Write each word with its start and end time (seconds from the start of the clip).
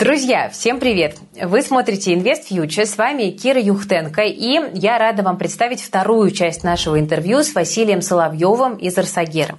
Друзья, 0.00 0.48
всем 0.48 0.80
привет! 0.80 1.18
Вы 1.42 1.60
смотрите 1.60 2.14
Invest 2.14 2.48
Future, 2.50 2.86
с 2.86 2.96
вами 2.96 3.32
Кира 3.32 3.60
Юхтенко, 3.60 4.22
и 4.22 4.58
я 4.72 4.96
рада 4.96 5.22
вам 5.22 5.36
представить 5.36 5.82
вторую 5.82 6.30
часть 6.30 6.64
нашего 6.64 6.98
интервью 6.98 7.42
с 7.42 7.54
Василием 7.54 8.00
Соловьевым 8.00 8.76
из 8.76 8.96
Арсагера. 8.96 9.58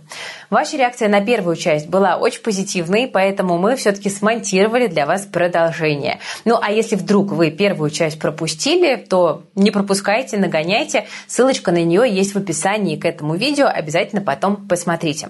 Ваша 0.50 0.78
реакция 0.78 1.10
на 1.10 1.22
первую 1.22 1.58
часть 1.58 1.90
была 1.90 2.18
очень 2.18 2.42
позитивной, 2.42 3.06
поэтому 3.06 3.60
мы 3.60 3.76
все-таки 3.76 4.10
смонтировали 4.10 4.88
для 4.88 5.06
вас 5.06 5.28
продолжение. 5.28 6.18
Ну 6.44 6.58
а 6.60 6.72
если 6.72 6.96
вдруг 6.96 7.32
вы 7.34 7.52
первую 7.52 7.92
часть 7.92 8.18
пропустили, 8.18 8.96
то 8.96 9.44
не 9.54 9.70
пропускайте, 9.70 10.38
нагоняйте. 10.38 11.06
Ссылочка 11.28 11.72
на 11.72 11.84
нее 11.84 12.12
есть 12.12 12.34
в 12.34 12.40
описании 12.40 12.96
к 12.96 13.06
этому 13.06 13.36
видео, 13.36 13.68
обязательно 13.68 14.24
потом 14.24 14.68
посмотрите. 14.68 15.30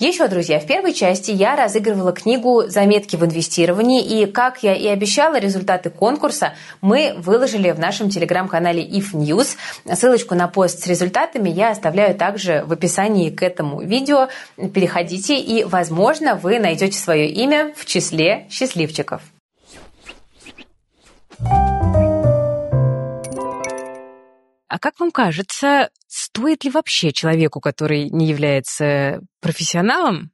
Еще, 0.00 0.28
друзья, 0.28 0.58
в 0.60 0.66
первой 0.66 0.94
части 0.94 1.30
я 1.30 1.56
разыгрывала 1.56 2.12
книгу 2.12 2.64
«Заметки 2.68 3.16
в 3.16 3.24
инвестировании», 3.26 4.02
и, 4.02 4.24
как 4.24 4.62
я 4.62 4.74
и 4.74 4.86
обещала, 4.86 5.38
результаты 5.38 5.90
конкурса 5.90 6.54
мы 6.80 7.12
выложили 7.18 7.70
в 7.70 7.78
нашем 7.78 8.08
телеграм-канале 8.08 8.82
If 8.82 9.12
News. 9.12 9.58
Ссылочку 9.92 10.34
на 10.34 10.48
пост 10.48 10.82
с 10.82 10.86
результатами 10.86 11.50
я 11.50 11.68
оставляю 11.68 12.14
также 12.14 12.64
в 12.66 12.72
описании 12.72 13.28
к 13.28 13.42
этому 13.42 13.82
видео. 13.82 14.28
Переходите, 14.56 15.38
и, 15.38 15.64
возможно, 15.64 16.34
вы 16.34 16.58
найдете 16.60 16.98
свое 16.98 17.28
имя 17.28 17.74
в 17.76 17.84
числе 17.84 18.46
счастливчиков. 18.48 19.20
А 24.70 24.78
как 24.78 25.00
вам 25.00 25.10
кажется, 25.10 25.90
стоит 26.06 26.62
ли 26.62 26.70
вообще 26.70 27.12
человеку, 27.12 27.60
который 27.60 28.08
не 28.08 28.28
является 28.28 29.20
профессионалом, 29.40 30.30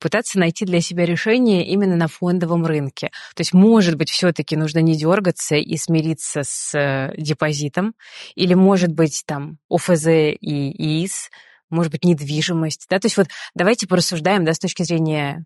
пытаться 0.00 0.40
найти 0.40 0.64
для 0.64 0.80
себя 0.80 1.06
решение 1.06 1.64
именно 1.64 1.94
на 1.94 2.08
фондовом 2.08 2.66
рынке. 2.66 3.10
То 3.36 3.40
есть, 3.40 3.54
может 3.54 3.94
быть, 3.94 4.10
все-таки 4.10 4.56
нужно 4.56 4.80
не 4.80 4.96
дергаться 4.96 5.54
и 5.54 5.76
смириться 5.76 6.42
с 6.42 6.74
э, 6.76 7.14
депозитом, 7.16 7.94
или, 8.34 8.54
может 8.54 8.92
быть, 8.92 9.22
там 9.26 9.58
ОФЗ 9.70 10.06
и 10.40 10.72
ИИС, 10.72 11.30
может 11.70 11.92
быть, 11.92 12.04
недвижимость. 12.04 12.86
Да? 12.90 12.98
То 12.98 13.06
есть 13.06 13.16
вот 13.16 13.28
давайте 13.54 13.86
порассуждаем 13.86 14.44
да, 14.44 14.54
с 14.54 14.58
точки 14.58 14.82
зрения 14.82 15.44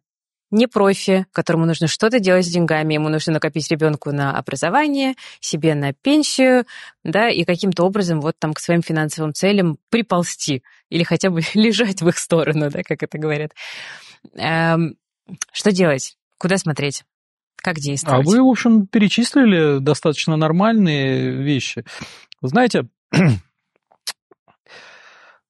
не 0.53 0.67
профи, 0.67 1.27
которому 1.33 1.67
нужно 1.67 1.89
что-то 1.89 2.21
делать 2.21 2.47
с 2.47 2.51
деньгами, 2.51 2.95
ему 2.95 3.09
нужно 3.09 3.33
накопить 3.33 3.71
ребенку 3.71 4.13
на 4.13 4.37
образование, 4.37 5.15
себе 5.41 5.75
на 5.75 5.93
пенсию, 5.93 6.67
да, 7.03 7.31
и 7.31 7.45
каким-то 7.45 7.85
образом 7.85 8.21
вот 8.21 8.39
там 8.39 8.53
к 8.53 8.61
своим 8.61 8.83
финансовым 8.83 9.33
целям 9.33 9.79
приползти 9.89 10.63
или 10.91 11.03
хотя 11.03 11.31
бы 11.31 11.41
лежать 11.55 12.03
в 12.03 12.09
их 12.09 12.19
сторону, 12.19 12.71
да, 12.71 12.83
как 12.85 13.03
это 13.03 13.19
говорят. 13.19 13.53
Эм, 14.35 14.97
что 15.53 15.73
делать? 15.73 16.17
Куда 16.39 16.59
смотреть? 16.59 17.05
Как 17.57 17.77
действовать? 17.77 18.27
А 18.27 18.29
вы, 18.29 18.43
в 18.43 18.49
общем, 18.49 18.87
перечислили 18.87 19.79
достаточно 19.79 20.37
нормальные 20.37 21.31
вещи. 21.31 21.85
Вы 22.41 22.49
знаете, 22.49 22.89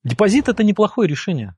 депозит– 0.04 0.48
это 0.50 0.62
неплохое 0.62 1.08
решение. 1.08 1.56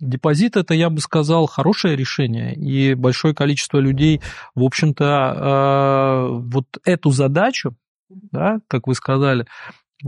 Депозит 0.00 0.56
это, 0.56 0.74
я 0.74 0.90
бы 0.90 1.00
сказал, 1.00 1.46
хорошее 1.46 1.96
решение, 1.96 2.54
и 2.54 2.94
большое 2.94 3.34
количество 3.34 3.78
людей, 3.78 4.20
в 4.54 4.64
общем-то, 4.64 5.04
э, 5.36 6.40
вот 6.40 6.66
эту 6.84 7.10
задачу, 7.10 7.76
да, 8.08 8.60
как 8.68 8.86
вы 8.86 8.94
сказали, 8.94 9.46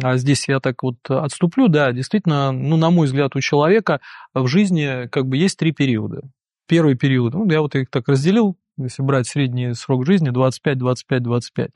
а 0.02 0.16
здесь 0.16 0.48
я 0.48 0.60
так 0.60 0.82
вот 0.82 0.96
отступлю, 1.08 1.68
да, 1.68 1.92
действительно, 1.92 2.52
ну, 2.52 2.76
на 2.76 2.90
мой 2.90 3.06
взгляд, 3.06 3.36
у 3.36 3.40
человека 3.40 4.00
в 4.32 4.46
жизни 4.46 5.08
как 5.08 5.26
бы 5.26 5.36
есть 5.36 5.58
три 5.58 5.72
периода. 5.72 6.22
Первый 6.66 6.94
период, 6.94 7.34
ну, 7.34 7.50
я 7.50 7.60
вот 7.60 7.74
их 7.74 7.90
так 7.90 8.08
разделил, 8.08 8.56
если 8.78 9.02
брать 9.02 9.26
средний 9.26 9.74
срок 9.74 10.06
жизни, 10.06 10.30
25, 10.30 10.78
25, 10.78 11.22
25. 11.22 11.70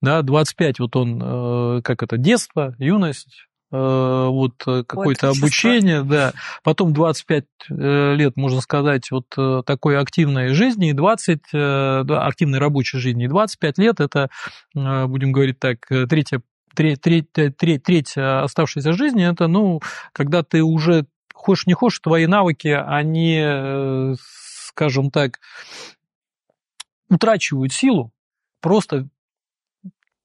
Да, 0.00 0.22
25 0.22 0.78
вот 0.78 0.96
он, 0.96 1.20
э, 1.22 1.82
как 1.82 2.02
это, 2.02 2.16
детство, 2.16 2.74
юность, 2.78 3.48
вот 3.70 4.62
э, 4.66 4.84
какое-то 4.84 5.30
обучение, 5.30 6.02
да. 6.02 6.32
Потом 6.62 6.92
25 6.92 7.44
э, 7.68 8.14
лет, 8.14 8.36
можно 8.36 8.60
сказать, 8.60 9.10
вот 9.10 9.26
такой 9.66 9.98
активной 9.98 10.54
жизни, 10.54 10.90
и 10.90 10.92
20, 10.92 11.40
да, 11.52 12.26
активной 12.26 12.58
рабочей 12.58 12.98
жизни, 12.98 13.24
и 13.24 13.28
25 13.28 13.78
лет 13.78 14.00
это, 14.00 14.30
будем 14.74 15.32
говорить 15.32 15.58
так, 15.58 15.86
третья 16.08 16.42
треть, 16.74 17.00
треть, 17.00 17.32
треть, 17.32 17.82
треть 17.82 18.16
оставшейся 18.16 18.92
жизни, 18.92 19.28
это, 19.28 19.46
ну, 19.46 19.80
когда 20.12 20.42
ты 20.42 20.62
уже, 20.62 21.06
хочешь 21.32 21.66
не 21.66 21.72
хочешь, 21.72 22.00
твои 22.00 22.26
навыки, 22.26 22.68
они, 22.68 24.14
скажем 24.18 25.10
так, 25.10 25.40
утрачивают 27.08 27.72
силу, 27.72 28.12
просто 28.60 29.08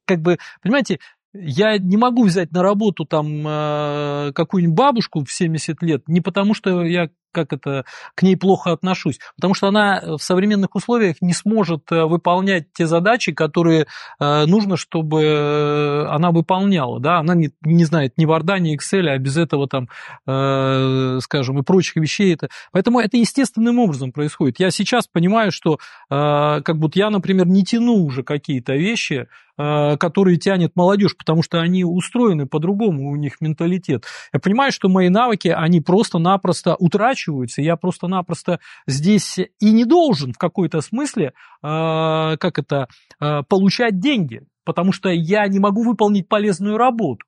как 0.05 0.19
бы, 0.19 0.39
понимаете, 0.61 0.99
я 1.33 1.77
не 1.77 1.97
могу 1.97 2.23
взять 2.23 2.51
на 2.51 2.61
работу 2.61 3.05
там 3.05 3.47
э, 3.47 4.31
какую-нибудь 4.33 4.75
бабушку 4.75 5.23
в 5.23 5.31
70 5.31 5.81
лет, 5.81 6.07
не 6.07 6.21
потому 6.21 6.53
что 6.53 6.83
я 6.83 7.09
как 7.31 7.53
это, 7.53 7.85
к 8.15 8.23
ней 8.23 8.35
плохо 8.35 8.71
отношусь, 8.71 9.19
потому 9.35 9.53
что 9.53 9.67
она 9.67 10.01
в 10.17 10.19
современных 10.19 10.75
условиях 10.75 11.17
не 11.21 11.33
сможет 11.33 11.91
э, 11.91 12.05
выполнять 12.05 12.71
те 12.73 12.85
задачи, 12.85 13.31
которые 13.31 13.87
э, 14.19 14.45
нужно, 14.45 14.77
чтобы 14.77 16.07
она 16.09 16.31
выполняла, 16.31 16.99
да, 16.99 17.19
она 17.19 17.35
не, 17.35 17.51
не 17.61 17.85
знает 17.85 18.13
ни 18.17 18.27
Word, 18.27 18.59
ни 18.59 18.77
Excel, 18.77 19.07
а 19.07 19.17
без 19.17 19.37
этого 19.37 19.67
там, 19.67 19.87
скажем, 21.21 21.59
и 21.59 21.63
прочих 21.63 21.95
вещей 21.95 22.33
это, 22.33 22.49
поэтому 22.71 22.99
это 22.99 23.17
естественным 23.17 23.79
образом 23.79 24.11
происходит. 24.11 24.59
Я 24.59 24.71
сейчас 24.71 25.07
понимаю, 25.07 25.51
что 25.51 25.79
как 26.09 26.77
будто 26.77 26.99
я, 26.99 27.09
например, 27.09 27.47
не 27.47 27.63
тяну 27.63 28.03
уже 28.03 28.23
какие-то 28.23 28.73
вещи, 28.73 29.27
Э, 29.61 29.97
которые 29.97 30.37
тянет 30.37 30.75
молодежь, 30.75 31.15
потому 31.15 31.43
что 31.43 31.59
они 31.59 31.83
устроены 31.83 32.47
по-другому, 32.47 33.11
у 33.11 33.15
них 33.15 33.41
менталитет. 33.41 34.05
Я 34.33 34.39
понимаю, 34.39 34.71
что 34.71 34.89
мои 34.89 35.09
навыки, 35.09 35.49
они 35.49 35.81
просто-напросто 35.81 36.75
утрачиваются, 37.21 37.61
я 37.61 37.75
просто-напросто 37.75 38.59
здесь 38.87 39.37
и 39.37 39.71
не 39.71 39.85
должен 39.85 40.33
в 40.33 40.37
какой-то 40.37 40.81
смысле, 40.81 41.27
э, 41.27 41.31
как 41.61 42.59
это, 42.59 42.87
э, 43.19 43.43
получать 43.47 43.99
деньги, 43.99 44.41
потому 44.63 44.91
что 44.91 45.09
я 45.09 45.47
не 45.47 45.59
могу 45.59 45.83
выполнить 45.83 46.27
полезную 46.27 46.77
работу. 46.77 47.25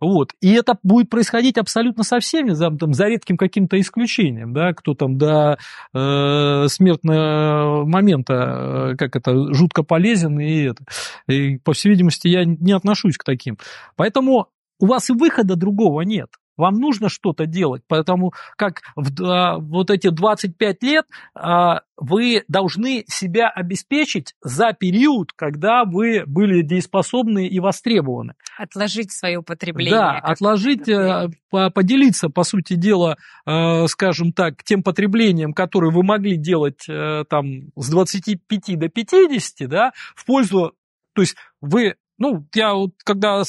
Вот. 0.00 0.30
И 0.40 0.52
это 0.52 0.78
будет 0.84 1.10
происходить 1.10 1.58
абсолютно 1.58 2.04
со 2.04 2.20
всеми, 2.20 2.50
за, 2.52 2.70
там, 2.70 2.92
за 2.92 3.06
редким 3.06 3.36
каким-то 3.36 3.80
исключением, 3.80 4.52
да, 4.52 4.72
кто 4.72 4.94
там 4.94 5.18
до 5.18 5.58
э, 5.92 6.68
смертного 6.68 7.84
момента, 7.84 8.92
э, 8.92 8.96
как 8.96 9.16
это, 9.16 9.52
жутко 9.52 9.82
полезен, 9.82 10.38
и 10.38 10.68
это. 10.68 10.84
И, 11.26 11.58
по 11.58 11.72
всей 11.72 11.88
видимости, 11.88 12.28
я 12.28 12.44
не 12.44 12.72
отношусь 12.72 13.16
к 13.16 13.24
таким. 13.24 13.58
Поэтому 13.96 14.46
у 14.78 14.86
вас 14.86 15.10
и 15.10 15.14
выхода 15.14 15.56
другого 15.56 16.02
нет. 16.02 16.28
Вам 16.58 16.74
нужно 16.74 17.08
что-то 17.08 17.46
делать, 17.46 17.82
потому 17.88 18.32
как 18.56 18.82
в, 18.96 19.10
а, 19.24 19.58
вот 19.58 19.90
эти 19.90 20.10
25 20.10 20.82
лет 20.82 21.06
а, 21.34 21.80
вы 21.96 22.44
должны 22.48 23.04
себя 23.08 23.48
обеспечить 23.48 24.34
за 24.42 24.72
период, 24.72 25.32
когда 25.34 25.84
вы 25.84 26.24
были 26.26 26.62
дееспособны 26.62 27.46
и 27.46 27.58
востребованы. 27.60 28.34
Отложить 28.56 29.12
свое 29.12 29.42
потребление. 29.42 29.94
Да, 29.94 30.18
отложить, 30.18 30.88
э, 30.88 31.28
поделиться, 31.50 32.28
по 32.28 32.44
сути 32.44 32.74
дела, 32.74 33.16
э, 33.46 33.86
скажем 33.86 34.32
так, 34.32 34.62
тем 34.62 34.82
потреблением, 34.82 35.52
которое 35.52 35.90
вы 35.90 36.02
могли 36.02 36.36
делать 36.36 36.88
э, 36.88 37.24
там 37.28 37.70
с 37.76 37.88
25 37.88 38.78
до 38.78 38.88
50, 38.88 39.68
да, 39.68 39.92
в 40.14 40.24
пользу, 40.24 40.74
то 41.14 41.22
есть 41.22 41.36
вы 41.60 41.96
ну, 42.18 42.46
я 42.54 42.74
вот 42.74 42.92
когда 43.04 43.42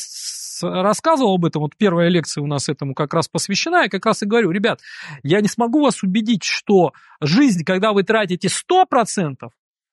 рассказывал 0.62 1.35
об 1.35 1.46
этом, 1.46 1.62
вот 1.62 1.75
первая 1.78 2.09
лекция 2.09 2.44
у 2.44 2.47
нас 2.47 2.69
этому 2.69 2.94
как 2.94 3.13
раз 3.13 3.28
посвящена, 3.28 3.84
я 3.84 3.90
как 3.90 4.06
раз 4.06 4.24
и 4.24 4.25
говорю, 4.25 4.52
ребят, 4.52 4.81
я 5.24 5.41
не 5.41 5.47
смогу 5.47 5.81
вас 5.81 6.03
убедить, 6.03 6.44
что 6.44 6.94
жизнь, 7.22 7.63
когда 7.63 7.94
вы 7.94 8.03
тратите 8.03 8.47
100% 8.47 9.50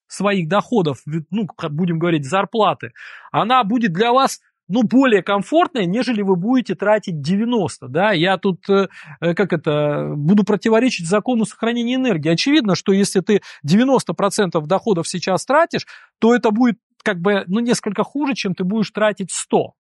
своих 0.09 0.49
доходов, 0.49 0.99
ну, 1.31 1.47
будем 1.71 1.99
говорить, 1.99 2.25
зарплаты, 2.25 2.93
она 3.33 3.65
будет 3.65 3.93
для 3.93 4.13
вас 4.13 4.41
ну, 4.69 4.83
более 4.83 5.23
комфортная, 5.23 5.85
нежели 5.85 6.23
вы 6.23 6.37
будете 6.37 6.75
тратить 6.75 7.21
90, 7.21 7.89
да, 7.89 8.13
я 8.13 8.37
тут, 8.37 8.69
э, 8.69 8.89
как 9.21 9.53
это, 9.53 10.13
буду 10.17 10.45
противоречить 10.45 11.09
закону 11.09 11.45
сохранения 11.45 11.95
энергии. 11.95 12.31
Очевидно, 12.31 12.75
что 12.75 12.93
если 12.93 13.21
ты 13.21 13.43
90% 13.65 14.61
доходов 14.67 15.07
сейчас 15.07 15.45
тратишь, 15.47 15.87
то 16.19 16.35
это 16.35 16.51
будет 16.51 16.79
как 17.07 17.21
бы, 17.21 17.45
ну, 17.47 17.61
несколько 17.61 18.03
хуже, 18.03 18.35
чем 18.35 18.57
ты 18.57 18.65
будешь 18.65 18.91
тратить 18.91 19.31
100. 19.31 19.75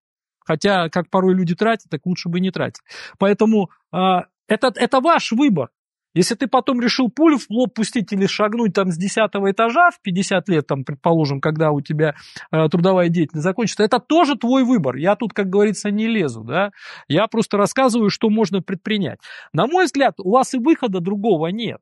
Хотя, 0.44 0.88
как 0.88 1.10
порой 1.10 1.34
люди 1.34 1.56
тратят, 1.56 1.90
так 1.90 2.06
лучше 2.06 2.28
бы 2.28 2.38
не 2.38 2.52
тратить. 2.52 2.82
Поэтому 3.18 3.70
э, 3.92 3.98
это, 4.46 4.72
это 4.76 5.00
ваш 5.00 5.32
выбор. 5.32 5.70
Если 6.14 6.36
ты 6.36 6.46
потом 6.46 6.80
решил 6.80 7.10
пулю 7.10 7.36
в 7.36 7.50
лоб 7.50 7.74
пустить 7.74 8.12
или 8.12 8.26
шагнуть 8.26 8.74
там 8.74 8.92
с 8.92 8.96
10 8.96 9.18
этажа 9.50 9.90
в 9.90 10.00
50 10.02 10.48
лет, 10.48 10.66
там, 10.68 10.84
предположим, 10.84 11.40
когда 11.40 11.72
у 11.72 11.80
тебя 11.80 12.14
э, 12.52 12.68
трудовая 12.68 13.08
деятельность 13.08 13.42
закончится, 13.42 13.82
это 13.82 13.98
тоже 13.98 14.36
твой 14.36 14.62
выбор. 14.62 14.94
Я 14.94 15.16
тут, 15.16 15.32
как 15.32 15.48
говорится, 15.48 15.90
не 15.90 16.06
лезу, 16.06 16.44
да. 16.44 16.70
Я 17.08 17.26
просто 17.26 17.56
рассказываю, 17.56 18.08
что 18.08 18.30
можно 18.30 18.62
предпринять. 18.62 19.18
На 19.52 19.66
мой 19.66 19.86
взгляд, 19.86 20.14
у 20.18 20.30
вас 20.30 20.54
и 20.54 20.58
выхода 20.58 21.00
другого 21.00 21.48
нет. 21.48 21.80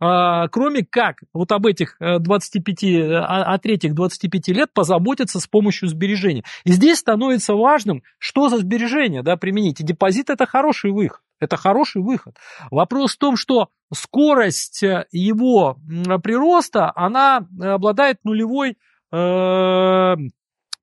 А, 0.00 0.48
кроме 0.48 0.84
как 0.84 1.18
вот 1.34 1.52
об 1.52 1.66
этих 1.66 1.96
25, 2.00 2.84
э, 2.84 3.16
от 3.18 3.66
этих 3.66 3.94
25 3.94 4.48
лет 4.48 4.72
позаботиться 4.72 5.38
с 5.38 5.46
помощью 5.46 5.88
сбережения. 5.88 6.42
И 6.64 6.72
здесь 6.72 6.98
становится 6.98 7.54
важным, 7.54 8.02
что 8.18 8.48
за 8.48 8.58
сбережения 8.58 9.22
да, 9.22 9.36
применить. 9.36 9.80
И 9.80 9.84
депозит– 9.84 10.30
это 10.30 10.46
хороший 10.46 10.90
выход. 10.90 11.20
Это 11.38 11.56
хороший 11.56 12.02
выход. 12.02 12.36
Вопрос 12.70 13.14
в 13.14 13.18
том, 13.18 13.36
что 13.36 13.68
скорость 13.92 14.82
э, 14.82 15.06
его 15.12 15.76
прироста, 16.22 16.92
она 16.94 17.46
обладает 17.60 18.24
нулевой 18.24 18.78
э, 19.12 20.14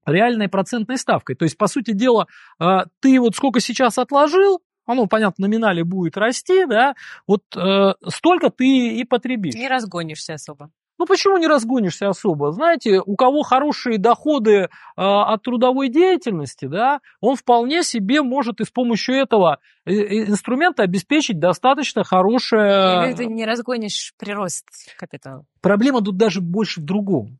реальной 0.07 0.47
процентной 0.47 0.97
ставкой. 0.97 1.35
То 1.35 1.43
есть, 1.43 1.57
по 1.57 1.67
сути 1.67 1.91
дела, 1.91 2.27
э, 2.59 2.65
ты 3.01 3.19
вот 3.19 3.35
сколько 3.35 3.59
сейчас 3.59 3.97
отложил, 3.97 4.61
оно, 4.87 5.05
понятно, 5.05 5.47
номинале 5.47 5.83
будет 5.83 6.17
расти, 6.17 6.65
да, 6.65 6.95
вот 7.27 7.43
э, 7.55 7.93
столько 8.07 8.49
ты 8.49 8.95
и 8.95 9.03
потребишь. 9.03 9.53
Не 9.53 9.67
разгонишься 9.67 10.33
особо. 10.33 10.71
Ну 10.99 11.05
почему 11.05 11.37
не 11.37 11.47
разгонишься 11.47 12.09
особо? 12.09 12.51
Знаете, 12.51 13.01
у 13.05 13.15
кого 13.15 13.43
хорошие 13.43 13.99
доходы 13.99 14.51
э, 14.51 14.67
от 14.95 15.43
трудовой 15.43 15.89
деятельности, 15.89 16.65
да, 16.65 17.01
он 17.21 17.35
вполне 17.35 17.83
себе 17.83 18.23
может 18.23 18.61
и 18.61 18.65
с 18.65 18.71
помощью 18.71 19.15
этого 19.15 19.59
э, 19.85 19.91
э, 19.91 20.29
инструмента 20.29 20.83
обеспечить 20.83 21.39
достаточно 21.39 22.03
хорошее... 22.03 23.13
Ты 23.15 23.27
не 23.27 23.45
разгонишь 23.45 24.13
прирост 24.17 24.67
капитала. 24.97 25.45
Проблема 25.61 26.01
тут 26.01 26.17
даже 26.17 26.41
больше 26.41 26.81
в 26.81 26.85
другом. 26.85 27.37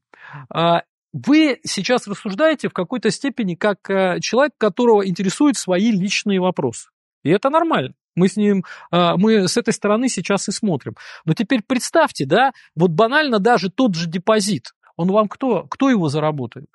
А, 0.54 0.84
вы 1.14 1.60
сейчас 1.64 2.08
рассуждаете 2.08 2.70
в 2.70 2.74
какой-то 2.74 3.10
степени 3.10 3.56
как 3.56 3.80
человек, 4.22 4.54
которого 4.58 5.08
интересуют 5.08 5.58
свои 5.58 5.90
личные 5.92 6.40
вопросы. 6.40 6.90
И 7.28 7.32
это 7.32 7.50
нормально. 7.50 7.94
Мы 8.16 8.30
с 8.30 8.38
ним, 8.38 8.64
а, 8.90 9.18
мы 9.18 9.48
с 9.48 9.58
этой 9.58 9.74
стороны 9.74 10.08
сейчас 10.08 10.48
и 10.48 10.52
смотрим. 10.52 10.96
Но 11.26 11.34
теперь 11.34 11.62
представьте, 11.62 12.26
да, 12.26 12.54
вот 12.76 12.92
банально 12.92 13.40
даже 13.40 13.70
тот 13.70 13.96
же 13.96 14.10
депозит, 14.10 14.74
он 14.96 15.12
вам 15.12 15.28
кто, 15.28 15.64
кто 15.64 15.90
его 15.90 16.08
заработает? 16.08 16.68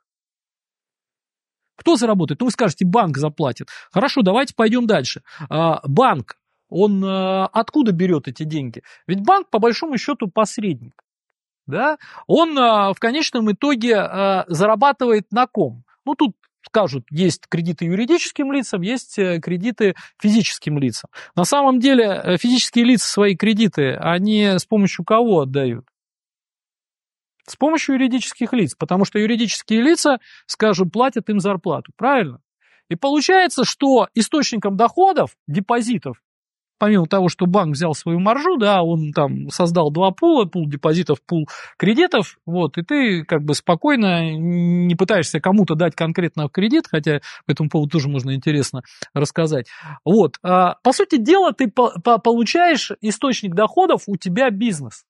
Кто 1.77 1.97
заработает? 1.97 2.41
Ну, 2.41 2.47
вы 2.47 2.53
скажете, 2.53 2.85
банк 2.85 3.17
заплатит. 3.17 3.69
Хорошо, 3.91 4.21
давайте 4.23 4.55
пойдем 4.55 4.87
дальше. 4.87 5.23
А, 5.49 5.81
банк, 5.89 6.37
он 6.69 7.03
а, 7.03 7.47
откуда 7.47 7.93
берет 7.93 8.29
эти 8.29 8.45
деньги? 8.45 8.83
Ведь 9.07 9.25
банк, 9.25 9.49
по 9.49 9.59
большому 9.59 9.97
счету, 9.97 10.29
посредник. 10.29 11.03
Да? 11.67 11.97
Он 12.27 12.55
в 12.55 12.97
конечном 12.99 13.53
итоге 13.53 14.45
зарабатывает 14.49 15.31
на 15.31 15.47
ком? 15.47 15.85
Ну, 16.05 16.17
тут 16.17 16.35
скажут, 16.67 17.05
есть 17.11 17.43
кредиты 17.49 17.85
юридическим 17.85 18.53
лицам, 18.53 18.83
есть 18.83 19.19
э, 19.19 19.41
кредиты 19.41 19.95
физическим 20.21 20.79
лицам. 20.79 21.11
На 21.35 21.45
самом 21.45 21.81
деле 21.81 22.05
э, 22.05 22.37
физические 22.37 22.85
лица 22.85 23.09
свои 23.09 23.37
кредиты, 23.37 23.95
они 23.95 24.45
с 24.45 24.65
помощью 24.65 25.05
кого 25.05 25.41
отдают? 25.41 25.87
С 27.47 27.57
помощью 27.57 27.97
юридических 27.97 28.53
лиц, 28.53 28.75
потому 28.77 29.05
что 29.05 29.19
юридические 29.19 29.83
лица, 29.83 30.19
скажем, 30.47 30.91
платят 30.91 31.29
им 31.29 31.41
зарплату, 31.41 31.93
правильно? 31.97 32.41
И 32.89 32.95
получается, 32.95 33.65
что 33.65 34.09
источником 34.15 34.77
доходов, 34.77 35.37
депозитов 35.49 36.22
помимо 36.83 37.07
того, 37.07 37.29
что 37.29 37.47
банк 37.47 37.77
взял 37.77 37.95
свою 37.95 38.19
маржу, 38.19 38.57
да, 38.57 38.83
он 38.83 39.13
там 39.13 39.51
создал 39.51 39.93
два 39.93 40.11
пула, 40.11 40.47
пул 40.47 40.69
депозитов, 40.69 41.23
пул 41.23 41.49
кредитов, 41.79 42.41
вот, 42.45 42.77
и 42.77 42.83
ты 42.83 43.25
как 43.25 43.45
бы 43.45 43.55
спокойно 43.55 44.35
не 44.37 44.97
пытаешься 44.97 45.39
кому-то 45.39 45.77
дать 45.77 45.95
конкретно 45.95 46.49
кредит, 46.49 46.87
хотя 46.91 47.21
по 47.47 47.53
этому 47.53 47.69
поводу 47.71 47.93
тоже 47.93 48.09
можно 48.09 48.35
интересно 48.35 48.83
рассказать. 49.15 49.69
Вот, 50.05 50.39
а, 50.43 50.75
по 50.83 50.93
сути 50.93 51.19
дела, 51.19 51.53
ты 51.53 51.71
получаешь 51.71 52.91
источник 53.01 53.55
доходов, 53.55 54.03
у 54.09 54.17
тебя 54.17 54.51
бизнес. 54.51 55.05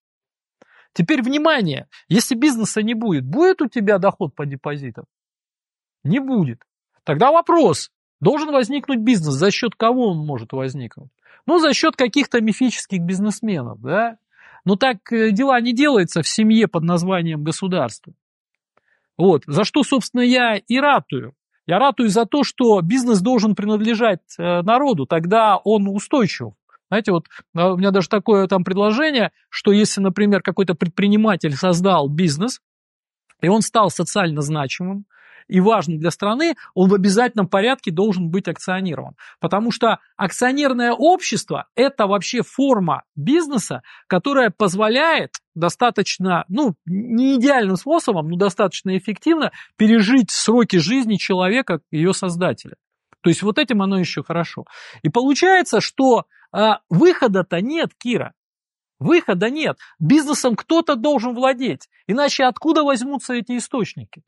Теперь 0.92 1.22
внимание, 1.22 1.86
если 2.06 2.34
бизнеса 2.34 2.82
не 2.82 2.92
будет, 2.92 3.24
будет 3.24 3.62
у 3.62 3.66
тебя 3.66 3.96
доход 3.96 4.34
по 4.34 4.44
депозитам? 4.44 5.06
Не 6.04 6.18
будет. 6.18 6.60
Тогда 7.04 7.32
вопрос, 7.32 7.90
должен 8.22 8.52
возникнуть 8.52 9.00
бизнес, 9.00 9.34
за 9.34 9.50
счет 9.50 9.74
кого 9.76 10.12
он 10.12 10.18
может 10.18 10.52
возникнуть? 10.52 11.10
Ну, 11.44 11.58
за 11.58 11.74
счет 11.74 11.96
каких-то 11.96 12.40
мифических 12.40 13.00
бизнесменов, 13.02 13.80
да? 13.80 14.16
Но 14.64 14.76
так 14.76 15.12
э, 15.12 15.32
дела 15.32 15.60
не 15.60 15.74
делаются 15.74 16.22
в 16.22 16.28
семье 16.28 16.68
под 16.68 16.84
названием 16.84 17.42
государство. 17.42 18.14
Вот, 19.18 19.42
за 19.46 19.64
что, 19.64 19.82
собственно, 19.82 20.22
я 20.22 20.56
и 20.56 20.78
ратую. 20.78 21.34
Я 21.66 21.78
ратую 21.78 22.08
за 22.08 22.24
то, 22.24 22.44
что 22.44 22.80
бизнес 22.80 23.20
должен 23.20 23.56
принадлежать 23.56 24.20
э, 24.38 24.62
народу, 24.62 25.04
тогда 25.04 25.56
он 25.56 25.88
устойчив. 25.88 26.52
Знаете, 26.88 27.10
вот 27.10 27.26
а, 27.56 27.72
у 27.72 27.76
меня 27.76 27.90
даже 27.90 28.08
такое 28.08 28.46
там 28.46 28.64
предложение, 28.64 29.32
что 29.48 29.72
если, 29.72 30.00
например, 30.00 30.42
какой-то 30.42 30.74
предприниматель 30.74 31.54
создал 31.54 32.08
бизнес, 32.08 32.60
и 33.40 33.48
он 33.48 33.62
стал 33.62 33.90
социально 33.90 34.42
значимым, 34.42 35.06
и 35.52 35.60
важный 35.60 35.98
для 35.98 36.10
страны, 36.10 36.54
он 36.74 36.88
в 36.88 36.94
обязательном 36.94 37.46
порядке 37.46 37.90
должен 37.90 38.30
быть 38.30 38.48
акционирован. 38.48 39.16
Потому 39.38 39.70
что 39.70 39.98
акционерное 40.16 40.92
общество– 40.92 41.66
это 41.76 42.06
вообще 42.06 42.42
форма 42.42 43.02
бизнеса, 43.14 43.82
которая 44.06 44.48
позволяет 44.48 45.34
достаточно, 45.54 46.46
ну, 46.48 46.74
не 46.86 47.36
идеальным 47.36 47.76
способом, 47.76 48.30
но 48.30 48.36
достаточно 48.36 48.96
эффективно 48.96 49.52
пережить 49.76 50.30
сроки 50.30 50.76
жизни 50.76 51.16
человека, 51.16 51.80
ее 51.90 52.14
создателя. 52.14 52.76
То 53.20 53.28
есть 53.28 53.42
вот 53.42 53.58
этим 53.58 53.82
оно 53.82 53.98
еще 53.98 54.22
хорошо. 54.22 54.64
И 55.02 55.10
получается, 55.10 55.82
что 55.82 56.24
а, 56.50 56.80
выхода-то 56.88 57.60
нет, 57.60 57.90
Кира. 57.98 58.32
Выхода 58.98 59.50
нет. 59.50 59.76
Бизнесом 59.98 60.56
кто-то 60.56 60.96
должен 60.96 61.34
владеть. 61.34 61.90
Иначе 62.06 62.44
откуда 62.44 62.84
возьмутся 62.84 63.34
эти 63.34 63.58
источники? 63.58 64.22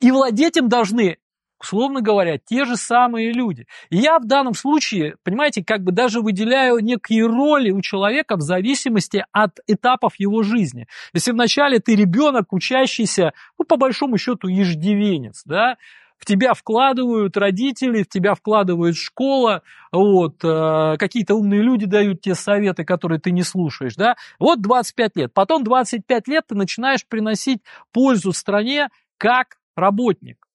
И 0.00 0.10
владеть 0.10 0.56
им 0.56 0.68
должны, 0.68 1.16
условно 1.60 2.02
говоря, 2.02 2.38
те 2.38 2.64
же 2.64 2.76
самые 2.76 3.32
люди. 3.32 3.66
И 3.90 3.96
я 3.96 4.18
в 4.18 4.26
данном 4.26 4.54
случае, 4.54 5.16
понимаете, 5.22 5.64
как 5.64 5.82
бы 5.82 5.92
даже 5.92 6.20
выделяю 6.20 6.78
некие 6.78 7.26
роли 7.26 7.70
у 7.70 7.80
человека 7.80 8.36
в 8.36 8.42
зависимости 8.42 9.24
от 9.32 9.58
этапов 9.66 10.14
его 10.18 10.42
жизни. 10.42 10.86
Если 11.14 11.32
вначале 11.32 11.78
ты 11.78 11.96
ребенок, 11.96 12.52
учащийся, 12.52 13.32
ну, 13.58 13.64
по 13.64 13.76
большому 13.76 14.18
счету, 14.18 14.48
еждивенец, 14.48 15.42
да, 15.46 15.76
в 16.18 16.24
тебя 16.24 16.54
вкладывают 16.54 17.36
родители, 17.36 18.02
в 18.02 18.08
тебя 18.08 18.34
вкладывает 18.34 18.96
школа, 18.96 19.62
вот, 19.92 20.42
э, 20.42 20.96
какие-то 20.98 21.34
умные 21.34 21.62
люди 21.62 21.86
дают 21.86 22.22
тебе 22.22 22.34
советы, 22.34 22.84
которые 22.84 23.20
ты 23.20 23.32
не 23.32 23.42
слушаешь, 23.42 23.96
да, 23.96 24.16
вот 24.38 24.62
25 24.62 25.16
лет, 25.16 25.34
потом 25.34 25.62
25 25.62 26.28
лет 26.28 26.44
ты 26.48 26.54
начинаешь 26.54 27.06
приносить 27.06 27.60
пользу 27.92 28.32
стране 28.32 28.88
как 29.18 29.56
работник. 29.76 30.46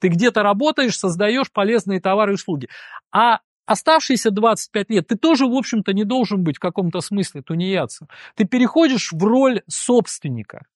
Ты 0.00 0.08
где-то 0.08 0.42
работаешь, 0.42 0.98
создаешь 0.98 1.50
полезные 1.50 2.00
товары 2.00 2.32
и 2.32 2.34
услуги. 2.34 2.68
А 3.12 3.40
оставшиеся 3.64 4.30
25 4.30 4.90
лет 4.90 5.06
ты 5.08 5.16
тоже, 5.16 5.46
в 5.46 5.54
общем-то, 5.54 5.92
не 5.92 6.04
должен 6.04 6.42
быть 6.42 6.56
в 6.56 6.60
каком-то 6.60 7.00
смысле 7.00 7.42
тунеядцем. 7.42 8.08
Ты 8.34 8.44
переходишь 8.44 9.12
в 9.12 9.22
роль 9.24 9.62
собственника. 9.68 10.66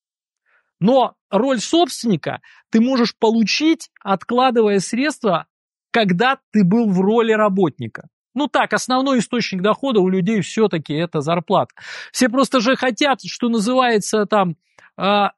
Но 0.80 1.14
роль 1.30 1.61
собственника 1.61 2.40
ты 2.70 2.80
можешь 2.80 3.14
получить, 3.16 3.90
откладывая 4.00 4.80
средства, 4.80 5.47
когда 5.90 6.38
ты 6.52 6.64
был 6.64 6.90
в 6.90 7.00
роли 7.00 7.32
работника. 7.32 8.09
Ну 8.35 8.47
так, 8.47 8.73
основной 8.73 9.18
источник 9.18 9.61
дохода 9.61 10.00
у 10.00 10.09
людей 10.09 10.40
все-таки 10.40 10.94
это 10.94 11.20
зарплата. 11.20 11.75
Все 12.12 12.28
просто 12.28 12.61
же 12.61 12.76
хотят, 12.76 13.20
что 13.23 13.49
называется 13.49 14.25
там, 14.25 14.56
а, 14.97 15.32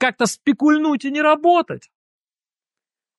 как-то 0.00 0.26
спекульнуть 0.26 1.04
и 1.04 1.10
не 1.10 1.20
работать. 1.20 1.90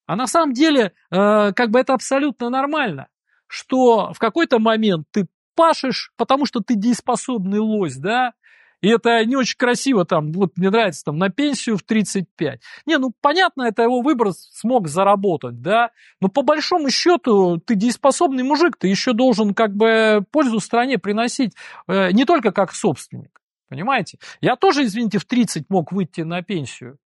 А 0.07 0.15
на 0.15 0.27
самом 0.27 0.53
деле, 0.53 0.93
э, 1.11 1.53
как 1.53 1.69
бы 1.69 1.79
это 1.79 1.93
абсолютно 1.93 2.49
нормально, 2.49 3.07
что 3.47 4.11
в 4.13 4.19
какой-то 4.19 4.59
момент 4.59 5.05
ты 5.11 5.27
пашешь, 5.55 6.11
потому 6.17 6.45
что 6.45 6.59
ты 6.59 6.75
дееспособный 6.75 7.59
лось, 7.59 7.95
да, 7.95 8.33
и 8.81 8.89
это 8.89 9.23
не 9.25 9.35
очень 9.35 9.57
красиво, 9.57 10.05
там, 10.05 10.31
вот 10.31 10.57
мне 10.57 10.71
нравится, 10.71 11.05
там, 11.05 11.17
на 11.17 11.29
пенсию 11.29 11.77
в 11.77 11.83
35. 11.83 12.61
Не, 12.87 12.97
ну, 12.97 13.11
понятно, 13.21 13.63
это 13.63 13.83
его 13.83 14.01
выбор 14.01 14.31
смог 14.33 14.87
заработать, 14.87 15.61
да, 15.61 15.91
но 16.19 16.29
по 16.29 16.41
большому 16.41 16.89
счету 16.89 17.57
ты 17.59 17.75
дееспособный 17.75 18.43
мужик, 18.43 18.77
ты 18.77 18.87
еще 18.87 19.13
должен, 19.13 19.53
как 19.53 19.75
бы, 19.75 20.25
пользу 20.31 20.59
стране 20.59 20.97
приносить 20.97 21.53
э, 21.87 22.11
не 22.11 22.25
только 22.25 22.51
как 22.51 22.73
собственник. 22.73 23.40
Понимаете? 23.71 24.17
Я 24.41 24.57
тоже, 24.57 24.83
извините, 24.83 25.17
в 25.17 25.23
30 25.23 25.69
мог 25.69 25.93
выйти 25.93 26.21
на 26.21 26.41
пенсию. 26.41 26.97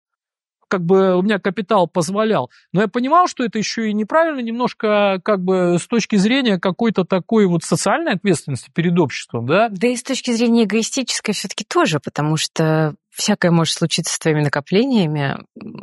Как 0.67 0.83
бы 0.83 1.15
у 1.15 1.21
меня 1.21 1.39
капитал 1.39 1.87
позволял. 1.87 2.51
Но 2.73 2.81
я 2.81 2.89
понимал, 2.89 3.29
что 3.29 3.45
это 3.45 3.59
еще 3.59 3.91
и 3.91 3.93
неправильно 3.93 4.41
немножко 4.41 5.21
как 5.23 5.45
бы 5.45 5.79
с 5.79 5.87
точки 5.87 6.17
зрения 6.17 6.59
какой-то 6.59 7.05
такой 7.05 7.47
вот 7.47 7.65
социальной 7.65 8.13
ответственности 8.13 8.71
перед 8.75 8.99
обществом, 8.99 9.45
да? 9.45 9.69
Да 9.69 9.89
и 9.89 9.95
с 9.95 10.03
точки 10.03 10.31
зрения 10.31 10.65
эгоистической 10.65 11.35
все-таки 11.35 11.65
тоже, 11.65 12.01
потому 12.01 12.39
что 12.39 12.95
всякое 13.11 13.51
может 13.51 13.77
случиться 13.77 14.15
с 14.15 14.19
твоими 14.19 14.41
накоплениями, 14.41 15.37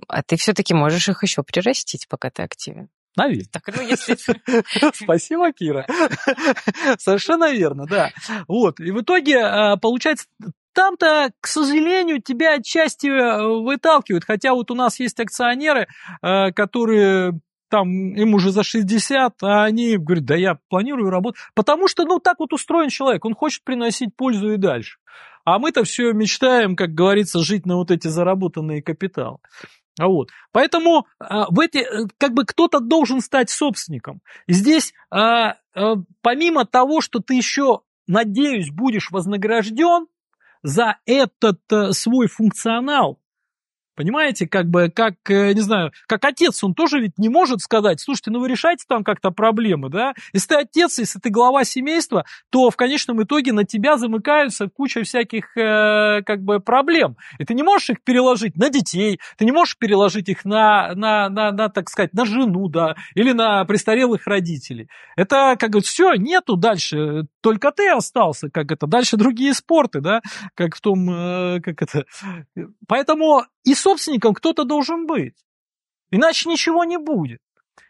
а 0.07 0.23
ты 0.23 0.35
все-таки 0.35 0.73
можешь 0.73 1.07
их 1.07 1.21
еще 1.21 1.43
прирастить, 1.43 2.07
пока 2.09 2.31
ты 2.31 2.41
активен. 2.41 2.89
Наверное. 3.15 3.45
Так, 3.51 3.69
ну, 3.75 3.81
если... 3.81 4.15
Спасибо, 4.93 5.51
Кира. 5.51 5.85
Совершенно 6.97 7.51
верно, 7.51 7.85
да. 7.85 8.11
Вот. 8.47 8.79
И 8.79 8.91
в 8.91 9.01
итоге, 9.01 9.39
а, 9.39 9.77
получается, 9.77 10.27
там-то, 10.73 11.31
к 11.39 11.47
сожалению, 11.47 12.21
тебя 12.21 12.55
отчасти 12.55 13.07
выталкивают. 13.63 14.25
Хотя 14.25 14.53
вот 14.53 14.71
у 14.71 14.75
нас 14.75 14.99
есть 14.99 15.19
акционеры, 15.19 15.87
которые 16.21 17.39
там 17.71 17.89
им 18.13 18.33
уже 18.35 18.51
за 18.51 18.63
60, 18.63 19.41
а 19.41 19.63
они 19.63 19.97
говорят, 19.97 20.25
да 20.25 20.35
я 20.35 20.59
планирую 20.69 21.09
работать. 21.09 21.41
Потому 21.55 21.87
что, 21.87 22.03
ну, 22.03 22.19
так 22.19 22.39
вот 22.39 22.53
устроен 22.53 22.89
человек, 22.89 23.25
он 23.25 23.33
хочет 23.33 23.63
приносить 23.63 24.15
пользу 24.15 24.51
и 24.51 24.57
дальше. 24.57 24.97
А 25.45 25.57
мы-то 25.57 25.83
все 25.83 26.11
мечтаем, 26.13 26.75
как 26.75 26.93
говорится, 26.93 27.39
жить 27.39 27.65
на 27.65 27.77
вот 27.77 27.89
эти 27.89 28.07
заработанные 28.07 28.83
капиталы. 28.83 29.37
А 29.99 30.07
вот. 30.07 30.29
Поэтому 30.51 31.07
а, 31.19 31.47
в 31.49 31.59
эти, 31.59 31.79
э, 31.79 32.07
как 32.17 32.33
бы 32.33 32.45
кто-то 32.45 32.79
должен 32.79 33.21
стать 33.21 33.49
собственником. 33.49 34.21
Здесь, 34.47 34.93
а, 35.09 35.55
помимо 36.21 36.65
того, 36.65 37.01
что 37.01 37.19
ты 37.19 37.35
еще, 37.35 37.81
надеюсь, 38.07 38.69
будешь 38.69 39.11
вознагражден 39.11 40.07
за 40.63 40.97
этот 41.05 41.61
а, 41.71 41.93
свой 41.93 42.27
функционал, 42.27 43.20
Понимаете, 43.95 44.47
как 44.47 44.67
бы, 44.67 44.89
как, 44.89 45.15
э, 45.29 45.53
не 45.53 45.61
знаю, 45.61 45.91
как 46.07 46.23
отец, 46.23 46.63
он 46.63 46.73
тоже 46.73 47.01
ведь 47.01 47.17
не 47.17 47.27
может 47.27 47.59
сказать, 47.59 47.99
слушайте, 47.99 48.31
ну 48.31 48.39
вы 48.39 48.47
решайте 48.47 48.85
там 48.87 49.03
как-то 49.03 49.31
проблемы, 49.31 49.89
да? 49.89 50.13
Если 50.31 50.47
ты 50.47 50.55
отец, 50.55 50.97
если 50.97 51.19
ты 51.19 51.29
глава 51.29 51.65
семейства, 51.65 52.25
то 52.49 52.69
в 52.69 52.77
конечном 52.77 53.21
итоге 53.21 53.51
на 53.51 53.65
тебя 53.65 53.97
замыкаются 53.97 54.69
куча 54.69 55.03
всяких, 55.03 55.57
э, 55.57 56.21
как 56.25 56.41
бы, 56.41 56.61
проблем. 56.61 57.17
И 57.37 57.43
ты 57.43 57.53
не 57.53 57.63
можешь 57.63 57.89
их 57.89 58.03
переложить 58.03 58.55
на 58.55 58.69
детей, 58.69 59.19
ты 59.37 59.43
не 59.43 59.51
можешь 59.51 59.77
переложить 59.77 60.29
их 60.29 60.45
на, 60.45 60.93
на, 60.95 61.29
на, 61.29 61.51
на 61.51 61.69
так 61.69 61.89
сказать, 61.89 62.13
на 62.13 62.25
жену, 62.25 62.69
да, 62.69 62.95
или 63.13 63.33
на 63.33 63.65
престарелых 63.65 64.25
родителей. 64.25 64.87
Это, 65.17 65.57
как 65.59 65.71
бы, 65.71 65.81
все, 65.81 66.13
нету 66.13 66.55
дальше, 66.55 67.27
только 67.41 67.71
ты 67.71 67.89
остался, 67.89 68.49
как 68.49 68.71
это, 68.71 68.87
дальше 68.87 69.17
другие 69.17 69.53
спорты, 69.53 69.99
да, 69.99 70.21
как 70.55 70.75
в 70.75 70.81
том, 70.81 71.09
э, 71.09 71.59
как 71.61 71.81
это. 71.81 72.05
Поэтому 72.87 73.43
и 73.63 73.75
собственником 73.81 74.33
кто-то 74.33 74.63
должен 74.63 75.05
быть. 75.05 75.35
Иначе 76.11 76.49
ничего 76.49 76.83
не 76.83 76.97
будет. 76.97 77.39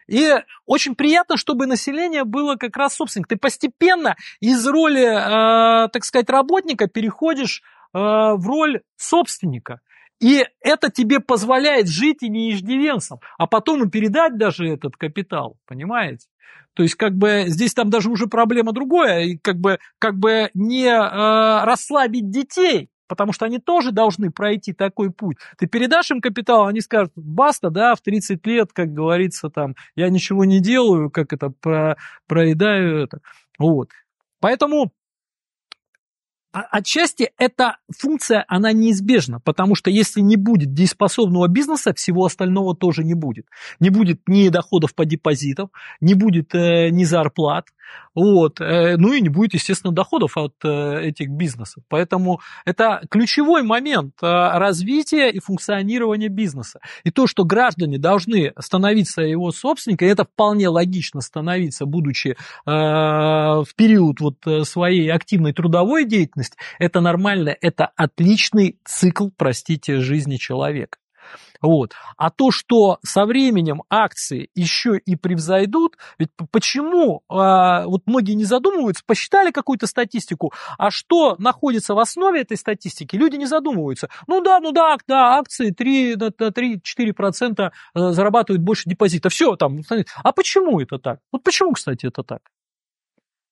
И 0.07 0.29
очень 0.65 0.95
приятно, 0.95 1.37
чтобы 1.37 1.67
население 1.67 2.23
было 2.23 2.55
как 2.55 2.75
раз 2.75 2.95
собственник. 2.95 3.27
Ты 3.27 3.37
постепенно 3.37 4.15
из 4.39 4.67
роли, 4.67 5.05
э, 5.05 5.87
так 5.89 6.03
сказать, 6.03 6.29
работника 6.29 6.87
переходишь 6.87 7.61
э, 7.93 7.97
в 7.97 8.45
роль 8.45 8.81
собственника. 8.97 9.79
И 10.19 10.45
это 10.59 10.91
тебе 10.91 11.19
позволяет 11.19 11.87
жить 11.87 12.21
и 12.21 12.29
не 12.29 12.51
иждивенцем, 12.51 13.19
а 13.37 13.47
потом 13.47 13.83
и 13.85 13.89
передать 13.89 14.37
даже 14.37 14.67
этот 14.67 14.95
капитал, 14.95 15.57
понимаете? 15.65 16.27
То 16.73 16.83
есть, 16.83 16.95
как 16.95 17.13
бы, 17.13 17.45
здесь 17.47 17.73
там 17.73 17.89
даже 17.89 18.09
уже 18.09 18.27
проблема 18.27 18.71
другая, 18.71 19.23
и 19.23 19.37
как 19.37 19.57
бы, 19.57 19.79
как 19.97 20.17
бы 20.17 20.51
не 20.53 20.85
э, 20.85 21.65
расслабить 21.65 22.29
детей, 22.29 22.89
потому 23.11 23.33
что 23.33 23.45
они 23.45 23.59
тоже 23.59 23.91
должны 23.91 24.31
пройти 24.31 24.71
такой 24.71 25.11
путь. 25.11 25.35
Ты 25.57 25.67
передашь 25.67 26.11
им 26.11 26.21
капитал, 26.21 26.67
они 26.67 26.79
скажут, 26.79 27.11
баста, 27.17 27.69
да, 27.69 27.93
в 27.93 27.99
30 27.99 28.47
лет, 28.47 28.71
как 28.71 28.93
говорится, 28.93 29.49
там, 29.49 29.75
я 29.97 30.07
ничего 30.07 30.45
не 30.45 30.61
делаю, 30.61 31.09
как 31.09 31.33
это, 31.33 31.49
про, 31.49 31.97
проедаю 32.25 33.03
это. 33.03 33.19
Вот. 33.59 33.89
Поэтому 34.39 34.93
отчасти 36.51 37.31
эта 37.37 37.77
функция, 37.97 38.45
она 38.47 38.71
неизбежна, 38.71 39.39
потому 39.39 39.75
что 39.75 39.89
если 39.89 40.21
не 40.21 40.35
будет 40.35 40.73
дееспособного 40.73 41.47
бизнеса, 41.47 41.93
всего 41.93 42.25
остального 42.25 42.75
тоже 42.75 43.03
не 43.03 43.13
будет. 43.13 43.45
Не 43.79 43.89
будет 43.89 44.21
ни 44.27 44.49
доходов 44.49 44.93
по 44.95 45.05
депозитам, 45.05 45.71
не 45.99 46.13
будет 46.13 46.53
э, 46.53 46.89
ни 46.89 47.03
зарплат, 47.03 47.65
вот. 48.13 48.59
Э, 48.59 48.97
ну 48.97 49.13
и 49.13 49.21
не 49.21 49.29
будет, 49.29 49.53
естественно, 49.53 49.93
доходов 49.93 50.35
от 50.35 50.53
э, 50.63 51.01
этих 51.03 51.29
бизнесов. 51.29 51.83
Поэтому 51.87 52.41
это 52.65 53.01
ключевой 53.09 53.63
момент 53.63 54.15
э, 54.21 54.27
развития 54.27 55.29
и 55.29 55.39
функционирования 55.39 56.27
бизнеса. 56.27 56.79
И 57.03 57.11
то, 57.11 57.25
что 57.27 57.45
граждане 57.45 57.97
должны 57.97 58.53
становиться 58.59 59.21
его 59.21 59.51
собственниками, 59.51 60.09
это 60.09 60.25
вполне 60.25 60.67
логично 60.67 61.21
становиться, 61.21 61.85
будучи 61.85 62.35
в 62.65 63.67
период 63.75 64.19
вот 64.19 64.37
своей 64.63 65.09
активной 65.11 65.53
трудовой 65.53 66.05
деятельности, 66.05 66.40
это 66.79 67.01
нормально, 67.01 67.55
это 67.61 67.91
отличный 67.95 68.79
цикл, 68.85 69.29
простите, 69.37 69.99
жизни 69.99 70.37
человека. 70.37 70.97
Вот. 71.61 71.93
А 72.17 72.31
то, 72.31 72.51
что 72.51 72.97
со 73.03 73.25
временем 73.25 73.83
акции 73.89 74.49
еще 74.55 74.97
и 74.97 75.15
превзойдут, 75.15 75.97
ведь 76.17 76.29
почему, 76.51 77.23
а, 77.29 77.85
вот 77.85 78.01
многие 78.05 78.33
не 78.33 78.45
задумываются, 78.45 79.03
посчитали 79.05 79.51
какую-то 79.51 79.87
статистику, 79.87 80.53
а 80.77 80.89
что 80.89 81.35
находится 81.37 81.93
в 81.93 81.99
основе 81.99 82.41
этой 82.41 82.57
статистики, 82.57 83.15
люди 83.15 83.35
не 83.35 83.45
задумываются. 83.45 84.09
Ну 84.27 84.41
да, 84.41 84.59
ну 84.59 84.71
да, 84.71 84.97
да 85.07 85.37
акции 85.37 85.71
3-4% 85.71 87.71
э, 87.93 87.93
зарабатывают 87.93 88.63
больше 88.63 88.89
депозита. 88.89 89.29
Все 89.29 89.55
там. 89.55 89.81
А 90.23 90.31
почему 90.31 90.79
это 90.79 90.97
так? 90.97 91.19
Вот 91.31 91.43
почему, 91.43 91.73
кстати, 91.73 92.07
это 92.07 92.23
так? 92.23 92.41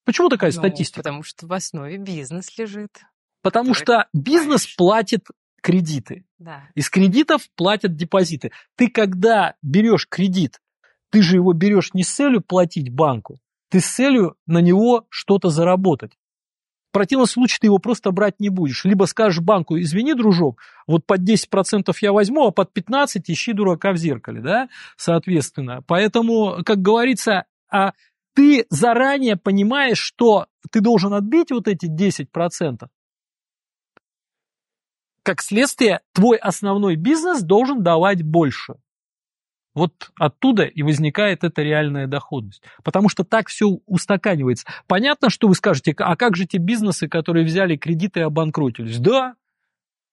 Почему 0.10 0.30
такая 0.30 0.50
ну, 0.50 0.58
статистика? 0.58 1.02
Потому 1.02 1.22
что 1.22 1.46
в 1.46 1.54
основе 1.54 1.98
бизнес 1.98 2.58
лежит. 2.58 2.90
Потому 3.44 3.76
что 3.76 4.08
бизнес 4.12 4.66
платит 4.66 5.28
кредиты. 5.62 6.26
Да. 6.40 6.64
Из 6.74 6.90
кредитов 6.90 7.48
платят 7.56 7.96
депозиты. 7.96 8.52
Ты 8.76 8.90
когда 8.90 9.54
берешь 9.62 10.08
кредит, 10.10 10.62
ты 11.12 11.22
же 11.22 11.36
его 11.36 11.54
берешь 11.54 11.94
не 11.94 12.02
с 12.02 12.10
целью 12.10 12.42
платить 12.42 12.90
банку, 12.90 13.38
ты 13.70 13.80
с 13.80 13.86
целью 13.86 14.36
на 14.48 14.62
него 14.62 15.06
что-то 15.10 15.50
заработать. 15.50 16.14
В 16.90 16.94
противном 16.94 17.28
случае 17.28 17.60
ты 17.62 17.68
его 17.68 17.78
просто 17.78 18.10
брать 18.10 18.40
не 18.40 18.50
будешь. 18.50 18.86
Либо 18.86 19.04
скажешь 19.04 19.44
банку, 19.44 19.80
извини, 19.80 20.16
дружок, 20.16 20.60
вот 20.88 21.06
под 21.06 21.22
10% 21.22 21.96
я 22.02 22.14
возьму, 22.14 22.48
а 22.48 22.52
под 22.52 22.76
15% 22.76 23.22
ищи 23.28 23.54
дурака 23.54 23.92
в 23.92 23.98
зеркале, 23.98 24.42
да, 24.42 24.70
соответственно. 24.98 25.84
Поэтому, 25.86 26.64
как 26.66 26.82
говорится, 26.82 27.46
а 27.72 27.94
ты 28.40 28.66
заранее 28.70 29.36
понимаешь, 29.36 29.98
что 29.98 30.48
ты 30.72 30.80
должен 30.80 31.14
отбить 31.14 31.52
вот 31.52 31.68
эти 31.68 31.88
10%, 31.88 32.88
как 35.24 35.42
следствие, 35.42 36.00
твой 36.14 36.38
основной 36.38 36.96
бизнес 36.96 37.42
должен 37.44 37.84
давать 37.84 38.24
больше. 38.24 38.76
Вот 39.74 40.12
оттуда 40.18 40.64
и 40.64 40.84
возникает 40.84 41.44
эта 41.44 41.64
реальная 41.64 42.08
доходность. 42.08 42.64
Потому 42.82 43.10
что 43.10 43.26
так 43.26 43.50
все 43.50 43.66
устаканивается. 43.86 44.66
Понятно, 44.88 45.30
что 45.30 45.50
вы 45.50 45.56
скажете, 45.56 45.94
а 45.98 46.16
как 46.16 46.38
же 46.38 46.48
те 46.48 46.60
бизнесы, 46.60 47.10
которые 47.10 47.44
взяли 47.44 47.76
кредиты 47.76 48.22
и 48.22 48.24
обанкротились? 48.24 49.00
Да, 49.00 49.36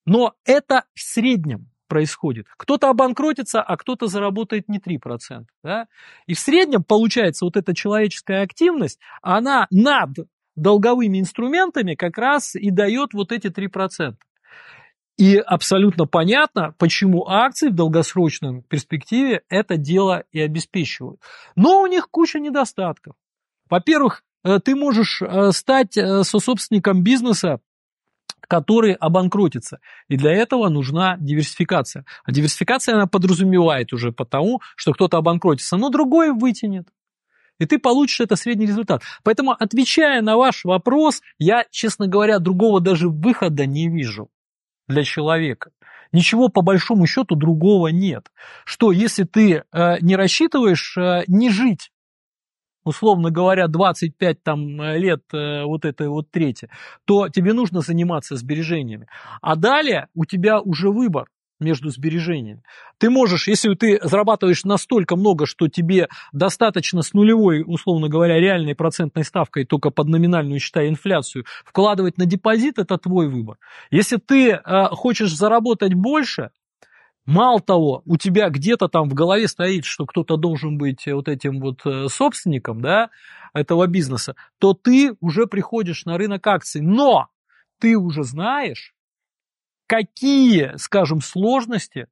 но 0.05 0.35
это 0.45 0.83
в 0.95 1.01
среднем 1.01 1.71
происходит. 1.87 2.47
Кто-то 2.57 2.91
обанкротится, 2.91 3.63
а 3.63 3.77
кто-то 3.77 4.07
заработает 4.07 4.69
не 4.69 4.79
3%. 4.79 5.45
Да? 5.63 5.89
И 6.27 6.35
в 6.35 6.39
среднем 6.39 6.85
получается 6.85 7.45
вот 7.45 7.57
эта 7.57 7.75
человеческая 7.75 8.43
активность, 8.43 8.99
она 9.23 9.67
над 9.71 10.11
долговыми 10.57 11.21
инструментами 11.21 11.95
как 11.95 12.19
раз 12.19 12.55
и 12.55 12.71
дает 12.71 13.13
вот 13.13 13.33
эти 13.33 13.49
3%. 13.49 14.15
И 15.19 15.39
абсолютно 15.39 16.07
понятно, 16.07 16.75
почему 16.79 17.27
акции 17.27 17.69
в 17.69 17.75
долгосрочном 17.75 18.63
перспективе 18.63 19.43
это 19.49 19.79
дело 19.79 20.25
и 20.31 20.41
обеспечивают. 20.41 21.21
Но 21.55 21.81
у 21.81 21.87
них 21.87 22.11
куча 22.11 22.39
недостатков. 22.39 23.15
Во-первых, 23.71 24.25
э, 24.45 24.59
ты 24.63 24.75
можешь 24.75 25.23
э, 25.23 25.53
стать 25.53 25.97
э, 25.97 26.23
сособственником 26.23 27.03
бизнеса, 27.03 27.61
который 28.49 28.95
обанкротится. 28.95 29.81
И 30.09 30.17
для 30.17 30.33
этого 30.33 30.69
нужна 30.69 31.17
диверсификация. 31.19 32.05
А 32.25 32.33
диверсификация 32.33 32.95
она 32.95 33.07
подразумевает 33.07 33.93
уже 33.93 34.13
потому, 34.13 34.61
что 34.77 34.93
кто-то 34.93 35.19
обанкротится, 35.19 35.77
но 35.77 35.91
другой 35.91 36.33
вытянет. 36.33 36.89
И 37.59 37.67
ты 37.67 37.79
получишь 37.79 38.21
это 38.21 38.37
средний 38.37 38.67
результат. 38.67 39.03
Поэтому, 39.23 39.53
отвечая 39.53 40.21
на 40.21 40.37
ваш 40.37 40.65
вопрос, 40.65 41.23
я, 41.39 41.65
честно 41.71 42.07
говоря, 42.07 42.39
другого 42.39 42.81
даже 42.81 43.09
выхода 43.09 43.67
не 43.67 43.89
вижу 43.89 44.29
для 44.89 45.05
человека. 45.05 45.71
Ничего 46.13 46.49
по 46.49 46.63
большому 46.63 47.07
счету 47.07 47.35
другого 47.35 47.89
нет. 47.89 48.31
Что 48.65 48.93
если 48.93 49.25
ты 49.25 49.65
э, 49.73 49.97
не 50.01 50.17
рассчитываешь 50.17 50.97
э, 50.97 51.25
не 51.27 51.51
жить, 51.51 51.91
условно 52.87 53.31
говоря, 53.31 53.67
25 53.67 54.43
там, 54.43 54.81
э, 54.81 54.99
лет 54.99 55.23
э, 55.35 55.65
вот 55.65 55.85
этой 55.85 56.09
вот 56.09 56.31
трети, 56.31 56.71
то 57.05 57.29
тебе 57.29 57.53
нужно 57.53 57.81
заниматься 57.81 58.37
сбережениями. 58.37 59.09
А 59.43 59.57
далее 59.57 60.07
у 60.15 60.25
тебя 60.25 60.61
уже 60.61 60.91
выбор 60.91 61.27
между 61.59 61.89
сбережениями. 61.91 62.63
Ты 62.99 63.11
можешь, 63.11 63.49
если 63.49 63.75
ты 63.75 63.99
зарабатываешь 64.03 64.65
настолько 64.65 65.17
много, 65.17 65.47
что 65.47 65.69
тебе 65.69 66.09
достаточно 66.33 67.03
с 67.03 67.13
нулевой, 67.13 67.65
условно 67.67 68.09
говоря, 68.09 68.39
реальной 68.39 68.75
процентной 68.75 69.25
ставкой, 69.25 69.65
только 69.65 69.91
под 69.91 70.09
номинальную, 70.09 70.61
считая 70.61 70.89
инфляцию, 70.89 71.45
вкладывать 71.65 72.19
на 72.19 72.27
депозит, 72.27 72.79
это 72.79 72.99
твой 72.99 73.29
выбор. 73.29 73.57
Если 73.91 74.19
ты 74.19 74.51
э, 74.51 74.85
хочешь 74.91 75.35
заработать 75.35 75.95
больше, 75.95 76.51
Мало 77.27 77.61
того, 77.61 78.03
у 78.07 78.17
тебя 78.17 78.49
где-то 78.51 78.89
там 78.89 79.09
в 79.09 79.15
голове 79.15 79.49
стоит, 79.49 79.85
что 79.85 80.07
кто-то 80.07 80.37
должен 80.37 80.79
быть 80.79 81.07
вот 81.07 81.29
этим 81.29 81.61
вот 81.61 81.85
э, 81.85 82.07
собственником, 82.09 82.81
да, 82.81 83.11
этого 83.53 83.89
бизнеса, 83.89 84.37
то 84.59 84.75
ты 84.75 85.17
уже 85.21 85.47
приходишь 85.47 86.05
на 86.05 86.19
рынок 86.19 86.47
акций. 86.47 86.81
Но 86.81 87.29
ты 87.81 87.97
уже 87.97 88.23
знаешь, 88.23 88.95
какие, 89.89 90.77
скажем, 90.77 91.21
сложности 91.21 92.07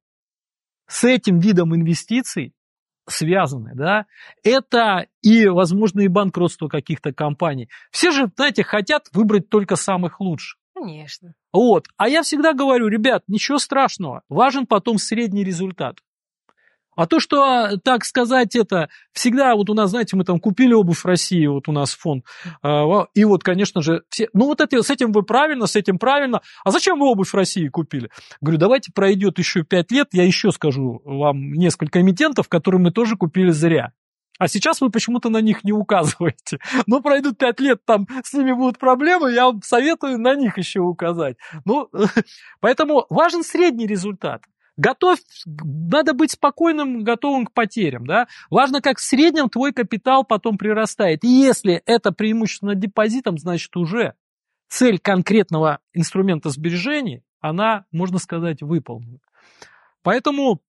с 0.87 1.05
этим 1.05 1.39
видом 1.39 1.73
инвестиций 1.73 2.53
связаны, 3.07 3.71
да, 3.73 4.07
это 4.43 5.07
и, 5.21 5.47
возможно, 5.47 6.01
и 6.01 6.07
банкротство 6.07 6.67
каких-то 6.67 7.13
компаний. 7.13 7.69
Все 7.91 8.11
же, 8.11 8.29
знаете, 8.35 8.63
хотят 8.63 9.07
выбрать 9.13 9.49
только 9.49 9.75
самых 9.75 10.19
лучших. 10.19 10.59
Конечно. 10.75 11.33
Вот. 11.53 11.87
А 11.95 12.09
я 12.09 12.21
всегда 12.21 12.53
говорю, 12.53 12.87
ребят, 12.87 13.23
ничего 13.27 13.57
страшного, 13.59 14.23
важен 14.27 14.67
потом 14.67 14.97
средний 14.97 15.43
результат. 15.43 15.99
А 16.95 17.07
то, 17.07 17.19
что, 17.19 17.77
так 17.83 18.05
сказать, 18.05 18.55
это 18.55 18.89
всегда, 19.11 19.55
вот 19.55 19.69
у 19.69 19.73
нас, 19.73 19.89
знаете, 19.89 20.15
мы 20.15 20.23
там 20.23 20.39
купили 20.39 20.73
обувь 20.73 20.99
в 20.99 21.05
России, 21.05 21.45
вот 21.45 21.67
у 21.67 21.73
нас 21.73 21.93
фонд, 21.93 22.23
а, 22.61 23.05
и 23.13 23.25
вот, 23.25 23.43
конечно 23.43 23.81
же, 23.81 24.03
все, 24.09 24.29
ну 24.33 24.45
вот 24.45 24.61
это, 24.61 24.81
с 24.81 24.89
этим 24.89 25.11
вы 25.11 25.23
правильно, 25.23 25.67
с 25.67 25.75
этим 25.75 25.99
правильно, 25.99 26.41
а 26.63 26.71
зачем 26.71 26.99
вы 26.99 27.07
обувь 27.07 27.29
в 27.29 27.35
России 27.35 27.67
купили? 27.67 28.09
Говорю, 28.39 28.59
давайте 28.59 28.93
пройдет 28.93 29.39
еще 29.39 29.63
пять 29.63 29.91
лет, 29.91 30.07
я 30.13 30.23
еще 30.23 30.51
скажу 30.51 31.01
вам 31.03 31.51
несколько 31.51 31.99
эмитентов, 31.99 32.47
которые 32.47 32.79
мы 32.79 32.91
тоже 32.91 33.17
купили 33.17 33.49
зря. 33.49 33.91
А 34.37 34.47
сейчас 34.47 34.81
вы 34.81 34.89
почему-то 34.89 35.29
на 35.29 35.41
них 35.41 35.63
не 35.63 35.71
указываете. 35.71 36.59
Но 36.87 37.01
пройдут 37.01 37.37
пять 37.37 37.59
лет, 37.59 37.83
там 37.85 38.07
с 38.23 38.33
ними 38.33 38.51
будут 38.51 38.77
проблемы, 38.77 39.31
я 39.31 39.45
вам 39.45 39.61
советую 39.61 40.19
на 40.19 40.35
них 40.35 40.57
еще 40.57 40.81
указать. 40.81 41.37
Ну, 41.63 41.89
поэтому 42.59 43.05
важен 43.09 43.43
средний 43.43 43.87
результат. 43.87 44.43
Готов, 44.77 45.19
надо 45.45 46.13
быть 46.13 46.31
спокойным, 46.31 47.05
готовым 47.05 47.45
к 47.45 47.53
потерям, 47.53 48.05
да. 48.05 48.27
Важно, 48.49 48.81
как 48.81 48.97
в 48.97 49.01
среднем 49.01 49.47
твой 49.47 49.71
капитал 49.71 50.25
потом 50.25 50.57
прирастает. 50.57 51.23
И 51.23 51.27
если 51.27 51.81
это 51.85 52.11
преимущественно 52.11 52.75
депозитом, 52.75 53.37
значит 53.37 53.75
уже 53.77 54.15
цель 54.67 54.99
конкретного 54.99 55.79
инструмента 55.93 56.49
сбережений, 56.49 57.23
она, 57.39 57.85
можно 57.93 58.17
сказать, 58.17 58.61
выполнена. 58.61 59.19
Поэтому, 60.03 60.61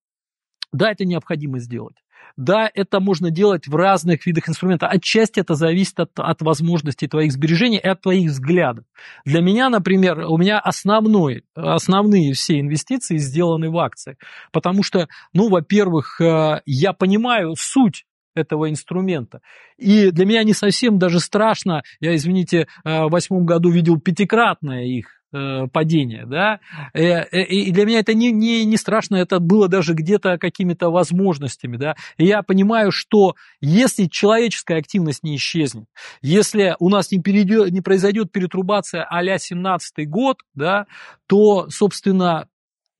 да, 0.73 0.93
это 0.93 1.05
необходимо 1.05 1.59
сделать. 1.59 1.97
Да, 2.37 2.71
это 2.75 3.01
можно 3.01 3.31
делать 3.31 3.67
в 3.67 3.75
разных 3.75 4.27
видах 4.27 4.49
инструментов. 4.49 4.91
Отчасти 4.93 5.41
это 5.41 5.55
зависит 5.55 5.99
от, 5.99 6.11
от 6.17 6.43
возможностей 6.43 7.09
твоих 7.09 7.33
сбережений 7.33 7.79
и 7.79 7.89
от 7.89 8.03
твоих 8.03 8.31
взглядов. 8.31 8.85
Для 9.25 9.41
меня, 9.41 9.71
например, 9.71 10.19
у 10.29 10.37
меня 10.37 10.59
основной, 10.59 11.45
основные 11.55 12.35
все 12.35 12.61
инвестиции 12.61 13.17
сделаны 13.17 13.71
в 13.71 13.79
акции. 13.79 14.19
Потому 14.53 14.83
что, 14.83 15.09
ну, 15.33 15.49
во-первых, 15.49 16.21
э, 16.21 16.61
я 16.67 16.93
понимаю 16.93 17.55
суть 17.57 18.05
этого 18.35 18.69
инструмента. 18.69 19.41
И 19.79 20.11
для 20.11 20.27
меня 20.27 20.45
не 20.45 20.53
совсем 20.53 20.99
даже 20.99 21.21
страшно, 21.21 21.85
я, 22.01 22.15
извините, 22.15 22.69
э, 22.85 23.05
в 23.05 23.11
восьмом 23.11 23.47
году 23.47 23.71
видел 23.71 23.99
пятикратное 23.99 24.85
их 24.85 25.23
Э, 25.37 25.67
падения, 25.71 26.25
да, 26.25 26.61
э, 26.95 27.03
э, 27.03 27.43
и 27.43 27.71
для 27.71 27.85
меня 27.85 27.99
это 27.99 28.15
не, 28.15 28.33
не, 28.33 28.65
не 28.65 28.79
страшно, 28.79 29.17
это 29.17 29.39
было 29.39 29.69
даже 29.69 29.93
где-то 29.93 30.39
какими-то 30.39 30.89
возможностями, 30.89 31.77
да, 31.77 31.95
и 32.17 32.25
я 32.25 32.43
понимаю, 32.43 32.91
что 32.91 33.35
если 33.61 34.07
человеческая 34.07 34.79
активность 34.79 35.25
не 35.25 35.37
исчезнет, 35.37 35.85
если 36.23 36.75
у 36.79 36.89
нас 36.89 37.11
не, 37.11 37.21
перейдет, 37.21 37.71
не 37.71 37.83
произойдет 37.83 38.33
перетрубация 38.33 39.07
а-ля 39.11 39.37
17 39.37 40.09
год, 40.09 40.39
да, 40.55 40.87
то, 41.27 41.69
собственно, 41.69 42.49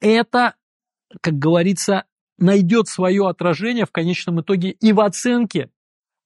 это, 0.01 0.57
как 1.23 1.39
говорится, 1.39 2.05
найдет 2.37 2.89
свое 2.89 3.29
отражение 3.29 3.87
в 3.87 3.93
конечном 3.93 4.43
итоге 4.43 4.73
и 4.73 4.93
в 4.93 5.01
оценке 5.01 5.71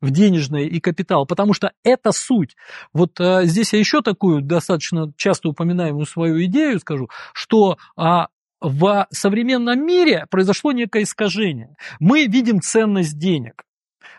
в 0.00 0.10
денежное 0.10 0.64
и 0.64 0.80
капитал, 0.80 1.26
потому 1.26 1.52
что 1.52 1.72
это 1.84 2.12
суть. 2.12 2.56
Вот 2.92 3.20
а, 3.20 3.44
здесь 3.44 3.72
я 3.72 3.78
еще 3.78 4.02
такую 4.02 4.42
достаточно 4.42 5.12
часто 5.16 5.48
упоминаемую 5.48 6.06
свою 6.06 6.42
идею 6.44 6.80
скажу, 6.80 7.08
что 7.32 7.76
а, 7.96 8.28
в 8.60 9.06
современном 9.10 9.84
мире 9.84 10.26
произошло 10.30 10.72
некое 10.72 11.02
искажение. 11.02 11.76
Мы 11.98 12.26
видим 12.26 12.60
ценность 12.60 13.18
денег. 13.18 13.64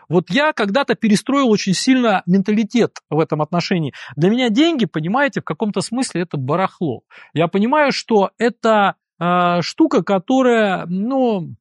Вот 0.08 0.30
я 0.30 0.52
когда-то 0.52 0.94
перестроил 0.94 1.48
очень 1.48 1.74
сильно 1.74 2.22
менталитет 2.26 2.98
в 3.08 3.18
этом 3.18 3.40
отношении. 3.40 3.94
Для 4.16 4.30
меня 4.30 4.50
деньги, 4.50 4.84
понимаете, 4.84 5.40
в 5.40 5.44
каком-то 5.44 5.80
смысле 5.80 6.22
это 6.22 6.36
барахло. 6.36 7.02
Я 7.32 7.48
понимаю, 7.48 7.92
что 7.92 8.30
это 8.36 8.96
э, 9.18 9.62
штука, 9.62 10.02
которая, 10.02 10.86
ну, 10.86 11.54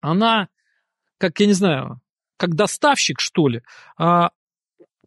она, 0.00 0.48
как 1.18 1.40
я 1.40 1.46
не 1.46 1.52
знаю, 1.52 2.00
как 2.36 2.54
доставщик, 2.54 3.20
что 3.20 3.48
ли, 3.48 3.62
а, 3.98 4.30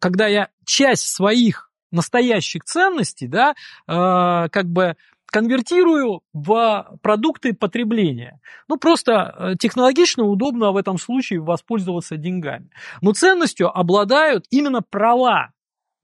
когда 0.00 0.26
я 0.26 0.48
часть 0.64 1.08
своих 1.08 1.70
настоящих 1.90 2.64
ценностей, 2.64 3.26
да, 3.26 3.54
а, 3.86 4.48
как 4.48 4.66
бы 4.66 4.96
конвертирую 5.30 6.22
в 6.32 6.98
продукты 7.02 7.52
потребления. 7.52 8.40
Ну, 8.66 8.78
просто 8.78 9.34
э, 9.38 9.54
технологично 9.58 10.24
удобно 10.24 10.72
в 10.72 10.76
этом 10.76 10.98
случае 10.98 11.40
воспользоваться 11.40 12.16
деньгами. 12.16 12.70
Но 13.02 13.12
ценностью 13.12 13.68
обладают 13.68 14.46
именно 14.50 14.80
права 14.80 15.50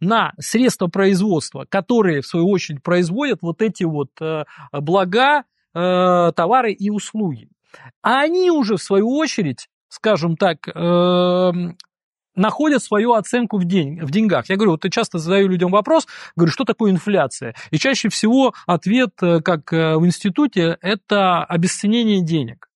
на 0.00 0.34
средства 0.38 0.88
производства, 0.88 1.66
которые, 1.68 2.20
в 2.20 2.26
свою 2.26 2.48
очередь, 2.50 2.82
производят 2.82 3.40
вот 3.40 3.62
эти 3.62 3.84
вот 3.84 4.10
э, 4.20 4.44
блага, 4.72 5.44
э, 5.74 6.32
товары 6.36 6.72
и 6.72 6.90
услуги. 6.90 7.48
А 8.02 8.20
они 8.20 8.50
уже, 8.50 8.76
в 8.76 8.82
свою 8.82 9.16
очередь, 9.16 9.68
скажем 9.94 10.36
так, 10.36 10.66
эм, 10.74 11.76
находят 12.34 12.82
свою 12.82 13.12
оценку 13.12 13.58
в, 13.58 13.64
день, 13.64 14.00
в 14.02 14.10
деньгах. 14.10 14.48
Я 14.48 14.56
говорю, 14.56 14.72
вот 14.72 14.84
я 14.84 14.90
часто 14.90 15.18
задаю 15.18 15.48
людям 15.48 15.70
вопрос, 15.70 16.08
говорю, 16.34 16.50
что 16.50 16.64
такое 16.64 16.90
инфляция? 16.90 17.54
И 17.70 17.78
чаще 17.78 18.08
всего 18.08 18.52
ответ, 18.66 19.12
э, 19.22 19.40
как 19.40 19.72
э, 19.72 19.96
в 19.96 20.04
институте, 20.04 20.76
это 20.80 21.44
обесценение 21.44 22.24
денег. 22.24 22.68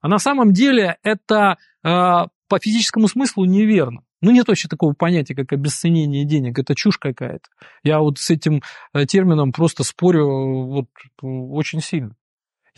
А 0.00 0.08
на 0.08 0.18
самом 0.18 0.52
деле 0.52 0.96
это 1.04 1.58
э, 1.84 1.88
по 1.88 2.58
физическому 2.60 3.06
смыслу 3.06 3.44
неверно. 3.44 4.02
Ну, 4.20 4.32
нет 4.32 4.48
вообще 4.48 4.66
такого 4.66 4.94
понятия, 4.94 5.36
как 5.36 5.52
обесценение 5.52 6.24
денег. 6.24 6.58
Это 6.58 6.74
чушь 6.74 6.98
какая-то. 6.98 7.46
Я 7.84 8.00
вот 8.00 8.18
с 8.18 8.30
этим 8.30 8.62
термином 9.06 9.52
просто 9.52 9.84
спорю 9.84 10.26
вот 10.66 10.88
очень 11.22 11.80
сильно. 11.80 12.16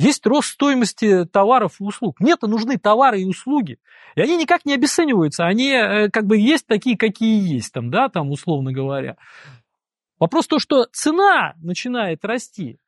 Есть 0.01 0.27
рост 0.27 0.49
стоимости 0.49 1.27
товаров 1.27 1.75
и 1.79 1.85
услуг. 1.85 2.21
Мне-то 2.21 2.47
нужны 2.47 2.79
товары 2.79 3.21
и 3.21 3.27
услуги. 3.27 3.79
И 4.15 4.23
они 4.23 4.39
никак 4.39 4.65
не 4.65 4.73
обесцениваются. 4.73 5.45
Они 5.45 5.73
э, 5.73 6.09
как 6.09 6.27
бы 6.27 6.39
есть 6.39 6.67
такие, 6.67 6.97
какие 6.97 7.55
есть, 7.55 7.75
там, 7.75 7.91
да, 7.91 8.09
там, 8.09 8.31
условно 8.31 8.73
говоря. 8.73 9.19
Вопрос 10.19 10.47
то, 10.47 10.59
что 10.59 10.87
цена 10.91 11.53
начинает 11.61 12.25
расти. 12.25 12.79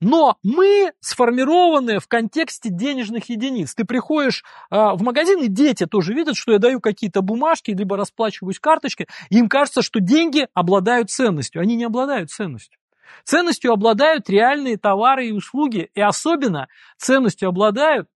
Но 0.00 0.38
мы 0.42 0.92
сформированы 1.00 1.98
в 1.98 2.08
контексте 2.08 2.70
денежных 2.70 3.28
единиц. 3.28 3.74
Ты 3.74 3.84
приходишь 3.84 4.42
э, 4.70 4.76
в 4.76 5.02
магазин, 5.02 5.42
и 5.42 5.48
дети 5.48 5.84
тоже 5.84 6.14
видят, 6.14 6.36
что 6.36 6.52
я 6.52 6.58
даю 6.58 6.80
какие-то 6.80 7.20
бумажки, 7.20 7.70
либо 7.70 7.98
расплачиваюсь 7.98 8.58
карточкой, 8.58 9.08
и 9.28 9.36
им 9.36 9.50
кажется, 9.50 9.82
что 9.82 10.00
деньги 10.00 10.48
обладают 10.54 11.10
ценностью. 11.10 11.60
Они 11.60 11.76
не 11.76 11.84
обладают 11.84 12.30
ценностью. 12.30 12.79
Ценностью 13.24 13.72
обладают 13.72 14.28
реальные 14.28 14.76
товары 14.76 15.28
и 15.28 15.32
услуги, 15.32 15.90
и 15.94 16.00
особенно 16.00 16.68
ценностью 16.98 17.48
обладают 17.48 18.08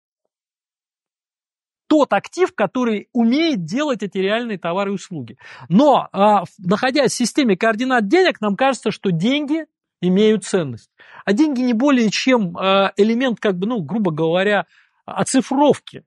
тот 1.88 2.12
актив, 2.14 2.54
который 2.56 3.08
умеет 3.14 3.66
делать 3.66 4.02
эти 4.02 4.18
реальные 4.18 4.58
товары 4.58 4.92
и 4.92 4.96
услуги. 4.96 5.38
Но, 5.70 6.10
а, 6.12 6.44
находясь 6.58 7.12
в 7.12 7.16
системе 7.16 7.56
координат 7.56 8.08
денег, 8.08 8.42
нам 8.42 8.56
кажется, 8.56 8.90
что 8.90 9.12
деньги 9.12 9.68
имеют 10.02 10.44
ценность. 10.44 10.90
А 11.24 11.34
деньги 11.34 11.62
не 11.62 11.74
более 11.74 12.10
чем 12.10 12.58
а, 12.58 12.94
элемент, 12.98 13.40
как 13.40 13.60
бы, 13.60 13.68
ну, 13.68 13.82
грубо 13.82 14.12
говоря, 14.12 14.66
оцифровки 15.06 16.04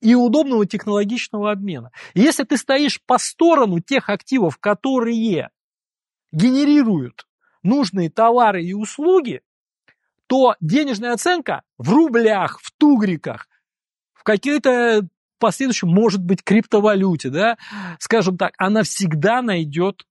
и 0.00 0.14
удобного 0.14 0.64
технологичного 0.64 1.50
обмена. 1.50 1.90
И 2.14 2.20
если 2.20 2.44
ты 2.44 2.56
стоишь 2.56 3.00
по 3.04 3.18
сторону 3.18 3.80
тех 3.80 4.08
активов, 4.08 4.56
которые 4.58 5.50
генерируют 6.32 7.27
нужные 7.62 8.10
товары 8.10 8.62
и 8.62 8.74
услуги, 8.74 9.42
то 10.26 10.54
денежная 10.60 11.12
оценка 11.12 11.62
в 11.78 11.90
рублях, 11.90 12.60
в 12.60 12.70
тугриках, 12.72 13.48
в 14.12 14.22
какие-то 14.22 15.08
последующем, 15.38 15.88
может 15.88 16.22
быть, 16.22 16.42
криптовалюте, 16.42 17.30
да, 17.30 17.56
скажем 17.98 18.36
так, 18.36 18.52
она 18.58 18.82
всегда 18.82 19.42
найдет 19.42 20.04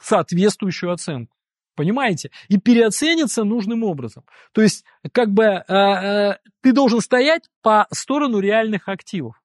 соответствующую 0.00 0.92
оценку. 0.92 1.36
Понимаете? 1.76 2.30
И 2.48 2.58
переоценится 2.58 3.44
нужным 3.44 3.84
образом. 3.84 4.24
То 4.52 4.60
есть, 4.60 4.84
как 5.12 5.30
бы 5.30 5.44
э, 5.44 5.64
э, 5.68 6.38
ты 6.60 6.72
должен 6.72 7.00
стоять 7.00 7.48
по 7.62 7.86
сторону 7.90 8.38
реальных 8.38 8.88
активов. 8.88 9.40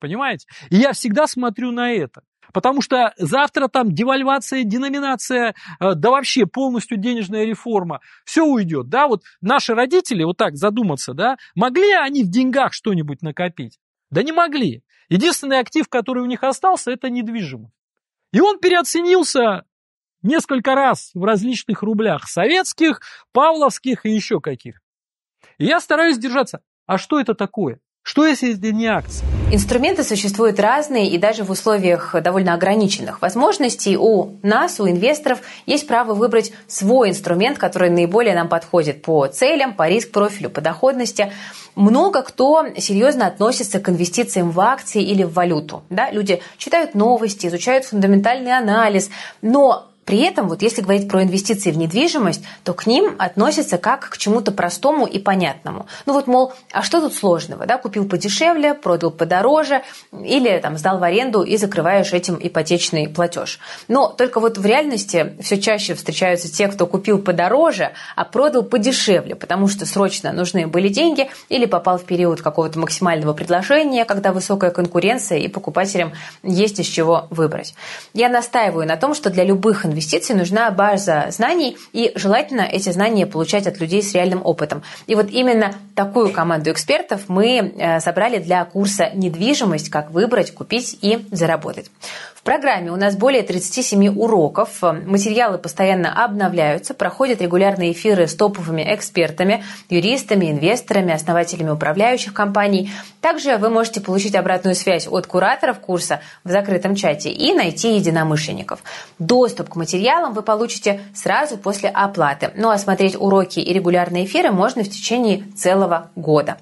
Понимаете? 0.00 0.48
И 0.70 0.76
я 0.76 0.92
всегда 0.92 1.26
смотрю 1.26 1.70
на 1.70 1.92
это. 1.92 2.22
Потому 2.52 2.80
что 2.80 3.12
завтра 3.18 3.68
там 3.68 3.92
девальвация, 3.92 4.64
деноминация, 4.64 5.54
э, 5.80 5.94
да 5.94 6.10
вообще 6.10 6.46
полностью 6.46 6.96
денежная 6.98 7.44
реформа, 7.44 8.00
все 8.24 8.44
уйдет, 8.44 8.88
да, 8.88 9.08
вот 9.08 9.22
наши 9.40 9.74
родители, 9.74 10.24
вот 10.24 10.36
так 10.36 10.56
задуматься, 10.56 11.14
да, 11.14 11.36
могли 11.54 11.92
они 11.92 12.24
в 12.24 12.28
деньгах 12.28 12.72
что-нибудь 12.72 13.22
накопить? 13.22 13.78
Да 14.10 14.22
не 14.22 14.32
могли. 14.32 14.82
Единственный 15.08 15.58
актив, 15.58 15.88
который 15.88 16.22
у 16.22 16.26
них 16.26 16.42
остался, 16.42 16.90
это 16.90 17.10
недвижимость. 17.10 17.72
И 18.32 18.40
он 18.40 18.58
переоценился 18.58 19.64
несколько 20.22 20.74
раз 20.74 21.10
в 21.14 21.24
различных 21.24 21.82
рублях 21.82 22.28
советских, 22.28 23.00
павловских 23.32 24.04
и 24.04 24.10
еще 24.10 24.40
каких. 24.40 24.80
И 25.58 25.66
я 25.66 25.80
стараюсь 25.80 26.18
держаться. 26.18 26.60
А 26.86 26.98
что 26.98 27.20
это 27.20 27.34
такое? 27.34 27.80
Что 28.06 28.24
если 28.24 28.54
это 28.54 28.70
не 28.70 28.86
акции? 28.86 29.26
Инструменты 29.50 30.04
существуют 30.04 30.60
разные, 30.60 31.08
и 31.08 31.18
даже 31.18 31.42
в 31.42 31.50
условиях 31.50 32.14
довольно 32.22 32.54
ограниченных 32.54 33.20
возможностей 33.20 33.96
у 33.96 34.38
нас, 34.44 34.78
у 34.78 34.88
инвесторов, 34.88 35.40
есть 35.66 35.88
право 35.88 36.14
выбрать 36.14 36.52
свой 36.68 37.10
инструмент, 37.10 37.58
который 37.58 37.90
наиболее 37.90 38.36
нам 38.36 38.48
подходит 38.48 39.02
по 39.02 39.26
целям, 39.26 39.74
по 39.74 39.88
риск-профилю, 39.88 40.50
по 40.50 40.60
доходности. 40.60 41.32
Много 41.74 42.22
кто 42.22 42.66
серьезно 42.78 43.26
относится 43.26 43.80
к 43.80 43.88
инвестициям 43.88 44.52
в 44.52 44.60
акции 44.60 45.02
или 45.02 45.24
в 45.24 45.32
валюту. 45.32 45.82
Да? 45.90 46.08
Люди 46.12 46.40
читают 46.58 46.94
новости, 46.94 47.48
изучают 47.48 47.86
фундаментальный 47.86 48.56
анализ, 48.56 49.10
но 49.42 49.90
при 50.06 50.20
этом, 50.20 50.48
вот 50.48 50.62
если 50.62 50.82
говорить 50.82 51.08
про 51.08 51.24
инвестиции 51.24 51.72
в 51.72 51.76
недвижимость, 51.76 52.42
то 52.62 52.72
к 52.74 52.86
ним 52.86 53.16
относятся 53.18 53.76
как 53.76 54.08
к 54.08 54.18
чему-то 54.18 54.52
простому 54.52 55.04
и 55.04 55.18
понятному. 55.18 55.86
Ну 56.06 56.12
вот, 56.12 56.28
мол, 56.28 56.52
а 56.70 56.84
что 56.84 57.00
тут 57.00 57.12
сложного? 57.12 57.66
Да? 57.66 57.76
Купил 57.76 58.08
подешевле, 58.08 58.74
продал 58.74 59.10
подороже 59.10 59.82
или 60.12 60.58
там, 60.58 60.78
сдал 60.78 61.00
в 61.00 61.02
аренду 61.02 61.42
и 61.42 61.56
закрываешь 61.56 62.12
этим 62.12 62.38
ипотечный 62.40 63.08
платеж. 63.08 63.58
Но 63.88 64.08
только 64.08 64.38
вот 64.38 64.58
в 64.58 64.64
реальности 64.64 65.36
все 65.40 65.60
чаще 65.60 65.94
встречаются 65.94 66.52
те, 66.52 66.68
кто 66.68 66.86
купил 66.86 67.18
подороже, 67.18 67.90
а 68.14 68.24
продал 68.24 68.62
подешевле, 68.62 69.34
потому 69.34 69.66
что 69.66 69.86
срочно 69.86 70.32
нужны 70.32 70.68
были 70.68 70.86
деньги 70.86 71.28
или 71.48 71.66
попал 71.66 71.98
в 71.98 72.04
период 72.04 72.42
какого-то 72.42 72.78
максимального 72.78 73.32
предложения, 73.32 74.04
когда 74.04 74.32
высокая 74.32 74.70
конкуренция 74.70 75.38
и 75.38 75.48
покупателям 75.48 76.12
есть 76.44 76.78
из 76.78 76.86
чего 76.86 77.26
выбрать. 77.30 77.74
Я 78.14 78.28
настаиваю 78.28 78.86
на 78.86 78.96
том, 78.96 79.12
что 79.12 79.30
для 79.30 79.42
любых 79.42 79.84
инвестиций 79.84 79.95
инвестиций 79.96 80.36
нужна 80.36 80.70
база 80.70 81.26
знаний, 81.30 81.78
и 81.94 82.12
желательно 82.14 82.60
эти 82.60 82.90
знания 82.90 83.26
получать 83.26 83.66
от 83.66 83.80
людей 83.80 84.02
с 84.02 84.12
реальным 84.12 84.42
опытом. 84.44 84.82
И 85.06 85.14
вот 85.14 85.30
именно 85.30 85.72
такую 85.94 86.30
команду 86.32 86.70
экспертов 86.70 87.22
мы 87.28 87.56
э, 87.58 88.00
собрали 88.00 88.38
для 88.38 88.64
курса 88.66 89.10
«Недвижимость. 89.14 89.88
Как 89.88 90.10
выбрать, 90.10 90.52
купить 90.52 90.98
и 91.00 91.26
заработать» 91.30 91.90
программе 92.46 92.92
у 92.92 92.96
нас 92.96 93.16
более 93.16 93.42
37 93.42 94.08
уроков. 94.16 94.80
Материалы 94.80 95.58
постоянно 95.58 96.24
обновляются, 96.24 96.94
проходят 96.94 97.42
регулярные 97.42 97.90
эфиры 97.90 98.28
с 98.28 98.36
топовыми 98.36 98.82
экспертами, 98.94 99.64
юристами, 99.90 100.52
инвесторами, 100.52 101.12
основателями 101.12 101.70
управляющих 101.70 102.32
компаний. 102.32 102.90
Также 103.20 103.56
вы 103.56 103.68
можете 103.68 104.00
получить 104.00 104.36
обратную 104.36 104.76
связь 104.76 105.08
от 105.08 105.26
кураторов 105.26 105.80
курса 105.80 106.20
в 106.44 106.50
закрытом 106.50 106.94
чате 106.94 107.30
и 107.30 107.52
найти 107.52 107.96
единомышленников. 107.96 108.78
Доступ 109.18 109.70
к 109.70 109.76
материалам 109.76 110.32
вы 110.32 110.42
получите 110.42 111.00
сразу 111.14 111.58
после 111.58 111.88
оплаты. 111.88 112.52
Ну 112.54 112.70
а 112.70 112.78
смотреть 112.78 113.16
уроки 113.16 113.58
и 113.58 113.72
регулярные 113.72 114.24
эфиры 114.24 114.52
можно 114.52 114.84
в 114.84 114.88
течение 114.88 115.42
целого 115.56 116.10
года. 116.14 116.58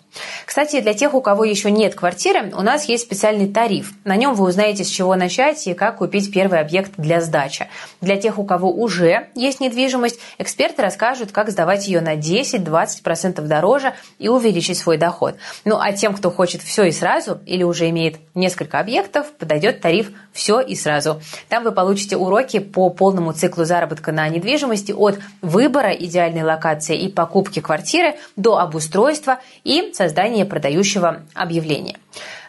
Кстати, 0.46 0.80
для 0.80 0.94
тех, 0.94 1.12
у 1.12 1.20
кого 1.20 1.44
еще 1.44 1.70
нет 1.70 1.94
квартиры, 1.94 2.50
у 2.56 2.62
нас 2.62 2.86
есть 2.86 3.04
специальный 3.04 3.48
тариф. 3.48 3.92
На 4.04 4.16
нем 4.16 4.32
вы 4.32 4.46
узнаете, 4.46 4.84
с 4.84 4.88
чего 4.88 5.14
начать 5.14 5.66
и 5.66 5.73
как 5.74 5.98
купить 5.98 6.32
первый 6.32 6.60
объект 6.60 6.92
для 6.96 7.20
сдачи. 7.20 7.68
Для 8.00 8.16
тех, 8.16 8.38
у 8.38 8.44
кого 8.44 8.70
уже 8.70 9.28
есть 9.34 9.60
недвижимость, 9.60 10.18
эксперты 10.38 10.82
расскажут, 10.82 11.32
как 11.32 11.50
сдавать 11.50 11.86
ее 11.86 12.00
на 12.00 12.16
10-20% 12.16 13.40
дороже 13.42 13.94
и 14.18 14.28
увеличить 14.28 14.78
свой 14.78 14.96
доход. 14.96 15.36
Ну 15.64 15.78
а 15.78 15.92
тем, 15.92 16.14
кто 16.14 16.30
хочет 16.30 16.62
все 16.62 16.84
и 16.84 16.92
сразу 16.92 17.40
или 17.46 17.62
уже 17.62 17.88
имеет 17.90 18.16
несколько 18.34 18.80
объектов, 18.80 19.32
подойдет 19.32 19.80
тариф 19.80 20.10
«все 20.32 20.60
и 20.60 20.74
сразу». 20.74 21.20
Там 21.48 21.64
вы 21.64 21.72
получите 21.72 22.16
уроки 22.16 22.58
по 22.58 22.90
полному 22.90 23.32
циклу 23.32 23.64
заработка 23.64 24.12
на 24.12 24.28
недвижимости 24.28 24.92
от 24.92 25.18
выбора 25.42 25.90
идеальной 25.90 26.42
локации 26.42 26.98
и 26.98 27.08
покупки 27.08 27.60
квартиры 27.60 28.14
до 28.36 28.58
обустройства 28.58 29.38
и 29.64 29.92
создания 29.94 30.44
продающего 30.44 31.22
объявления. 31.34 31.96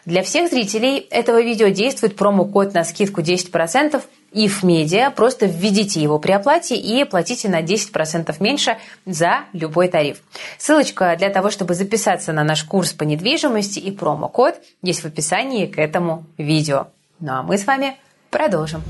Для 0.06 0.22
всех 0.22 0.50
зрителей 0.50 0.98
этого 1.10 1.42
видео 1.42 1.66
действует 1.66 2.14
промокод 2.14 2.72
на 2.74 2.84
скидку 2.84 3.22
10% 3.22 4.00
IF 4.32 4.62
Media. 4.62 5.10
Просто 5.10 5.46
введите 5.46 6.00
его 6.00 6.20
при 6.20 6.30
оплате 6.30 6.76
и 6.76 7.02
платите 7.02 7.48
на 7.48 7.60
10% 7.60 8.36
меньше 8.38 8.78
за 9.04 9.40
любой 9.52 9.88
тариф. 9.88 10.22
Ссылочка 10.58 11.16
для 11.18 11.28
того, 11.30 11.50
чтобы 11.50 11.74
записаться 11.74 12.32
на 12.32 12.44
наш 12.44 12.62
курс 12.62 12.92
по 12.92 13.02
недвижимости 13.02 13.80
и 13.80 13.90
промокод 13.90 14.54
есть 14.80 15.00
в 15.00 15.06
описании 15.06 15.66
к 15.66 15.76
этому 15.76 16.24
видео. 16.38 16.86
Ну 17.18 17.32
а 17.32 17.42
мы 17.42 17.58
с 17.58 17.66
вами 17.66 17.96
продолжим. 18.30 18.82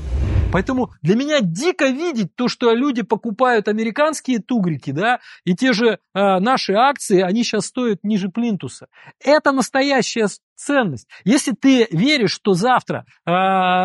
Поэтому 0.51 0.91
для 1.01 1.15
меня 1.15 1.39
дико 1.41 1.87
видеть 1.87 2.35
то, 2.35 2.47
что 2.47 2.73
люди 2.73 3.01
покупают 3.01 3.67
американские 3.67 4.39
тугрики, 4.39 4.91
да, 4.91 5.19
и 5.43 5.55
те 5.55 5.73
же 5.73 5.87
э, 5.87 5.97
наши 6.13 6.73
акции, 6.73 7.21
они 7.21 7.43
сейчас 7.43 7.65
стоят 7.65 8.03
ниже 8.03 8.29
плинтуса. 8.29 8.87
Это 9.23 9.51
настоящая 9.51 10.27
ценность. 10.55 11.07
Если 11.23 11.51
ты 11.51 11.87
веришь, 11.91 12.31
что 12.31 12.53
завтра 12.53 13.05
э, 13.25 13.31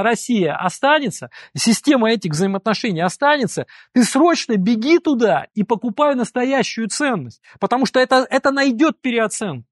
Россия 0.02 0.56
останется, 0.56 1.30
система 1.56 2.10
этих 2.10 2.32
взаимоотношений 2.32 3.02
останется, 3.02 3.66
ты 3.92 4.04
срочно 4.04 4.56
беги 4.56 4.98
туда 4.98 5.46
и 5.54 5.64
покупай 5.64 6.14
настоящую 6.14 6.88
ценность, 6.88 7.42
потому 7.60 7.86
что 7.86 8.00
это, 8.00 8.26
это 8.28 8.50
найдет 8.50 9.00
переоценку. 9.00 9.66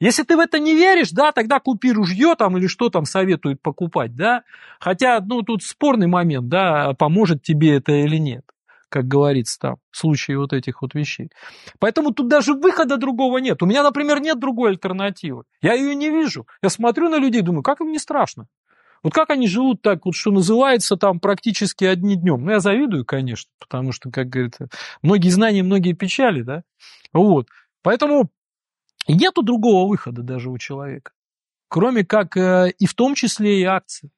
Если 0.00 0.22
ты 0.22 0.36
в 0.36 0.40
это 0.40 0.58
не 0.58 0.74
веришь, 0.74 1.10
да, 1.10 1.32
тогда 1.32 1.58
купи 1.58 1.92
ружье 1.92 2.34
там 2.36 2.56
или 2.56 2.66
что 2.66 2.88
там 2.88 3.04
советуют 3.04 3.60
покупать, 3.60 4.14
да. 4.14 4.44
Хотя, 4.78 5.20
ну, 5.20 5.42
тут 5.42 5.62
спорный 5.62 6.06
момент, 6.06 6.48
да, 6.48 6.94
поможет 6.94 7.42
тебе 7.42 7.76
это 7.76 7.92
или 7.92 8.16
нет 8.16 8.44
как 8.90 9.06
говорится 9.06 9.58
там, 9.58 9.76
в 9.90 9.96
случае 9.96 10.38
вот 10.38 10.52
этих 10.52 10.82
вот 10.82 10.94
вещей. 10.94 11.30
Поэтому 11.78 12.12
тут 12.12 12.28
даже 12.28 12.54
выхода 12.54 12.96
другого 12.96 13.38
нет. 13.38 13.62
У 13.62 13.66
меня, 13.66 13.82
например, 13.82 14.20
нет 14.20 14.38
другой 14.38 14.70
альтернативы. 14.70 15.44
Я 15.60 15.74
ее 15.74 15.94
не 15.94 16.10
вижу. 16.10 16.46
Я 16.62 16.70
смотрю 16.70 17.08
на 17.08 17.18
людей, 17.18 17.42
думаю, 17.42 17.62
как 17.62 17.80
им 17.80 17.92
не 17.92 17.98
страшно? 17.98 18.46
Вот 19.02 19.12
как 19.12 19.30
они 19.30 19.46
живут 19.46 19.82
так, 19.82 20.06
вот 20.06 20.14
что 20.14 20.30
называется, 20.30 20.96
там 20.96 21.20
практически 21.20 21.84
одни 21.84 22.16
днем. 22.16 22.44
Ну, 22.44 22.50
я 22.50 22.60
завидую, 22.60 23.04
конечно, 23.04 23.50
потому 23.60 23.92
что, 23.92 24.10
как 24.10 24.28
говорится, 24.28 24.68
многие 25.02 25.28
знания, 25.28 25.62
многие 25.62 25.92
печали, 25.92 26.42
да. 26.42 26.62
Вот. 27.12 27.48
Поэтому 27.82 28.30
нету 29.14 29.42
другого 29.42 29.88
выхода 29.88 30.22
даже 30.22 30.50
у 30.50 30.58
человека, 30.58 31.12
кроме 31.68 32.04
как 32.04 32.36
э, 32.36 32.72
и 32.78 32.86
в 32.86 32.94
том 32.94 33.14
числе 33.14 33.60
и 33.60 33.64
акции. 33.64 34.10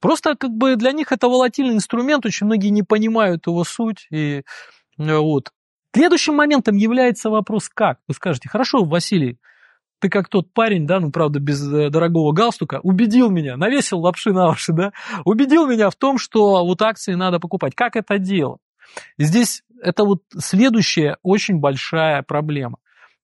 Просто 0.00 0.36
как 0.36 0.50
бы 0.50 0.76
для 0.76 0.92
них 0.92 1.12
это 1.12 1.28
волатильный 1.28 1.74
инструмент, 1.74 2.26
очень 2.26 2.46
многие 2.46 2.68
не 2.68 2.82
понимают 2.82 3.46
его 3.46 3.64
суть. 3.64 4.06
И, 4.10 4.42
э, 4.98 5.16
вот. 5.16 5.50
Следующим 5.94 6.34
моментом 6.34 6.76
является 6.76 7.30
вопрос 7.30 7.68
«как?». 7.68 8.00
Вы 8.08 8.14
скажете, 8.14 8.48
хорошо, 8.48 8.84
Василий, 8.84 9.38
ты 10.00 10.08
как 10.10 10.28
тот 10.28 10.52
парень, 10.52 10.86
да, 10.86 11.00
ну, 11.00 11.10
правда, 11.10 11.38
без 11.38 11.66
э, 11.72 11.88
дорогого 11.88 12.32
галстука, 12.32 12.80
убедил 12.82 13.30
меня, 13.30 13.56
навесил 13.56 14.00
лапши 14.00 14.32
на 14.32 14.50
уши, 14.50 14.72
да, 14.72 14.92
убедил 15.24 15.66
меня 15.66 15.88
в 15.88 15.94
том, 15.94 16.18
что 16.18 16.64
вот 16.66 16.82
акции 16.82 17.14
надо 17.14 17.38
покупать. 17.38 17.74
Как 17.74 17.96
это 17.96 18.18
дело? 18.18 18.58
И 19.16 19.24
здесь 19.24 19.62
это 19.80 20.04
вот 20.04 20.22
следующая 20.36 21.16
очень 21.22 21.58
большая 21.58 22.22
проблема 22.22 22.78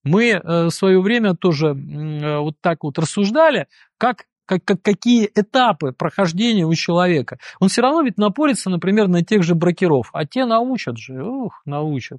мы 0.04 0.30
э, 0.30 0.64
в 0.66 0.70
свое 0.70 1.00
время 1.00 1.34
тоже 1.34 1.68
э, 1.68 2.38
вот 2.38 2.56
так 2.60 2.84
вот 2.84 2.98
рассуждали, 2.98 3.66
как 3.98 4.24
как, 4.46 4.64
как, 4.64 4.82
какие 4.82 5.30
этапы 5.32 5.92
прохождения 5.92 6.66
у 6.66 6.74
человека. 6.74 7.38
Он 7.60 7.68
все 7.68 7.82
равно 7.82 8.02
ведь 8.02 8.18
напорится, 8.18 8.68
например, 8.68 9.06
на 9.06 9.24
тех 9.24 9.44
же 9.44 9.54
брокеров. 9.54 10.10
А 10.12 10.26
те 10.26 10.44
научат 10.44 10.98
же, 10.98 11.22
ух, 11.22 11.62
научат. 11.64 12.18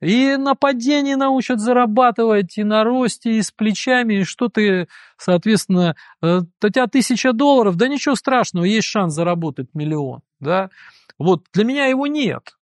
И 0.00 0.36
на 0.36 0.56
падении 0.56 1.14
научат 1.14 1.60
зарабатывать, 1.60 2.58
и 2.58 2.64
на 2.64 2.82
росте, 2.82 3.38
и 3.38 3.42
с 3.42 3.52
плечами, 3.52 4.14
и 4.14 4.24
что 4.24 4.48
ты, 4.48 4.88
соответственно, 5.16 5.94
э, 6.20 6.40
у 6.40 6.68
тебя 6.68 6.88
тысяча 6.88 7.32
долларов, 7.32 7.76
да 7.76 7.86
ничего 7.86 8.16
страшного, 8.16 8.64
есть 8.64 8.88
шанс 8.88 9.14
заработать 9.14 9.68
миллион, 9.74 10.22
да. 10.40 10.70
Вот, 11.18 11.44
для 11.52 11.64
меня 11.64 11.86
его 11.86 12.08
нет. 12.08 12.56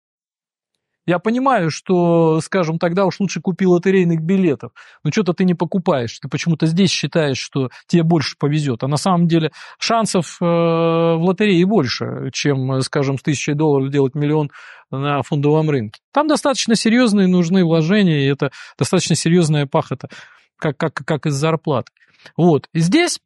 Я 1.11 1.19
понимаю, 1.19 1.71
что, 1.71 2.41
скажем, 2.41 2.79
тогда 2.79 3.05
уж 3.05 3.19
лучше 3.19 3.41
купи 3.41 3.67
лотерейных 3.67 4.21
билетов. 4.21 4.71
Но 5.03 5.11
что-то 5.11 5.33
ты 5.33 5.43
не 5.43 5.55
покупаешь. 5.55 6.17
Ты 6.21 6.29
почему-то 6.29 6.67
здесь 6.67 6.93
считаешь, 6.93 7.37
что 7.37 7.71
тебе 7.89 8.05
больше 8.05 8.37
повезет. 8.39 8.85
А 8.85 8.87
на 8.87 8.97
самом 8.97 9.27
деле 9.27 9.51
шансов 9.81 10.37
э, 10.41 10.45
в 10.45 11.19
лотерее 11.21 11.67
больше, 11.67 12.31
чем, 12.33 12.81
скажем, 12.83 13.19
с 13.19 13.23
тысячей 13.23 13.55
долларов 13.55 13.91
делать 13.91 14.15
миллион 14.15 14.53
на 14.93 15.25
фондовом 15.25 15.69
рынке. 15.69 16.01
Там 16.13 16.29
достаточно 16.29 16.77
серьезные 16.77 17.27
нужны 17.27 17.65
вложения, 17.65 18.21
и 18.21 18.31
это 18.31 18.53
достаточно 18.79 19.17
серьезная 19.17 19.67
пахота, 19.67 20.11
как, 20.59 20.77
как, 20.77 20.95
как 20.95 21.27
из 21.27 21.35
зарплаты. 21.35 21.91
Вот. 22.37 22.69
И 22.73 22.79
здесь 22.79 23.19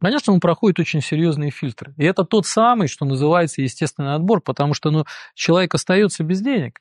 Конечно, 0.00 0.32
он 0.32 0.40
проходит 0.40 0.78
очень 0.78 1.00
серьезные 1.00 1.50
фильтры. 1.50 1.94
И 1.96 2.04
это 2.04 2.24
тот 2.24 2.46
самый, 2.46 2.88
что 2.88 3.04
называется 3.04 3.62
естественный 3.62 4.14
отбор, 4.14 4.40
потому 4.40 4.74
что 4.74 4.90
ну, 4.90 5.04
человек 5.34 5.74
остается 5.74 6.24
без 6.24 6.40
денег. 6.40 6.78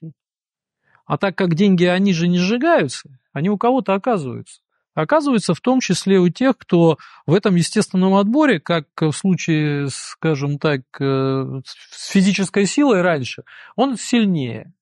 А 1.06 1.18
так 1.18 1.38
как 1.38 1.54
деньги, 1.54 1.84
они 1.86 2.14
же 2.14 2.28
не 2.28 2.38
сжигаются, 2.38 3.10
они 3.32 3.50
у 3.50 3.58
кого-то 3.58 3.94
оказываются. 3.94 4.62
оказывается 4.96 5.54
в 5.54 5.62
том 5.62 5.82
числе 5.82 6.20
у 6.20 6.30
тех, 6.30 6.58
кто 6.58 6.98
в 7.28 7.34
этом 7.34 7.56
естественном 7.56 8.16
отборе, 8.16 8.60
как 8.60 8.88
в 9.00 9.12
случае, 9.12 9.90
скажем 9.90 10.58
так, 10.58 10.82
э, 11.00 11.62
с 11.66 12.08
физической 12.08 12.66
силой 12.66 13.02
раньше, 13.02 13.44
он 13.76 13.98
сильнее. 13.98 14.74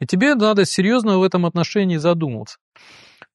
И 0.00 0.06
тебе 0.06 0.34
надо 0.34 0.64
серьезно 0.64 1.18
в 1.18 1.22
этом 1.22 1.46
отношении 1.46 1.98
задуматься. 1.98 2.58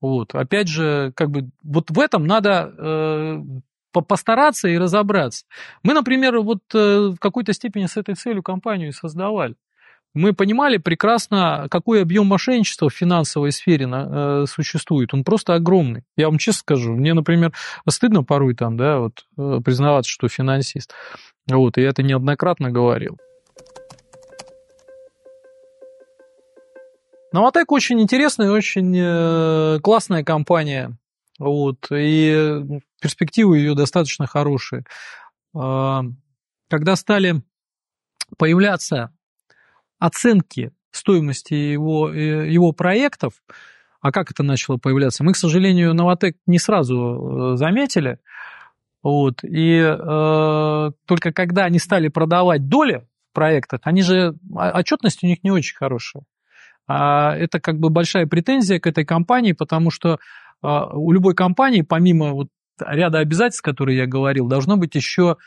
Вот. 0.02 0.36
Опять 0.36 0.68
же, 0.68 1.14
как 1.16 1.32
бы 1.32 1.50
вот 1.64 1.90
в 1.90 2.00
этом 2.00 2.28
надо 2.28 2.74
э, 2.78 3.42
постараться 4.02 4.68
и 4.68 4.78
разобраться. 4.78 5.46
Мы, 5.84 5.94
например, 5.94 6.40
вот 6.40 6.60
э, 6.74 7.10
в 7.16 7.18
какой-то 7.18 7.54
степени 7.54 7.86
с 7.86 7.98
этой 7.98 8.16
целью 8.16 8.44
компанию 8.44 8.94
создавали 8.94 9.56
мы 10.16 10.34
понимали 10.34 10.78
прекрасно, 10.78 11.68
какой 11.70 12.02
объем 12.02 12.26
мошенничества 12.26 12.90
в 12.90 12.94
финансовой 12.94 13.52
сфере 13.52 13.88
э, 13.92 14.46
существует. 14.48 15.14
Он 15.14 15.24
просто 15.26 15.54
огромный. 15.54 16.04
Я 16.16 16.30
вам 16.30 16.38
честно 16.38 16.60
скажу, 16.60 16.94
мне, 16.94 17.14
например, 17.14 17.52
стыдно 17.88 18.24
порой 18.24 18.56
там, 18.56 18.78
да, 18.78 19.00
вот 19.00 19.26
э, 19.38 19.60
признаваться, 19.64 20.10
что 20.10 20.30
финансист. 20.30 20.94
Вот, 21.48 21.78
и 21.78 21.82
я 21.82 21.90
это 21.90 22.02
неоднократно 22.02 22.72
говорил. 22.72 23.18
Новотек 27.34 27.74
очень 27.74 28.00
интересная 28.00 28.48
и 28.48 28.52
очень 28.52 28.96
э, 28.98 29.80
классная 29.84 30.24
компания. 30.24 30.98
Вот, 31.38 31.88
и 31.92 32.64
перспективы 33.02 33.58
ее 33.58 33.76
достаточно 33.76 34.26
хорошие. 34.26 34.86
А, 35.54 36.04
когда 36.70 36.96
стали 36.96 37.42
появляться 38.38 39.14
оценки 40.00 40.72
стоимости 40.92 41.54
его, 41.54 42.12
э, 42.12 42.50
его 42.50 42.72
проектов, 42.72 43.34
а 44.02 44.12
как 44.12 44.32
это 44.32 44.44
начало 44.44 44.78
появляться, 44.78 45.24
мы, 45.24 45.34
к 45.34 45.38
сожалению, 45.38 45.94
Новотек 45.94 46.38
не 46.46 46.60
сразу 46.60 47.54
э, 47.54 47.58
заметили. 47.58 48.20
Вот, 49.04 49.44
и 49.44 49.80
э, 49.82 50.92
только 51.06 51.32
когда 51.32 51.66
они 51.66 51.80
стали 51.80 52.08
продавать 52.08 52.68
доли 52.68 53.08
в 53.32 53.36
проектах, 53.36 53.82
они 53.84 54.02
же, 54.02 54.36
а, 54.56 54.80
отчетность 54.80 55.24
у 55.24 55.28
них 55.28 55.44
не 55.44 55.52
очень 55.52 55.76
хорошая. 55.76 56.24
А 56.88 57.36
это 57.36 57.60
как 57.60 57.80
бы 57.80 57.90
большая 57.90 58.26
претензия 58.26 58.80
к 58.80 58.88
этой 58.88 59.06
компании, 59.06 59.52
потому 59.52 59.92
что 59.92 60.20
у 60.94 61.12
любой 61.12 61.36
компании, 61.36 61.82
помимо 61.82 62.34
вот 62.34 62.48
ряда 62.80 63.20
обязательств, 63.20 63.62
которые 63.62 63.98
я 63.98 64.06
говорил, 64.06 64.48
должно 64.48 64.78
быть 64.78 64.96
еще 64.96 65.38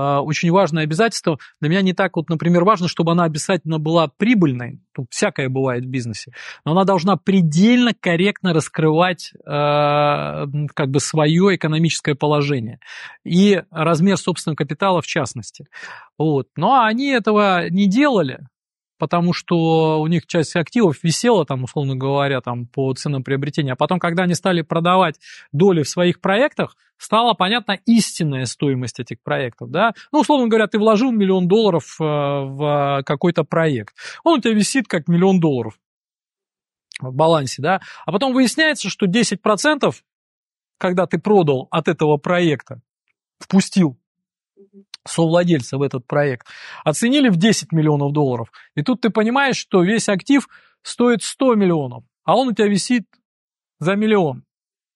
а, 0.00 0.20
очень 0.22 0.52
важное 0.52 0.84
обязательство. 0.84 1.38
Для 1.60 1.70
меня 1.70 1.82
не 1.82 1.92
так 1.92 2.14
вот, 2.16 2.28
например, 2.30 2.62
важно, 2.62 2.86
чтобы 2.86 3.12
она 3.12 3.24
обязательно 3.24 3.80
была 3.80 4.06
прибыльной. 4.06 4.80
Тут 4.94 5.08
всякое 5.10 5.48
бывает 5.48 5.84
в 5.84 5.88
бизнесе. 5.88 6.32
Но 6.64 6.70
она 6.70 6.84
должна 6.84 7.16
предельно 7.16 7.92
корректно 7.98 8.52
раскрывать 8.52 9.32
э, 9.34 9.40
как 9.44 10.90
бы 10.90 11.00
свое 11.00 11.56
экономическое 11.56 12.14
положение. 12.14 12.78
И 13.24 13.60
размер 13.72 14.18
собственного 14.18 14.56
капитала 14.56 15.02
в 15.02 15.06
частности. 15.06 15.66
Вот. 16.16 16.46
Но 16.56 16.80
они 16.82 17.08
этого 17.08 17.68
не 17.68 17.88
делали 17.88 18.46
потому 18.98 19.32
что 19.32 20.00
у 20.00 20.06
них 20.06 20.26
часть 20.26 20.56
активов 20.56 21.02
висела, 21.02 21.46
там, 21.46 21.64
условно 21.64 21.96
говоря, 21.96 22.40
там, 22.40 22.66
по 22.66 22.92
ценам 22.94 23.22
приобретения. 23.22 23.72
А 23.72 23.76
потом, 23.76 23.98
когда 23.98 24.24
они 24.24 24.34
стали 24.34 24.62
продавать 24.62 25.18
доли 25.52 25.82
в 25.82 25.88
своих 25.88 26.20
проектах, 26.20 26.76
стала 26.98 27.34
понятна 27.34 27.78
истинная 27.86 28.44
стоимость 28.44 29.00
этих 29.00 29.22
проектов. 29.22 29.70
Да? 29.70 29.92
Ну, 30.12 30.20
условно 30.20 30.48
говоря, 30.48 30.66
ты 30.66 30.78
вложил 30.78 31.12
миллион 31.12 31.48
долларов 31.48 31.96
э, 32.00 32.04
в 32.04 33.02
какой-то 33.06 33.44
проект. 33.44 33.94
Он 34.24 34.38
у 34.38 34.40
тебя 34.40 34.54
висит 34.54 34.88
как 34.88 35.08
миллион 35.08 35.40
долларов 35.40 35.78
в 37.00 37.14
балансе, 37.14 37.62
да, 37.62 37.80
а 38.06 38.12
потом 38.12 38.34
выясняется, 38.34 38.88
что 38.88 39.06
10%, 39.06 39.94
когда 40.78 41.06
ты 41.06 41.18
продал 41.18 41.68
от 41.70 41.86
этого 41.86 42.16
проекта, 42.16 42.80
впустил 43.38 43.96
совладельца 45.08 45.78
в 45.78 45.82
этот 45.82 46.06
проект, 46.06 46.46
оценили 46.84 47.28
в 47.28 47.36
10 47.36 47.72
миллионов 47.72 48.12
долларов. 48.12 48.50
И 48.74 48.82
тут 48.82 49.00
ты 49.00 49.10
понимаешь, 49.10 49.56
что 49.56 49.82
весь 49.82 50.08
актив 50.08 50.48
стоит 50.82 51.22
100 51.22 51.54
миллионов, 51.54 52.04
а 52.24 52.36
он 52.36 52.48
у 52.48 52.52
тебя 52.52 52.68
висит 52.68 53.04
за 53.80 53.94
миллион, 53.94 54.44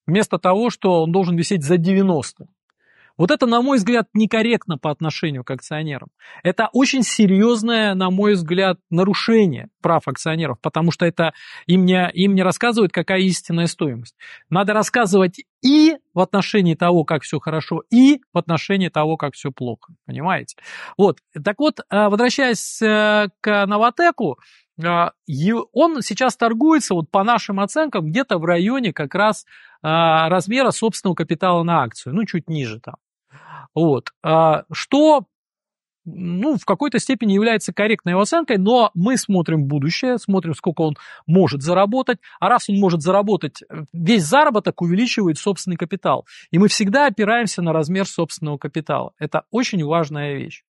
вместо 0.06 0.38
того, 0.38 0.70
что 0.70 1.02
он 1.02 1.12
должен 1.12 1.36
висеть 1.36 1.64
за 1.64 1.76
90. 1.76 2.46
Вот 3.18 3.30
это, 3.30 3.46
на 3.46 3.60
мой 3.60 3.78
взгляд, 3.78 4.08
некорректно 4.14 4.78
по 4.78 4.90
отношению 4.90 5.44
к 5.44 5.50
акционерам. 5.50 6.08
Это 6.42 6.68
очень 6.72 7.02
серьезное, 7.02 7.94
на 7.94 8.10
мой 8.10 8.32
взгляд, 8.32 8.78
нарушение 8.90 9.68
прав 9.82 10.08
акционеров, 10.08 10.58
потому 10.60 10.90
что 10.90 11.04
это 11.04 11.32
им 11.66 11.84
не, 11.84 12.10
им 12.14 12.34
не 12.34 12.42
рассказывают, 12.42 12.92
какая 12.92 13.20
истинная 13.20 13.66
стоимость. 13.66 14.16
Надо 14.48 14.72
рассказывать 14.72 15.44
и 15.62 15.96
в 16.14 16.20
отношении 16.20 16.74
того, 16.74 17.04
как 17.04 17.22
все 17.22 17.38
хорошо, 17.40 17.82
и 17.90 18.20
в 18.32 18.38
отношении 18.38 18.88
того, 18.88 19.16
как 19.16 19.34
все 19.34 19.50
плохо. 19.50 19.94
Понимаете? 20.06 20.56
Вот. 20.96 21.18
Так 21.44 21.58
вот, 21.58 21.80
э, 21.80 22.08
возвращаясь 22.08 22.80
э, 22.82 23.28
к 23.40 23.66
Новотеку, 23.66 24.38
э, 24.82 25.08
он 25.72 26.02
сейчас 26.02 26.36
торгуется, 26.36 26.94
вот 26.94 27.10
по 27.10 27.24
нашим 27.24 27.60
оценкам, 27.60 28.06
где-то 28.06 28.38
в 28.38 28.44
районе 28.44 28.92
как 28.92 29.14
раз 29.14 29.44
размера 29.82 30.70
собственного 30.70 31.16
капитала 31.16 31.64
на 31.64 31.82
акцию, 31.82 32.14
ну, 32.14 32.24
чуть 32.24 32.48
ниже 32.48 32.78
там. 32.78 32.94
Вот. 33.74 34.10
Что 34.70 35.26
ну, 36.04 36.56
в 36.56 36.64
какой-то 36.64 36.98
степени 36.98 37.32
является 37.32 37.72
корректной 37.72 38.12
его 38.12 38.22
оценкой, 38.22 38.58
но 38.58 38.90
мы 38.94 39.16
смотрим 39.16 39.66
будущее, 39.66 40.18
смотрим, 40.18 40.54
сколько 40.54 40.82
он 40.82 40.96
может 41.26 41.62
заработать, 41.62 42.18
а 42.40 42.48
раз 42.48 42.68
он 42.68 42.78
может 42.78 43.02
заработать, 43.02 43.62
э, 43.62 43.84
весь 43.92 44.24
заработок 44.24 44.82
увеличивает 44.82 45.38
собственный 45.38 45.76
капитал. 45.76 46.26
И 46.50 46.58
мы 46.58 46.68
всегда 46.68 47.06
опираемся 47.06 47.62
на 47.62 47.72
размер 47.72 48.06
собственного 48.06 48.58
капитала. 48.58 49.12
Это 49.18 49.44
очень 49.50 49.84
важная 49.84 50.34
вещь. 50.34 50.64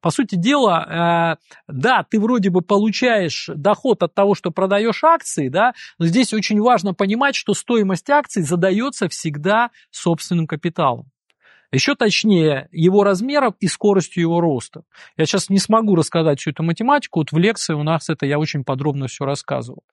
По 0.00 0.10
сути 0.10 0.36
дела, 0.36 1.38
э, 1.38 1.62
да, 1.68 2.04
ты 2.08 2.20
вроде 2.20 2.50
бы 2.50 2.60
получаешь 2.60 3.50
доход 3.54 4.02
от 4.02 4.14
того, 4.14 4.34
что 4.34 4.50
продаешь 4.50 5.02
акции, 5.02 5.48
да, 5.48 5.74
но 5.98 6.06
здесь 6.06 6.32
очень 6.32 6.60
важно 6.60 6.94
понимать, 6.94 7.34
что 7.34 7.54
стоимость 7.54 8.08
акций 8.10 8.42
задается 8.42 9.08
всегда 9.08 9.70
собственным 9.90 10.46
капиталом. 10.46 11.10
Еще 11.76 11.94
точнее, 11.94 12.70
его 12.72 13.04
размеров 13.04 13.52
и 13.60 13.66
скоростью 13.66 14.22
его 14.22 14.40
роста. 14.40 14.84
Я 15.18 15.26
сейчас 15.26 15.50
не 15.50 15.58
смогу 15.58 15.94
рассказать 15.94 16.40
всю 16.40 16.48
эту 16.48 16.62
математику, 16.62 17.20
вот 17.20 17.32
в 17.32 17.36
лекции 17.36 17.74
у 17.74 17.82
нас 17.82 18.08
это 18.08 18.24
я 18.24 18.38
очень 18.38 18.64
подробно 18.64 19.08
все 19.08 19.26
рассказывал. 19.26 19.84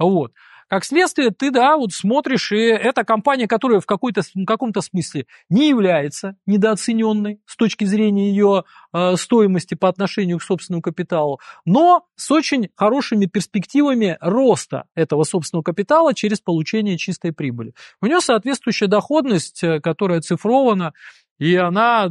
Вот. 0.00 0.32
Как 0.72 0.86
следствие, 0.86 1.28
ты, 1.28 1.50
да, 1.50 1.76
вот 1.76 1.92
смотришь, 1.92 2.50
и 2.50 2.56
это 2.56 3.04
компания, 3.04 3.46
которая 3.46 3.78
в, 3.80 3.84
какой-то, 3.84 4.22
в 4.22 4.46
каком-то 4.46 4.80
смысле 4.80 5.26
не 5.50 5.68
является 5.68 6.36
недооцененной 6.46 7.42
с 7.44 7.56
точки 7.56 7.84
зрения 7.84 8.30
ее 8.30 8.64
э, 8.94 9.16
стоимости 9.16 9.74
по 9.74 9.90
отношению 9.90 10.38
к 10.38 10.42
собственному 10.42 10.80
капиталу, 10.80 11.40
но 11.66 12.06
с 12.16 12.30
очень 12.30 12.70
хорошими 12.74 13.26
перспективами 13.26 14.16
роста 14.22 14.84
этого 14.94 15.24
собственного 15.24 15.62
капитала 15.62 16.14
через 16.14 16.40
получение 16.40 16.96
чистой 16.96 17.34
прибыли. 17.34 17.74
У 18.00 18.06
нее 18.06 18.22
соответствующая 18.22 18.86
доходность, 18.86 19.62
э, 19.62 19.78
которая 19.78 20.22
цифрована, 20.22 20.94
и 21.38 21.54
она 21.54 22.06
э, 22.06 22.10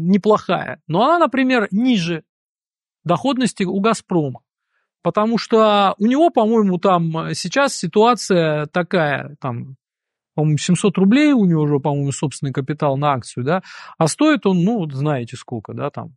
неплохая. 0.00 0.80
Но 0.88 1.04
она, 1.04 1.20
например, 1.20 1.68
ниже 1.70 2.24
доходности 3.04 3.62
у 3.62 3.78
«Газпрома». 3.78 4.40
Потому 5.06 5.38
что 5.38 5.94
у 5.98 6.06
него, 6.06 6.30
по-моему, 6.30 6.78
там 6.78 7.32
сейчас 7.32 7.76
ситуация 7.76 8.66
такая, 8.66 9.36
там, 9.40 9.76
по-моему, 10.34 10.58
700 10.58 10.98
рублей 10.98 11.32
у 11.32 11.44
него 11.44 11.62
уже, 11.62 11.78
по-моему, 11.78 12.10
собственный 12.10 12.52
капитал 12.52 12.96
на 12.96 13.12
акцию, 13.12 13.44
да, 13.44 13.62
а 13.98 14.08
стоит 14.08 14.46
он, 14.46 14.64
ну, 14.64 14.84
знаете 14.90 15.36
сколько, 15.36 15.74
да, 15.74 15.90
там. 15.90 16.16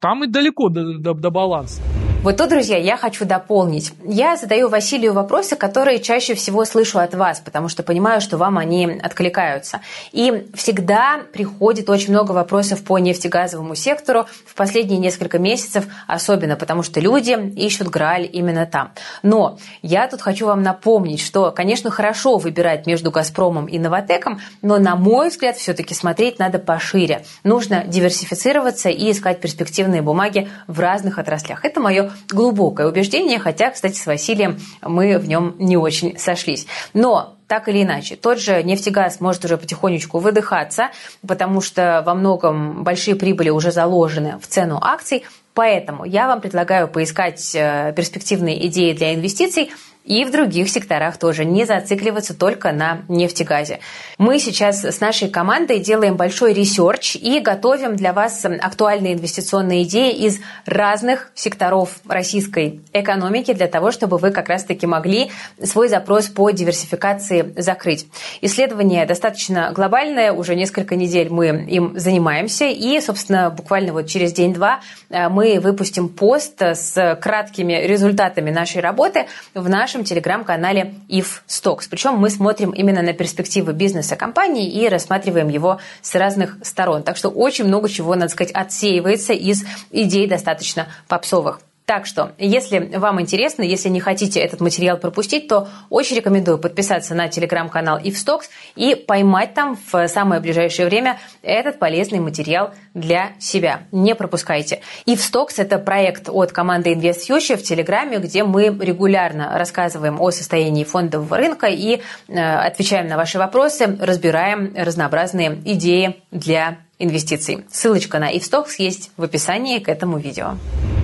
Там 0.00 0.24
и 0.24 0.26
далеко 0.26 0.68
до, 0.68 0.98
до, 0.98 1.14
до 1.14 1.30
баланса. 1.30 1.80
Вот 2.22 2.38
тут, 2.38 2.48
друзья, 2.48 2.76
я 2.76 2.96
хочу 2.96 3.24
дополнить. 3.24 3.92
Я 4.04 4.36
задаю 4.36 4.68
Василию 4.68 5.12
вопросы, 5.12 5.54
которые 5.54 6.00
чаще 6.00 6.34
всего 6.34 6.64
слышу 6.64 6.98
от 6.98 7.14
вас, 7.14 7.38
потому 7.38 7.68
что 7.68 7.84
понимаю, 7.84 8.20
что 8.20 8.36
вам 8.36 8.58
они 8.58 8.98
откликаются. 9.00 9.80
И 10.10 10.48
всегда 10.54 11.20
приходит 11.32 11.88
очень 11.88 12.10
много 12.10 12.32
вопросов 12.32 12.82
по 12.82 12.98
нефтегазовому 12.98 13.76
сектору 13.76 14.26
в 14.44 14.56
последние 14.56 14.98
несколько 14.98 15.38
месяцев, 15.38 15.86
особенно 16.08 16.56
потому 16.56 16.82
что 16.82 16.98
люди 16.98 17.38
ищут 17.54 17.88
Грааль 17.88 18.28
именно 18.32 18.66
там. 18.66 18.90
Но 19.22 19.58
я 19.82 20.08
тут 20.08 20.20
хочу 20.20 20.46
вам 20.46 20.62
напомнить, 20.62 21.20
что, 21.20 21.52
конечно, 21.52 21.92
хорошо 21.92 22.38
выбирать 22.38 22.86
между 22.86 23.12
«Газпромом» 23.12 23.66
и 23.66 23.78
«Новотеком», 23.78 24.40
но, 24.62 24.78
на 24.78 24.96
мой 24.96 25.28
взгляд, 25.28 25.58
все-таки 25.58 25.94
смотреть 25.94 26.40
надо 26.40 26.58
пошире. 26.58 27.24
Нужно 27.44 27.84
диверсифицироваться 27.84 28.88
и 28.88 29.12
искать 29.12 29.40
перспективные 29.40 30.02
бумаги 30.02 30.48
в 30.66 30.80
разных 30.80 31.20
отраслях. 31.20 31.64
Это 31.64 31.78
мое 31.78 32.05
глубокое 32.28 32.88
убеждение, 32.88 33.38
хотя, 33.38 33.70
кстати, 33.70 33.96
с 33.96 34.06
Василием 34.06 34.58
мы 34.82 35.18
в 35.18 35.28
нем 35.28 35.54
не 35.58 35.76
очень 35.76 36.18
сошлись. 36.18 36.66
Но 36.94 37.36
так 37.48 37.68
или 37.68 37.82
иначе, 37.82 38.16
тот 38.16 38.40
же 38.40 38.62
нефтегаз 38.62 39.20
может 39.20 39.44
уже 39.44 39.56
потихонечку 39.56 40.18
выдыхаться, 40.18 40.90
потому 41.26 41.60
что 41.60 42.02
во 42.04 42.14
многом 42.14 42.82
большие 42.82 43.14
прибыли 43.16 43.50
уже 43.50 43.70
заложены 43.70 44.38
в 44.40 44.46
цену 44.46 44.78
акций. 44.80 45.24
Поэтому 45.54 46.04
я 46.04 46.26
вам 46.26 46.40
предлагаю 46.40 46.86
поискать 46.86 47.54
э, 47.54 47.94
перспективные 47.96 48.66
идеи 48.66 48.92
для 48.92 49.14
инвестиций 49.14 49.70
и 50.06 50.24
в 50.24 50.30
других 50.30 50.70
секторах 50.70 51.18
тоже, 51.18 51.44
не 51.44 51.64
зацикливаться 51.64 52.32
только 52.32 52.72
на 52.72 53.02
нефтегазе. 53.08 53.80
Мы 54.18 54.38
сейчас 54.38 54.84
с 54.84 55.00
нашей 55.00 55.28
командой 55.28 55.80
делаем 55.80 56.16
большой 56.16 56.54
research 56.54 57.16
и 57.16 57.40
готовим 57.40 57.96
для 57.96 58.12
вас 58.12 58.44
актуальные 58.44 59.14
инвестиционные 59.14 59.82
идеи 59.82 60.12
из 60.12 60.38
разных 60.64 61.32
секторов 61.34 61.98
российской 62.08 62.80
экономики 62.92 63.52
для 63.52 63.66
того, 63.66 63.90
чтобы 63.90 64.18
вы 64.18 64.30
как 64.30 64.48
раз-таки 64.48 64.86
могли 64.86 65.30
свой 65.62 65.88
запрос 65.88 66.26
по 66.26 66.50
диверсификации 66.50 67.52
закрыть. 67.56 68.06
Исследование 68.40 69.06
достаточно 69.06 69.72
глобальное, 69.72 70.32
уже 70.32 70.54
несколько 70.54 70.94
недель 70.94 71.28
мы 71.30 71.48
им 71.68 71.98
занимаемся, 71.98 72.66
и, 72.66 73.00
собственно, 73.00 73.50
буквально 73.50 73.92
вот 73.92 74.06
через 74.06 74.32
день-два 74.32 74.80
э, 75.10 75.28
мы 75.28 75.58
выпустим 75.60 76.08
пост 76.08 76.62
с 76.62 77.18
краткими 77.20 77.72
результатами 77.84 78.50
нашей 78.50 78.80
работы 78.80 79.26
в 79.54 79.68
нашем 79.68 79.95
телеграм-канале 80.04 80.94
If 81.08 81.42
Stocks. 81.46 81.86
Причем 81.90 82.14
мы 82.14 82.30
смотрим 82.30 82.70
именно 82.70 83.02
на 83.02 83.12
перспективы 83.12 83.72
бизнеса 83.72 84.16
компании 84.16 84.70
и 84.70 84.88
рассматриваем 84.88 85.48
его 85.48 85.80
с 86.02 86.14
разных 86.14 86.56
сторон. 86.62 87.02
Так 87.02 87.16
что 87.16 87.28
очень 87.28 87.64
много 87.64 87.88
чего, 87.88 88.14
надо 88.14 88.30
сказать, 88.32 88.52
отсеивается 88.52 89.32
из 89.32 89.64
идей 89.90 90.26
достаточно 90.26 90.86
попсовых. 91.08 91.60
Так 91.86 92.04
что, 92.04 92.32
если 92.36 92.80
вам 92.96 93.20
интересно, 93.20 93.62
если 93.62 93.88
не 93.88 94.00
хотите 94.00 94.40
этот 94.40 94.60
материал 94.60 94.96
пропустить, 94.96 95.46
то 95.46 95.68
очень 95.88 96.16
рекомендую 96.16 96.58
подписаться 96.58 97.14
на 97.14 97.28
телеграм-канал 97.28 98.00
Ивстокс 98.02 98.50
и 98.74 98.96
поймать 98.96 99.54
там 99.54 99.78
в 99.92 100.08
самое 100.08 100.40
ближайшее 100.40 100.86
время 100.88 101.20
этот 101.42 101.78
полезный 101.78 102.18
материал 102.18 102.72
для 102.92 103.34
себя. 103.38 103.82
Не 103.92 104.16
пропускайте. 104.16 104.80
Ивстокс– 105.06 105.58
это 105.60 105.78
проект 105.78 106.28
от 106.28 106.50
команды 106.50 106.92
InvestFuture 106.92 107.56
в 107.56 107.62
Телеграме, 107.62 108.18
где 108.18 108.42
мы 108.42 108.64
регулярно 108.64 109.56
рассказываем 109.56 110.20
о 110.20 110.32
состоянии 110.32 110.82
фондового 110.82 111.36
рынка 111.36 111.68
и 111.68 112.00
э, 112.26 112.34
отвечаем 112.36 113.06
на 113.06 113.16
ваши 113.16 113.38
вопросы, 113.38 113.96
разбираем 114.00 114.74
разнообразные 114.76 115.62
идеи 115.64 116.16
для 116.32 116.78
инвестиций. 116.98 117.64
Ссылочка 117.70 118.18
на 118.18 118.30
Ивстокс 118.36 118.78
есть 118.78 119.12
в 119.16 119.22
описании 119.22 119.78
к 119.78 119.88
этому 119.88 120.18
видео. 120.18 120.56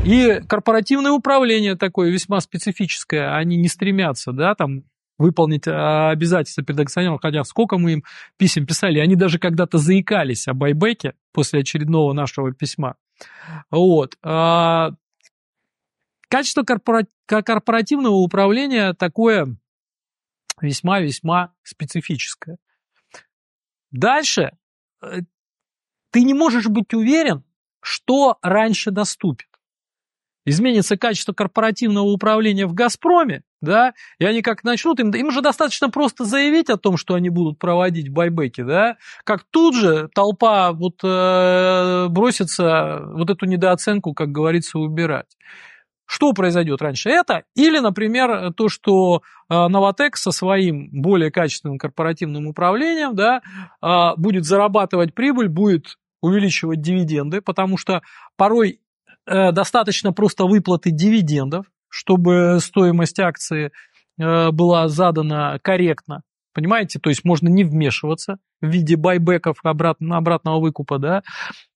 И 0.05 0.41
корпоративное 0.49 1.13
управление 1.13 1.77
такое 1.77 2.11
весьма 2.11 2.41
специфическое, 2.41 3.35
они 3.37 3.57
не 3.57 3.69
стремятся, 3.69 4.33
да, 4.33 4.55
там 4.55 4.85
выполнить 5.19 5.69
а, 5.69 6.11
обязательства 6.11 6.65
перед 6.65 6.81
акционером, 6.81 7.19
хотя 7.19 7.45
сколько 7.45 7.79
мы 7.79 7.93
им 7.93 8.05
писем 8.37 8.67
писали, 8.67 8.99
они 8.99 9.15
даже 9.15 9.39
когда-то 9.39 9.79
заикались 9.79 10.49
о 10.49 10.55
байбеке 10.55 11.15
после 11.33 11.61
очередного 11.61 12.13
нашего 12.13 12.53
письма. 12.53 12.97
Вот. 13.71 14.17
А, 14.23 14.91
качество 16.29 16.65
корпоративного 16.65 18.15
управления 18.15 18.95
такое 18.95 19.57
весьма-весьма 20.61 21.53
специфическое. 21.63 22.59
Дальше 23.91 24.53
э, 25.03 25.21
ты 26.13 26.23
не 26.23 26.35
можешь 26.35 26.69
быть 26.69 26.95
уверен, 26.95 27.43
что 27.81 28.39
раньше 28.43 28.93
доступит 28.93 29.49
изменится 30.45 30.97
качество 30.97 31.33
корпоративного 31.33 32.07
управления 32.07 32.67
в 32.67 32.75
«Газпроме», 32.75 33.43
да, 33.61 33.95
и 34.19 34.25
они 34.25 34.43
как 34.43 34.65
начнут, 34.65 34.99
им, 34.99 35.11
им 35.11 35.31
же 35.31 35.41
достаточно 35.41 35.89
просто 35.89 36.25
заявить 36.25 36.69
о 36.69 36.77
том, 36.77 36.97
что 36.97 37.15
они 37.15 37.31
будут 37.31 37.59
проводить 37.59 38.09
байбеки, 38.09 38.63
да, 38.63 38.97
как 39.25 39.45
тут 39.51 39.77
же 39.77 40.09
толпа 40.15 40.73
вот 40.73 40.99
э, 41.05 42.09
бросится 42.09 43.03
вот 43.05 43.31
эту 43.31 43.47
недооценку, 43.47 44.15
как 44.15 44.31
говорится, 44.31 44.79
убирать. 44.79 45.37
Что 46.05 46.33
произойдет 46.33 46.83
раньше? 46.83 47.09
Это 47.09 47.45
или, 47.55 47.79
например, 47.79 48.53
то, 48.53 48.69
что 48.69 49.23
э, 49.49 49.69
Новотек 49.69 50.17
со 50.17 50.31
своим 50.31 50.91
более 50.93 51.31
качественным 51.31 51.79
корпоративным 51.79 52.49
управлением 52.49 53.15
да, 53.15 53.41
э, 53.81 54.11
будет 54.17 54.45
зарабатывать 54.45 55.15
прибыль, 55.15 55.49
будет 55.49 55.97
увеличивать 56.23 56.81
дивиденды, 56.81 57.43
потому 57.43 57.77
что 57.77 58.01
порой 58.37 58.81
Э, 59.27 59.53
достаточно 59.53 60.13
просто 60.13 60.45
выплаты 60.47 60.91
дивидендов, 60.91 61.67
чтобы 61.89 62.59
стоимость 62.61 63.21
акции 63.21 63.71
э, 64.19 64.51
была 64.51 64.89
задана 64.89 65.59
корректно. 65.63 66.23
Понимаете, 66.55 66.99
то 66.99 67.09
есть 67.09 67.25
можно 67.25 67.49
не 67.49 67.65
вмешиваться 67.65 68.39
в 68.61 68.67
виде 68.67 68.97
байбеков 68.97 69.59
обратно, 69.63 70.17
обратного 70.17 70.61
выкупа, 70.61 70.99
да, 70.99 71.23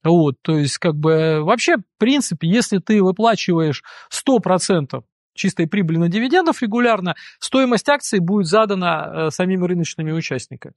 вот, 0.05 0.35
то 0.43 0.59
есть 0.59 0.77
как 0.79 0.97
бы 0.97 1.43
вообще, 1.43 1.79
в 1.79 1.99
принципе, 1.99 2.49
если 2.49 2.79
ты 2.79 3.03
выплачиваешь 3.03 3.83
100% 4.13 5.03
чистой 5.35 5.67
прибыли 5.67 5.99
на 5.99 6.09
дивидендов 6.09 6.63
регулярно, 6.63 7.15
стоимость 7.39 7.89
акции 7.89 8.19
будет 8.19 8.47
задана 8.47 9.29
э, 9.29 9.31
самими 9.31 9.65
рыночными 9.65 10.13
участниками. 10.13 10.75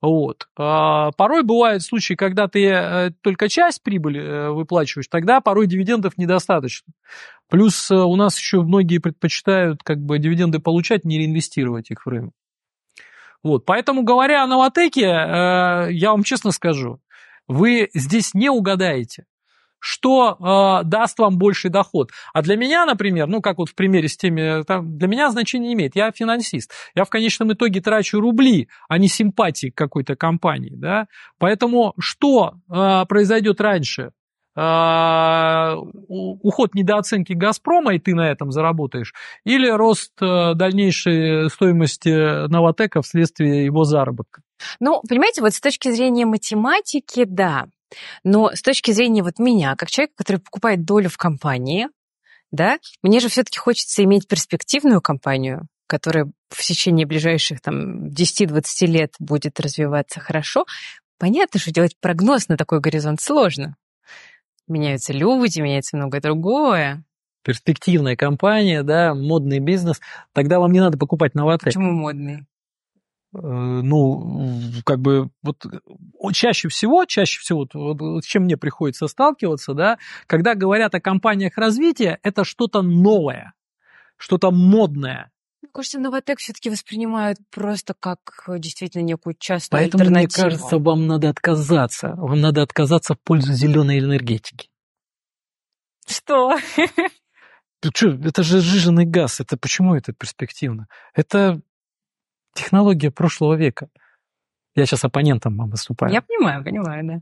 Вот. 0.00 0.48
А 0.56 1.10
порой 1.12 1.42
бывают 1.42 1.82
случаи, 1.82 2.14
когда 2.14 2.46
ты 2.46 2.66
э, 2.66 3.10
только 3.20 3.48
часть 3.48 3.82
прибыли 3.82 4.20
э, 4.20 4.50
выплачиваешь, 4.50 5.08
тогда 5.08 5.40
порой 5.40 5.66
дивидендов 5.66 6.16
недостаточно. 6.16 6.92
Плюс 7.48 7.90
э, 7.90 7.96
у 7.96 8.14
нас 8.14 8.38
еще 8.38 8.62
многие 8.62 8.98
предпочитают 8.98 9.82
как 9.82 9.98
бы 9.98 10.18
дивиденды 10.18 10.60
получать, 10.60 11.04
не 11.04 11.18
реинвестировать 11.18 11.90
их 11.90 12.06
в 12.06 12.08
рынок. 12.08 12.32
Вот. 13.42 13.64
Поэтому, 13.64 14.02
говоря 14.02 14.44
о 14.44 14.46
новотеке, 14.46 15.00
я 15.00 16.08
вам 16.10 16.24
честно 16.24 16.50
скажу, 16.50 17.00
вы 17.46 17.88
здесь 17.94 18.34
не 18.34 18.50
угадаете 18.50 19.26
что 19.80 20.36
э, 20.38 20.84
даст 20.84 21.18
вам 21.18 21.38
больший 21.38 21.70
доход. 21.70 22.10
А 22.32 22.42
для 22.42 22.56
меня, 22.56 22.86
например, 22.86 23.26
ну 23.26 23.40
как 23.40 23.58
вот 23.58 23.68
в 23.68 23.74
примере 23.74 24.08
с 24.08 24.16
теми, 24.16 24.62
там, 24.64 24.98
для 24.98 25.08
меня 25.08 25.30
значения 25.30 25.68
не 25.68 25.74
имеет. 25.74 25.96
Я 25.96 26.10
финансист. 26.12 26.72
Я 26.94 27.04
в 27.04 27.10
конечном 27.10 27.52
итоге 27.52 27.80
трачу 27.80 28.20
рубли, 28.20 28.68
а 28.88 28.98
не 28.98 29.08
симпатии 29.08 29.70
к 29.70 29.76
какой-то 29.76 30.16
компании. 30.16 30.74
Да? 30.74 31.06
Поэтому 31.38 31.94
что 31.98 32.54
э, 32.70 33.04
произойдет 33.06 33.60
раньше? 33.60 34.12
Э, 34.56 35.76
уход 36.08 36.74
недооценки 36.74 37.32
Газпрома, 37.32 37.94
и 37.94 38.00
ты 38.00 38.14
на 38.16 38.28
этом 38.28 38.50
заработаешь, 38.50 39.14
или 39.44 39.68
рост 39.70 40.12
э, 40.20 40.54
дальнейшей 40.54 41.48
стоимости 41.48 42.48
Новотека 42.48 43.02
вследствие 43.02 43.66
его 43.66 43.84
заработка? 43.84 44.42
Ну, 44.80 45.00
понимаете, 45.08 45.42
вот 45.42 45.52
с 45.52 45.60
точки 45.60 45.92
зрения 45.92 46.26
математики, 46.26 47.24
да, 47.24 47.66
но 48.24 48.50
с 48.54 48.62
точки 48.62 48.90
зрения 48.90 49.22
вот 49.22 49.38
меня, 49.38 49.76
как 49.76 49.90
человека, 49.90 50.14
который 50.16 50.38
покупает 50.38 50.84
долю 50.84 51.08
в 51.08 51.16
компании, 51.16 51.88
да, 52.50 52.78
мне 53.02 53.20
же 53.20 53.28
все-таки 53.28 53.58
хочется 53.58 54.02
иметь 54.04 54.26
перспективную 54.26 55.00
компанию, 55.00 55.66
которая 55.86 56.30
в 56.50 56.62
течение 56.62 57.06
ближайших 57.06 57.60
там 57.60 58.08
10-20 58.08 58.86
лет 58.86 59.14
будет 59.18 59.60
развиваться 59.60 60.20
хорошо. 60.20 60.64
Понятно, 61.18 61.60
что 61.60 61.72
делать 61.72 61.96
прогноз 62.00 62.48
на 62.48 62.56
такой 62.56 62.80
горизонт 62.80 63.20
сложно. 63.20 63.76
Меняются 64.66 65.12
люди, 65.12 65.60
меняется 65.60 65.96
многое 65.96 66.20
другое. 66.20 67.04
Перспективная 67.42 68.16
компания, 68.16 68.82
да, 68.82 69.14
модный 69.14 69.58
бизнес. 69.58 70.00
Тогда 70.32 70.60
вам 70.60 70.72
не 70.72 70.80
надо 70.80 70.98
покупать 70.98 71.34
новатор. 71.34 71.66
Почему 71.66 71.92
модный? 71.92 72.46
Э, 73.34 73.38
ну, 73.40 74.60
как 74.84 75.00
бы, 75.00 75.30
вот 75.42 75.66
чаще 76.32 76.68
всего, 76.68 77.04
чаще 77.04 77.40
всего, 77.40 77.66
вот, 77.74 78.24
с 78.24 78.26
чем 78.26 78.44
мне 78.44 78.56
приходится 78.56 79.06
сталкиваться, 79.06 79.74
да, 79.74 79.98
когда 80.26 80.54
говорят 80.54 80.94
о 80.94 81.00
компаниях 81.00 81.58
развития, 81.58 82.18
это 82.22 82.44
что-то 82.44 82.80
новое, 82.82 83.52
что-то 84.16 84.50
модное. 84.50 85.30
Мне 85.60 85.70
кажется, 85.72 85.98
Новотек 85.98 86.38
все-таки 86.38 86.70
воспринимают 86.70 87.38
просто 87.50 87.94
как 87.98 88.18
действительно 88.58 89.02
некую 89.02 89.34
частную 89.38 89.82
Поэтому, 89.82 90.02
альтернативу. 90.02 90.42
мне 90.44 90.50
кажется, 90.50 90.78
вам 90.78 91.06
надо 91.06 91.28
отказаться. 91.28 92.14
Вам 92.16 92.40
надо 92.40 92.62
отказаться 92.62 93.14
в 93.14 93.20
пользу 93.20 93.52
зеленой 93.52 93.98
энергетики. 93.98 94.70
Что? 96.06 96.56
Ты 97.80 97.90
что, 97.94 98.08
это 98.08 98.42
же 98.42 98.60
сжиженный 98.60 99.04
газ. 99.04 99.40
Это 99.40 99.56
почему 99.56 99.94
это 99.94 100.12
перспективно? 100.12 100.88
Это 101.14 101.60
технология 102.54 103.10
прошлого 103.10 103.54
века. 103.54 103.88
Я 104.74 104.86
сейчас 104.86 105.04
оппонентом 105.04 105.56
вам 105.56 105.70
выступаю. 105.70 106.12
Я 106.12 106.22
понимаю, 106.22 106.62
понимаю, 106.62 107.04
да. 107.06 107.20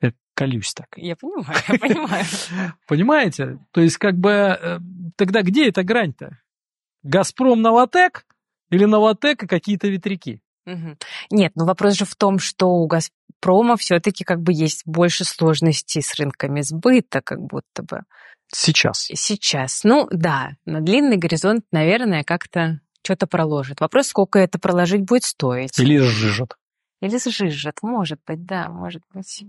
Я 0.00 0.12
колюсь 0.34 0.72
так. 0.72 0.88
Я 0.96 1.16
понимаю, 1.16 1.58
я 1.68 1.78
понимаю. 1.78 2.24
Понимаете? 2.88 3.58
То 3.72 3.80
есть, 3.80 3.98
как 3.98 4.16
бы, 4.16 4.30
э, 4.30 4.78
тогда 5.16 5.42
где 5.42 5.68
эта 5.68 5.82
грань-то? 5.82 6.38
Газпром 7.02 7.60
Новотек 7.60 8.26
или 8.70 8.84
Новотек 8.84 9.42
и 9.42 9.46
какие-то 9.46 9.88
ветряки? 9.88 10.40
Нет, 11.30 11.52
ну 11.54 11.66
вопрос 11.66 11.94
же 11.94 12.04
в 12.04 12.16
том, 12.16 12.38
что 12.38 12.68
у 12.68 12.86
Газпрома 12.86 13.76
все-таки 13.76 14.24
как 14.24 14.40
бы 14.40 14.52
есть 14.52 14.82
больше 14.86 15.24
сложностей 15.24 16.02
с 16.02 16.14
рынками 16.14 16.62
сбыта, 16.62 17.20
как 17.20 17.40
будто 17.40 17.82
бы. 17.82 18.02
Сейчас. 18.52 19.08
Сейчас. 19.12 19.84
Ну 19.84 20.08
да, 20.10 20.52
на 20.64 20.80
длинный 20.80 21.16
горизонт, 21.16 21.64
наверное, 21.70 22.24
как-то 22.24 22.80
что-то 23.04 23.26
проложит. 23.26 23.80
Вопрос, 23.80 24.08
сколько 24.08 24.38
это 24.38 24.58
проложить 24.58 25.02
будет 25.02 25.24
стоить. 25.24 25.78
Или 25.78 25.98
сжижет. 25.98 26.56
Или 27.00 27.18
сжижет, 27.18 27.82
может 27.82 28.18
быть, 28.26 28.44
да, 28.44 28.68
может 28.68 29.02
быть. 29.12 29.44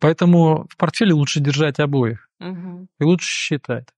Поэтому 0.00 0.66
в 0.68 0.76
портфеле 0.76 1.14
лучше 1.14 1.40
держать 1.40 1.80
обоих. 1.80 2.28
Угу. 2.40 2.86
И 3.00 3.04
лучше 3.04 3.26
считать. 3.26 3.88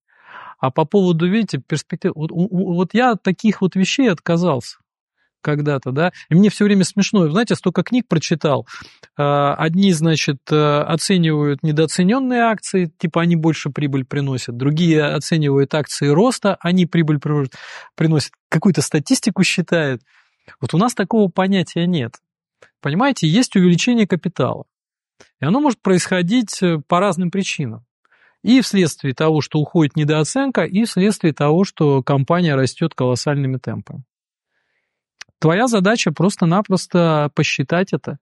А 0.58 0.70
по 0.70 0.84
поводу, 0.84 1.28
видите, 1.28 1.58
перспектив... 1.58 2.12
Вот, 2.14 2.30
вот 2.32 2.94
я 2.94 3.12
от 3.12 3.22
таких 3.22 3.60
вот 3.60 3.76
вещей 3.76 4.10
отказался 4.10 4.78
когда-то, 5.40 5.92
да, 5.92 6.12
и 6.28 6.34
мне 6.34 6.50
все 6.50 6.64
время 6.64 6.84
смешно, 6.84 7.28
знаете, 7.28 7.54
столько 7.54 7.82
книг 7.82 8.06
прочитал, 8.08 8.66
а, 9.16 9.54
одни, 9.54 9.92
значит, 9.92 10.38
э, 10.50 10.80
оценивают 10.82 11.62
недооцененные 11.62 12.42
акции, 12.42 12.90
типа 12.98 13.22
они 13.22 13.36
больше 13.36 13.70
прибыль 13.70 14.04
приносят, 14.04 14.56
другие 14.56 15.04
оценивают 15.04 15.74
акции 15.74 16.08
роста, 16.08 16.56
они 16.60 16.86
прибыль 16.86 17.18
приносят, 17.94 18.32
какую-то 18.48 18.82
статистику 18.82 19.42
считают. 19.44 20.02
Вот 20.60 20.74
у 20.74 20.78
нас 20.78 20.94
такого 20.94 21.30
понятия 21.30 21.86
нет. 21.86 22.14
Понимаете, 22.80 23.28
есть 23.28 23.56
увеличение 23.56 24.06
капитала, 24.06 24.64
и 25.40 25.44
оно 25.44 25.60
может 25.60 25.80
происходить 25.82 26.62
э, 26.62 26.78
по 26.86 27.00
разным 27.00 27.30
причинам. 27.30 27.84
И 28.42 28.62
вследствие 28.62 29.14
того, 29.14 29.42
что 29.42 29.58
уходит 29.58 29.96
недооценка, 29.96 30.64
и 30.64 30.84
вследствие 30.84 31.34
того, 31.34 31.64
что 31.64 32.02
компания 32.02 32.54
растет 32.54 32.94
колоссальными 32.94 33.58
темпами. 33.58 34.04
Твоя 35.40 35.66
задача 35.66 36.12
просто-напросто 36.12 37.30
посчитать 37.34 37.92
это, 37.92 38.18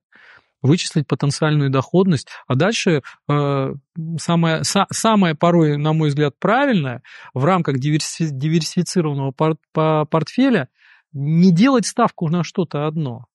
вычислить 0.61 1.05
потенциальную 1.05 1.69
доходность, 1.69 2.29
а 2.47 2.55
дальше 2.55 3.01
э, 3.29 3.73
самое, 4.17 4.63
са, 4.63 4.87
самое 4.91 5.35
порой, 5.35 5.77
на 5.77 5.93
мой 5.93 6.09
взгляд, 6.09 6.33
правильное 6.39 7.03
в 7.33 7.43
рамках 7.45 7.77
диверси, 7.77 8.29
диверсифицированного 8.29 9.31
пор, 9.31 9.57
по, 9.73 10.05
портфеля 10.05 10.69
не 11.11 11.51
делать 11.51 11.85
ставку 11.85 12.29
на 12.29 12.43
что-то 12.43 12.87
одно. 12.87 13.25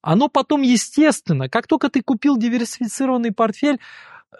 Оно 0.00 0.28
потом, 0.28 0.62
естественно, 0.62 1.48
как 1.48 1.66
только 1.66 1.88
ты 1.88 2.02
купил 2.02 2.36
диверсифицированный 2.36 3.32
портфель, 3.32 3.80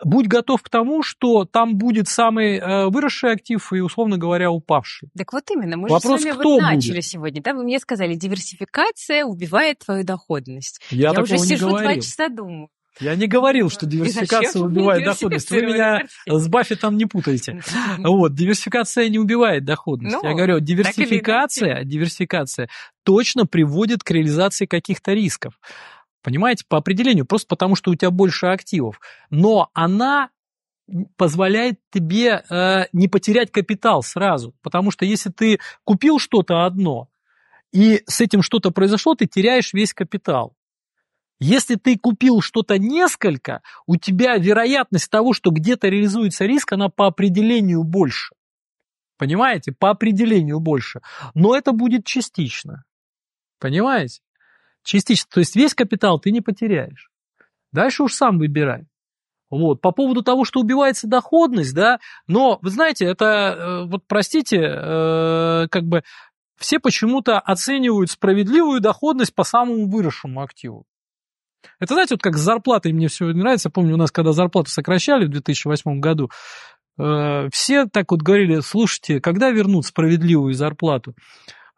будь 0.05 0.27
готов 0.27 0.63
к 0.63 0.69
тому, 0.69 1.03
что 1.03 1.45
там 1.45 1.77
будет 1.77 2.09
самый 2.09 2.59
э, 2.59 2.89
выросший 2.89 3.33
актив 3.33 3.73
и, 3.73 3.81
условно 3.81 4.19
говоря, 4.19 4.51
упавший. 4.51 5.11
Так 5.17 5.33
вот 5.33 5.51
именно, 5.51 5.77
мы 5.77 5.89
Вопрос, 5.89 6.21
же 6.21 6.31
с 6.31 6.31
вами 6.31 6.41
кто 6.41 6.51
вот 6.55 6.63
начали 6.63 6.97
будет? 6.97 7.05
сегодня, 7.05 7.43
да? 7.43 7.55
Вы 7.55 7.65
мне 7.65 7.79
сказали, 7.79 8.15
диверсификация 8.15 9.25
убивает 9.25 9.81
твою 9.85 10.05
доходность. 10.05 10.81
Я, 10.91 11.13
Я 11.13 11.23
уже 11.23 11.39
сижу 11.39 11.69
два 11.69 11.95
часа 11.97 12.29
думаю. 12.29 12.69
Я 13.01 13.15
не 13.15 13.27
говорил, 13.27 13.71
что 13.71 13.87
диверсификация 13.87 14.63
убивает 14.63 15.05
доходность. 15.05 15.51
Вы 15.51 15.63
меня 15.63 16.07
с 16.27 16.49
Баффетом 16.49 16.97
не 16.97 17.07
путаете. 17.07 17.61
Вот, 17.99 18.35
диверсификация 18.35 19.09
не 19.09 19.19
убивает 19.19 19.65
доходность. 19.65 20.17
Ну, 20.17 20.29
Я 20.29 20.35
говорю, 20.35 20.61
диверсификация, 20.61 21.85
диверсификация 21.85 22.69
точно 23.05 23.47
приводит 23.47 24.03
к 24.03 24.11
реализации 24.11 24.67
каких-то 24.67 25.13
рисков. 25.13 25.55
Понимаете, 26.23 26.65
по 26.69 26.79
определению, 26.79 27.27
просто 27.27 27.49
потому 27.49 27.75
что 27.75 27.91
у 27.91 27.95
тебя 27.95 28.11
больше 28.11 28.47
активов. 28.47 29.01
Но 29.31 29.71
она 29.73 30.31
позволяет 31.17 31.79
тебе 31.91 32.43
э, 32.49 32.87
не 32.93 33.09
потерять 33.09 33.51
капитал 33.51 34.03
сразу. 34.03 34.55
Потому 34.63 34.91
что 34.91 35.05
если 35.05 35.31
ты 35.31 35.61
купил 35.85 36.19
что-то 36.19 36.65
одно, 36.65 37.09
и 37.73 38.03
с 38.07 38.21
этим 38.21 38.43
что-то 38.43 38.71
произошло, 38.71 39.15
ты 39.15 39.27
теряешь 39.27 39.73
весь 39.73 39.93
капитал. 39.93 40.55
Если 41.41 41.77
ты 41.77 41.97
купил 41.97 42.41
что-то 42.41 42.79
несколько, 42.79 43.63
у 43.87 43.97
тебя 43.97 44.37
вероятность 44.39 45.11
того, 45.11 45.33
что 45.33 45.51
где-то 45.51 45.89
реализуется 45.89 46.47
риск, 46.47 46.73
она 46.73 46.89
по 46.89 47.07
определению 47.07 47.85
больше. 47.85 48.35
Понимаете? 49.19 49.73
По 49.73 49.91
определению 49.91 50.59
больше. 50.59 51.01
Но 51.35 51.55
это 51.55 51.73
будет 51.73 52.05
частично. 52.05 52.85
Понимаете? 53.61 54.21
Частично. 54.85 55.29
То 55.33 55.41
есть 55.41 55.57
весь 55.57 55.75
капитал 55.75 56.19
ты 56.19 56.31
не 56.31 56.41
потеряешь. 56.41 57.11
Дальше 57.73 58.05
уж 58.05 58.15
сам 58.15 58.39
выбирай. 58.39 58.87
Вот. 59.51 59.81
По 59.81 59.93
поводу 59.93 60.23
того, 60.23 60.45
что 60.45 60.61
убивается 60.61 61.07
доходность, 61.07 61.75
да, 61.75 62.01
но, 62.27 62.59
вы 62.61 62.71
знаете, 62.71 63.07
это, 63.07 63.25
э, 63.25 63.85
вот 63.87 64.03
простите, 64.07 64.59
э, 64.59 65.67
как 65.71 65.85
бы 65.85 66.03
все 66.59 66.79
почему-то 66.81 67.39
оценивают 67.39 68.11
справедливую 68.11 68.81
доходность 68.81 69.35
по 69.35 69.45
самому 69.45 69.89
выросшему 69.89 70.43
активу. 70.43 70.85
Это, 71.81 71.95
знаете, 71.95 72.15
вот 72.15 72.23
как 72.23 72.37
с 72.37 72.41
зарплатой 72.41 72.93
мне 72.93 73.09
все 73.09 73.27
нравится. 73.27 73.71
Помню, 73.71 73.95
у 73.95 73.99
нас, 73.99 74.11
когда 74.11 74.33
зарплату 74.33 74.71
сокращали 74.71 75.27
в 75.27 75.31
2008 75.31 76.01
году, 76.01 76.31
э, 76.99 77.49
все 77.53 77.87
так 77.87 78.11
вот 78.11 78.23
говорили, 78.23 78.61
слушайте, 78.61 79.21
когда 79.21 79.51
вернут 79.51 79.87
справедливую 79.87 80.55
зарплату? 80.55 81.15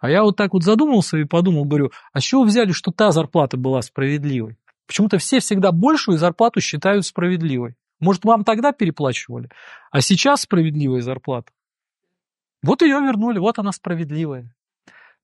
А 0.00 0.10
я 0.10 0.22
вот 0.22 0.36
так 0.36 0.54
вот 0.54 0.64
задумался 0.64 1.18
и 1.18 1.24
подумал, 1.24 1.64
говорю, 1.64 1.92
а 2.12 2.20
с 2.20 2.24
чего 2.24 2.42
взяли, 2.44 2.72
что 2.72 2.90
та 2.90 3.12
зарплата 3.12 3.56
была 3.56 3.82
справедливой? 3.82 4.56
Почему-то 4.86 5.18
все 5.18 5.40
всегда 5.40 5.72
большую 5.72 6.18
зарплату 6.18 6.60
считают 6.60 7.06
справедливой. 7.06 7.76
Может, 8.00 8.24
вам 8.24 8.44
тогда 8.44 8.72
переплачивали, 8.72 9.50
а 9.90 10.00
сейчас 10.00 10.42
справедливая 10.42 11.02
зарплата. 11.02 11.52
Вот 12.62 12.82
ее 12.82 13.00
вернули, 13.00 13.38
вот 13.38 13.58
она 13.58 13.72
справедливая. 13.72 14.54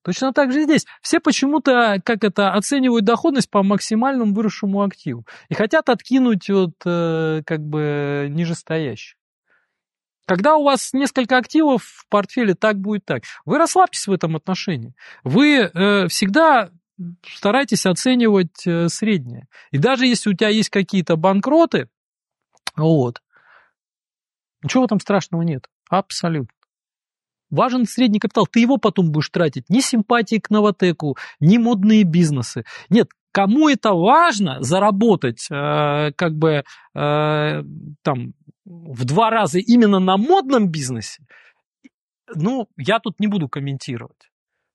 Точно 0.03 0.33
так 0.33 0.53
же 0.53 0.62
здесь. 0.62 0.87
Все 1.03 1.18
почему-то, 1.18 2.01
как 2.05 2.22
это, 2.22 2.53
оценивают 2.53 3.05
доходность 3.05 3.51
по 3.51 3.64
максимальному 3.64 4.35
выросшему 4.35 4.83
активу. 4.83 5.27
И 5.49 5.55
хотят 5.55 5.89
откинуть 5.89 6.49
вот, 6.49 6.74
э, 6.85 7.43
как 7.45 7.61
бы, 7.61 8.29
нижестоящий. 8.31 9.16
Когда 10.27 10.57
у 10.57 10.64
вас 10.64 10.93
несколько 10.93 11.39
активов 11.39 11.85
в 11.85 12.09
портфеле, 12.09 12.55
так 12.55 12.79
будет 12.79 13.05
так. 13.05 13.22
Вы 13.45 13.59
расслабьтесь 13.59 14.07
в 14.09 14.12
этом 14.12 14.37
отношении. 14.37 14.95
Вы 15.22 15.70
э, 15.72 16.09
всегда 16.09 16.70
старайтесь 17.24 17.87
оценивать 17.87 18.66
э, 18.66 18.89
среднее. 18.89 19.47
И 19.70 19.79
даже 19.79 20.07
если 20.07 20.31
у 20.31 20.33
тебя 20.33 20.49
есть 20.49 20.70
какие-то 20.70 21.16
банкроты, 21.16 21.89
вот, 22.77 23.22
ничего 24.62 24.85
этом 24.85 25.01
страшного 25.01 25.43
нет. 25.43 25.66
Абсолютно. 25.89 26.53
Важен 27.49 27.87
средний 27.87 28.18
капитал. 28.18 28.47
Ты 28.47 28.61
его 28.61 28.77
потом 28.77 29.12
будешь 29.12 29.31
тратить. 29.31 29.68
Ни 29.68 29.79
симпатии 29.79 30.39
к 30.41 30.51
новотеку, 30.51 31.16
ни 31.39 31.59
модные 31.59 32.03
бизнесы. 32.03 32.64
Нет, 32.91 33.11
кому 33.31 33.68
это 33.68 33.93
важно 33.93 34.61
заработать, 34.62 35.47
э, 35.51 36.12
как 36.16 36.35
бы, 36.35 36.64
э, 36.95 37.62
там, 38.03 38.33
в 38.66 39.04
два 39.04 39.30
раза 39.30 39.58
именно 39.58 39.98
на 40.00 40.16
модном 40.16 40.68
бизнесе, 40.68 41.22
ну, 42.34 42.68
я 42.76 42.98
тут 42.98 43.20
не 43.20 43.28
буду 43.28 43.48
комментировать. 43.48 44.30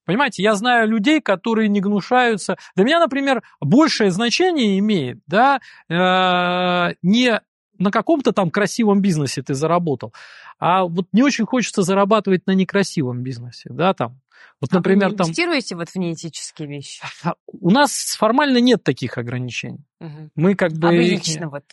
Понимаете, 0.06 0.42
я 0.42 0.56
знаю 0.56 0.90
людей, 0.90 1.22
которые 1.22 1.70
не 1.70 1.80
гнушаются. 1.80 2.58
Для 2.76 2.86
меня, 2.86 3.00
например, 3.00 3.44
большее 3.60 4.10
значение 4.12 4.80
имеет, 4.80 5.20
да, 5.28 5.60
э, 5.90 6.96
не 7.04 7.40
на 7.78 7.92
каком-то 7.92 8.32
там 8.32 8.50
красивом 8.50 9.02
бизнесе 9.02 9.42
ты 9.42 9.54
заработал, 9.54 10.14
а 10.60 10.86
вот 10.86 11.08
не 11.12 11.24
очень 11.24 11.46
хочется 11.46 11.82
зарабатывать 11.82 12.46
на 12.48 12.52
некрасивом 12.52 13.22
бизнесе, 13.24 13.70
да, 13.72 13.94
там. 13.94 14.22
Вот, 14.60 14.72
например, 14.72 15.08
а 15.08 15.10
вы 15.10 15.16
там... 15.18 15.28
инвестируете 15.28 15.76
вот 15.76 15.90
в 15.90 15.96
неэтические 15.96 16.68
вещи? 16.68 17.02
У 17.48 17.72
нас 17.72 18.16
формально 18.18 18.60
нет 18.60 18.84
таких 18.84 19.18
ограничений. 19.18 19.86
Угу. 20.00 20.32
Мы 20.36 20.56
как 20.56 20.74
бы... 20.74 20.88
А 20.88 20.92
вы 20.92 20.98
лично 20.98 21.50
вот 21.50 21.64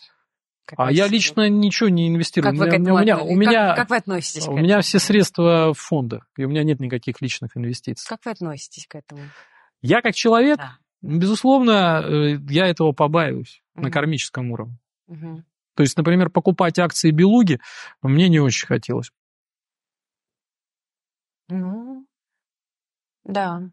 как 0.68 0.78
а 0.78 0.92
я 0.92 1.06
лично 1.08 1.48
ничего 1.48 1.88
не 1.88 2.08
инвестирую. 2.08 2.52
Как 2.52 2.60
вы 2.60 2.76
у 2.76 2.78
меня, 2.78 2.92
у 2.92 2.98
меня, 2.98 3.18
у 3.18 3.34
меня, 3.34 3.66
как, 3.68 3.76
как 3.76 3.90
вы 3.90 3.96
относитесь 3.96 4.46
У 4.46 4.54
меня 4.54 4.82
все 4.82 4.98
средства 4.98 5.72
в 5.72 5.78
фондах, 5.78 6.28
и 6.36 6.44
у 6.44 6.48
меня 6.48 6.62
нет 6.62 6.78
никаких 6.78 7.22
личных 7.22 7.56
инвестиций. 7.56 8.06
Как 8.06 8.20
вы 8.26 8.32
относитесь 8.32 8.86
к 8.86 8.94
этому? 8.94 9.22
Я 9.80 10.02
как 10.02 10.14
человек, 10.14 10.58
да. 10.58 10.76
безусловно, 11.00 12.02
э, 12.04 12.38
я 12.50 12.66
этого 12.66 12.92
побаиваюсь 12.92 13.62
угу. 13.74 13.84
на 13.84 13.90
кармическом 13.90 14.50
уровне. 14.50 14.78
Угу. 15.06 15.42
То 15.74 15.82
есть, 15.82 15.96
например, 15.96 16.28
покупать 16.28 16.78
акции 16.78 17.12
Белуги 17.12 17.60
мне 18.02 18.28
не 18.28 18.40
очень 18.40 18.66
хотелось. 18.66 19.10
Ну, 21.48 22.06
да. 23.24 23.70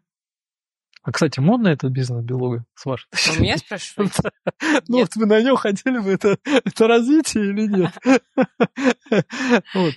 А, 1.06 1.12
кстати, 1.12 1.38
модно 1.38 1.68
этот 1.68 1.92
бизнес 1.92 2.24
белуга, 2.24 2.64
с 2.74 2.84
вашей 2.84 3.06
У 3.38 3.40
меня 3.40 3.56
спрашиваете? 3.58 4.22
Ну, 4.88 4.98
вот 4.98 5.14
вы 5.14 5.26
на 5.26 5.40
нем 5.40 5.56
хотели 5.56 5.98
бы 5.98 6.10
это, 6.10 6.36
это 6.44 6.88
развитие 6.88 7.44
или 7.44 7.66
нет? 7.68 7.92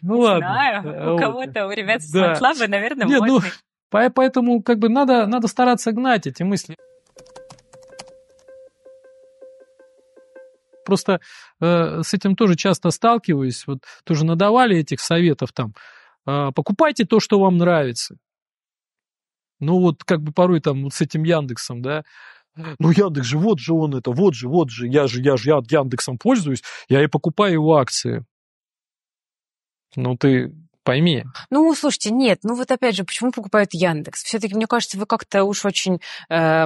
Ну, 0.03 0.20
ладно. 0.20 0.47
Знаю, 0.47 1.16
у 1.16 1.18
кого-то, 1.18 1.66
у 1.66 1.72
ребят 1.72 2.03
с 2.03 2.14
Матлабы, 2.14 2.68
наверное, 2.68 3.07
ну, 3.07 3.39
поэтому 3.89 4.62
как 4.62 4.78
бы 4.78 4.88
надо, 4.88 5.26
надо 5.26 5.47
стараться 5.47 5.91
гнать 5.91 6.28
эти 6.28 6.43
мысли. 6.43 6.76
Просто 10.86 11.22
э, 11.60 12.03
с 12.03 12.14
этим 12.14 12.36
тоже 12.36 12.55
часто 12.55 12.91
сталкиваюсь. 12.91 13.66
Вот 13.66 13.80
тоже 14.03 14.26
надавали 14.26 14.78
этих 14.78 14.99
советов 14.99 15.53
там. 15.53 15.74
Э, 16.28 16.51
покупайте 16.53 17.05
то, 17.05 17.20
что 17.20 17.39
вам 17.39 17.57
нравится. 17.57 18.18
Ну 19.60 19.80
вот 19.80 20.03
как 20.03 20.22
бы 20.22 20.32
порой 20.32 20.62
там 20.62 20.84
вот 20.84 20.93
с 20.93 21.01
этим 21.01 21.24
Яндексом, 21.24 21.82
да, 21.82 22.03
ну 22.80 22.91
Яндекс 22.91 23.28
же, 23.28 23.38
вот 23.38 23.60
же 23.60 23.74
он 23.74 23.95
это, 23.95 24.12
вот 24.12 24.34
же, 24.36 24.47
вот 24.49 24.70
же, 24.70 24.88
я 24.88 25.07
же, 25.07 25.22
я 25.22 25.38
же, 25.38 25.49
я 25.49 25.62
Яндексом 25.70 26.18
пользуюсь, 26.18 26.64
я 26.89 27.03
и 27.03 27.07
покупаю 27.07 27.53
его 27.53 27.78
акции. 27.78 28.26
Ну 29.95 30.16
ты 30.18 30.53
пойми. 30.89 31.23
Ну, 31.51 31.75
слушайте, 31.75 32.09
нет, 32.09 32.39
ну 32.43 32.55
вот 32.55 32.71
опять 32.71 32.95
же, 32.95 33.03
почему 33.03 33.31
покупают 33.31 33.69
Яндекс? 33.73 34.23
Все-таки, 34.23 34.55
мне 34.55 34.65
кажется, 34.65 34.97
вы 34.97 35.05
как-то 35.05 35.43
уж 35.43 35.63
очень 35.63 36.01
э, 36.31 36.65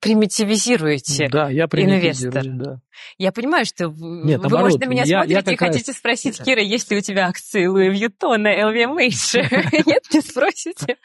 примитивизируете 0.00 1.28
Да, 1.28 1.48
я 1.48 1.64
инвестор. 1.64 2.44
Да. 2.44 2.78
Я 3.18 3.32
понимаю, 3.32 3.64
что 3.64 3.88
вы, 3.88 4.24
Нет, 4.24 4.38
вы 4.38 4.42
наоборот, 4.48 4.62
может, 4.64 4.80
на 4.80 4.84
меня 4.86 5.02
я- 5.04 5.18
я 5.18 5.24
смотрите 5.24 5.52
и 5.52 5.56
как 5.56 5.68
раз- 5.68 5.76
хотите 5.76 5.92
спросить, 5.92 6.42
Кира, 6.42 6.62
есть 6.62 6.90
ли 6.90 6.98
у 6.98 7.00
тебя 7.00 7.26
акции 7.26 7.66
Луи 7.66 7.88
Вьютона, 7.90 8.48
LVMH? 8.48 9.82
Нет, 9.86 10.04
не 10.12 10.20
спросите. 10.20 10.96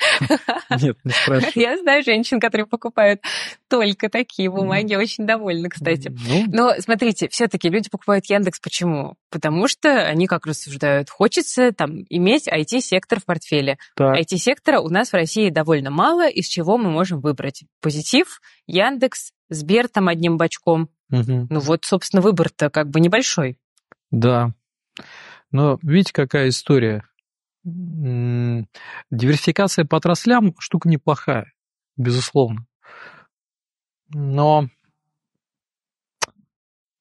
Нет, 0.69 0.97
не 1.03 1.11
спрашивай. 1.11 1.51
Я 1.55 1.77
знаю 1.77 2.03
женщин, 2.03 2.39
которые 2.39 2.67
покупают 2.67 3.21
только 3.67 4.09
такие 4.09 4.49
бумаги, 4.49 4.95
очень 4.95 5.25
довольны, 5.25 5.69
кстати. 5.69 6.09
Ну, 6.27 6.45
Но 6.51 6.73
смотрите, 6.79 7.27
все-таки 7.29 7.69
люди 7.69 7.89
покупают 7.89 8.25
Яндекс 8.27 8.59
почему? 8.59 9.15
Потому 9.29 9.67
что 9.67 10.01
они 10.03 10.27
как 10.27 10.45
рассуждают, 10.45 11.09
хочется 11.09 11.71
там 11.71 12.03
иметь 12.09 12.47
IT-сектор 12.49 13.19
в 13.19 13.25
портфеле. 13.25 13.77
так. 13.95 14.17
IT-сектора 14.17 14.79
у 14.79 14.89
нас 14.89 15.11
в 15.11 15.13
России 15.13 15.49
довольно 15.49 15.91
мало, 15.91 16.27
из 16.27 16.47
чего 16.47 16.77
мы 16.77 16.89
можем 16.89 17.21
выбрать. 17.21 17.63
Позитив, 17.81 18.41
Яндекс, 18.67 19.31
Сбер 19.49 19.87
там 19.87 20.07
одним 20.07 20.37
бочком. 20.37 20.89
Мгм. 21.09 21.47
Ну 21.49 21.59
вот, 21.59 21.85
собственно, 21.85 22.21
выбор-то 22.21 22.69
как 22.69 22.89
бы 22.89 22.99
небольшой. 22.99 23.57
Да. 24.11 24.53
Но 25.51 25.79
видите, 25.81 26.13
какая 26.13 26.49
история. 26.49 27.03
Диверсификация 27.63 29.85
по 29.85 29.97
отраслям 29.97 30.55
штука 30.59 30.87
неплохая, 30.87 31.51
безусловно. 31.97 32.65
Но 34.09 34.69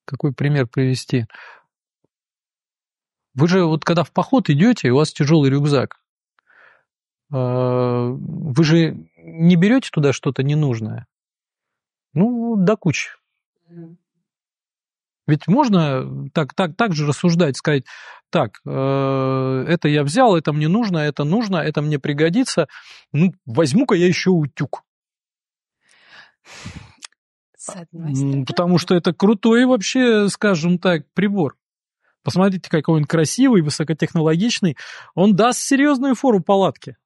какой 0.05 0.33
пример 0.33 0.67
привести? 0.67 1.27
Вы 3.39 3.47
же 3.47 3.65
вот 3.65 3.85
когда 3.85 4.03
в 4.03 4.11
поход 4.11 4.51
идете, 4.51 4.89
и 4.89 4.91
у 4.91 4.97
вас 4.97 5.13
тяжелый 5.13 5.49
рюкзак, 5.49 6.01
э, 7.33 7.37
вы 7.37 8.65
же 8.65 9.09
не 9.17 9.55
берете 9.55 9.91
туда 9.93 10.13
что-то 10.13 10.43
ненужное? 10.43 11.07
Ну, 12.15 12.57
до 12.57 12.77
кучи. 12.77 13.11
Ведь 15.29 15.47
можно 15.47 16.29
так, 16.31 16.53
так, 16.55 16.75
так 16.75 16.95
же 16.95 17.07
рассуждать, 17.07 17.57
сказать, 17.57 17.85
так, 18.31 18.59
э, 18.67 19.65
это 19.69 19.87
я 19.87 20.03
взял, 20.03 20.37
это 20.37 20.53
мне 20.53 20.67
нужно, 20.67 20.99
это 20.99 21.23
нужно, 21.23 21.59
это 21.59 21.81
мне 21.81 22.01
пригодится, 22.01 22.67
ну, 23.13 23.33
возьму-ка 23.47 23.95
я 23.95 24.09
еще 24.09 24.31
утюг. 24.31 24.83
Стороны. 27.57 28.45
Потому 28.47 28.79
что 28.79 28.97
это 28.97 29.13
крутой 29.13 29.65
вообще, 29.67 30.29
скажем 30.29 30.81
так, 30.81 31.07
прибор. 31.13 31.55
Посмотрите, 32.23 32.69
какой 32.69 32.97
он 32.97 33.05
красивый, 33.05 33.63
высокотехнологичный. 33.63 34.77
Он 35.15 35.35
даст 35.35 35.61
серьезную 35.61 36.15
фору 36.15 36.41
палатке. 36.41 36.97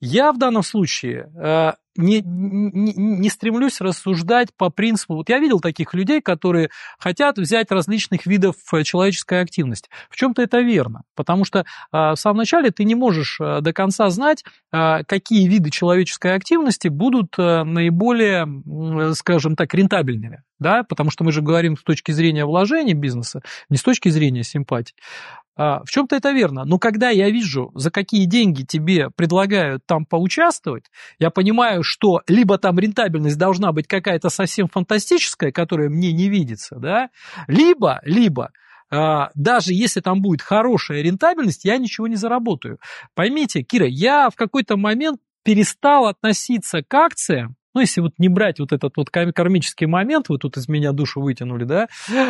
Я 0.00 0.32
в 0.32 0.38
данном 0.38 0.62
случае 0.62 1.30
э, 1.34 1.72
не, 1.98 2.22
не, 2.22 2.92
не 2.94 3.28
стремлюсь 3.28 3.80
рассуждать 3.80 4.48
по 4.56 4.70
принципу... 4.70 5.16
Вот 5.16 5.28
я 5.28 5.38
видел 5.38 5.60
таких 5.60 5.92
людей, 5.94 6.22
которые 6.22 6.70
хотят 6.98 7.38
взять 7.38 7.70
различных 7.72 8.24
видов 8.24 8.54
э, 8.72 8.84
человеческой 8.84 9.42
активности. 9.42 9.90
В 10.08 10.16
чем-то 10.16 10.40
это 10.40 10.60
верно, 10.60 11.02
потому 11.16 11.44
что 11.44 11.60
э, 11.60 11.64
в 11.92 12.16
самом 12.16 12.38
начале 12.38 12.70
ты 12.70 12.84
не 12.84 12.94
можешь 12.94 13.38
э, 13.40 13.60
до 13.60 13.72
конца 13.72 14.08
знать, 14.10 14.44
э, 14.72 15.02
какие 15.06 15.48
виды 15.48 15.70
человеческой 15.70 16.34
активности 16.36 16.86
будут 16.88 17.34
э, 17.36 17.64
наиболее, 17.64 18.46
скажем 19.14 19.56
так, 19.56 19.74
рентабельными. 19.74 20.44
Да? 20.60 20.84
Потому 20.84 21.10
что 21.10 21.24
мы 21.24 21.32
же 21.32 21.42
говорим 21.42 21.76
с 21.76 21.82
точки 21.82 22.12
зрения 22.12 22.44
вложения 22.44 22.94
бизнеса, 22.94 23.42
не 23.68 23.76
с 23.76 23.82
точки 23.82 24.08
зрения 24.08 24.44
симпатии. 24.44 24.94
А, 25.58 25.82
В 25.84 25.90
чем-то 25.90 26.14
это 26.14 26.30
верно, 26.30 26.64
но 26.64 26.78
когда 26.78 27.10
я 27.10 27.28
вижу, 27.30 27.72
за 27.74 27.90
какие 27.90 28.26
деньги 28.26 28.62
тебе 28.62 29.10
предлагают 29.10 29.84
там 29.86 30.06
поучаствовать, 30.06 30.84
я 31.18 31.30
понимаю, 31.30 31.82
что 31.82 32.22
либо 32.28 32.58
там 32.58 32.78
рентабельность 32.78 33.36
должна 33.36 33.72
быть 33.72 33.88
какая-то 33.88 34.28
совсем 34.30 34.68
фантастическая, 34.68 35.50
которая 35.50 35.88
мне 35.88 36.12
не 36.12 36.28
видится, 36.28 36.76
да, 36.76 37.10
либо, 37.48 38.00
либо 38.04 38.50
а, 38.90 39.30
даже 39.34 39.74
если 39.74 40.00
там 40.00 40.22
будет 40.22 40.42
хорошая 40.42 41.02
рентабельность, 41.02 41.64
я 41.64 41.76
ничего 41.76 42.06
не 42.06 42.16
заработаю. 42.16 42.78
Поймите, 43.14 43.62
Кира, 43.62 43.86
я 43.86 44.30
в 44.30 44.36
какой-то 44.36 44.76
момент 44.76 45.18
перестал 45.42 46.06
относиться 46.06 46.82
к 46.86 46.94
акциям, 46.94 47.56
ну, 47.74 47.82
если 47.82 48.00
вот 48.00 48.12
не 48.18 48.28
брать 48.28 48.60
вот 48.60 48.72
этот 48.72 48.96
вот 48.96 49.10
кар- 49.10 49.32
кармический 49.32 49.86
момент, 49.86 50.28
вы 50.28 50.38
тут 50.38 50.56
из 50.56 50.68
меня 50.68 50.92
душу 50.92 51.20
вытянули, 51.20 51.64
да, 51.64 51.88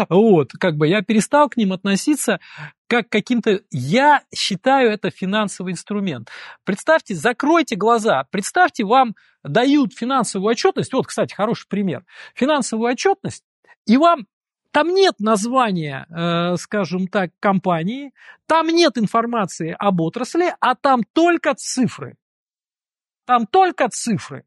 вот, 0.08 0.52
как 0.52 0.76
бы 0.76 0.88
я 0.88 1.02
перестал 1.02 1.48
к 1.48 1.56
ним 1.56 1.72
относиться 1.72 2.40
как 2.88 3.08
каким-то... 3.08 3.60
Я 3.70 4.22
считаю 4.34 4.90
это 4.90 5.10
финансовый 5.10 5.72
инструмент. 5.72 6.30
Представьте, 6.64 7.14
закройте 7.14 7.76
глаза, 7.76 8.24
представьте, 8.30 8.84
вам 8.84 9.14
дают 9.44 9.94
финансовую 9.94 10.50
отчетность, 10.50 10.92
вот, 10.92 11.06
кстати, 11.06 11.34
хороший 11.34 11.68
пример, 11.68 12.04
финансовую 12.34 12.90
отчетность, 12.90 13.44
и 13.86 13.96
вам 13.96 14.26
там 14.70 14.88
нет 14.88 15.14
названия, 15.18 16.06
э, 16.10 16.56
скажем 16.56 17.08
так, 17.08 17.30
компании, 17.40 18.12
там 18.46 18.68
нет 18.68 18.98
информации 18.98 19.74
об 19.78 20.00
отрасли, 20.00 20.54
а 20.60 20.74
там 20.74 21.02
только 21.12 21.54
цифры. 21.54 22.16
Там 23.26 23.46
только 23.46 23.88
цифры. 23.88 24.44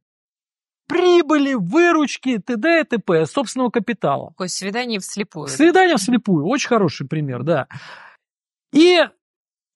Прибыли, 0.87 1.53
выручки, 1.53 2.37
т.д. 2.37 2.81
и 2.81 2.83
т.п. 2.83 3.25
собственного 3.25 3.69
капитала. 3.69 4.29
Такое 4.29 4.47
свидание 4.49 4.99
вслепую. 4.99 5.47
Свидание 5.47 5.97
вслепую, 5.97 6.45
очень 6.45 6.67
хороший 6.67 7.07
пример, 7.07 7.43
да. 7.43 7.67
И 8.71 8.99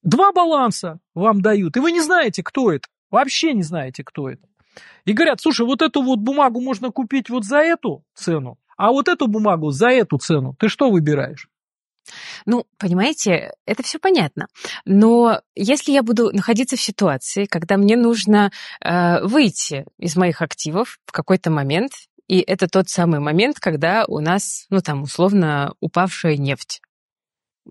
два 0.02 0.32
баланса 0.32 0.98
вам 1.14 1.40
дают, 1.40 1.76
и 1.76 1.80
вы 1.80 1.92
не 1.92 2.00
знаете, 2.00 2.42
кто 2.42 2.72
это. 2.72 2.88
Вообще 3.10 3.52
не 3.52 3.62
знаете, 3.62 4.02
кто 4.04 4.28
это. 4.28 4.46
И 5.04 5.12
говорят, 5.12 5.40
слушай, 5.40 5.64
вот 5.64 5.82
эту 5.82 6.02
вот 6.02 6.18
бумагу 6.18 6.60
можно 6.60 6.90
купить 6.90 7.30
вот 7.30 7.44
за 7.44 7.58
эту 7.58 8.04
цену, 8.14 8.58
а 8.76 8.90
вот 8.90 9.08
эту 9.08 9.26
бумагу 9.26 9.70
за 9.70 9.88
эту 9.88 10.18
цену. 10.18 10.54
Ты 10.58 10.68
что 10.68 10.90
выбираешь? 10.90 11.48
Ну, 12.44 12.66
понимаете, 12.78 13.52
это 13.66 13.82
все 13.82 13.98
понятно. 13.98 14.46
Но 14.84 15.40
если 15.54 15.92
я 15.92 16.02
буду 16.02 16.30
находиться 16.32 16.76
в 16.76 16.80
ситуации, 16.80 17.46
когда 17.46 17.76
мне 17.76 17.96
нужно 17.96 18.52
э, 18.80 19.24
выйти 19.24 19.84
из 19.98 20.16
моих 20.16 20.42
активов 20.42 20.98
в 21.06 21.12
какой-то 21.12 21.50
момент, 21.50 21.92
и 22.28 22.38
это 22.40 22.68
тот 22.68 22.88
самый 22.88 23.20
момент, 23.20 23.58
когда 23.60 24.04
у 24.06 24.20
нас, 24.20 24.66
ну 24.70 24.80
там, 24.80 25.02
условно, 25.02 25.74
упавшая 25.80 26.36
нефть 26.36 26.80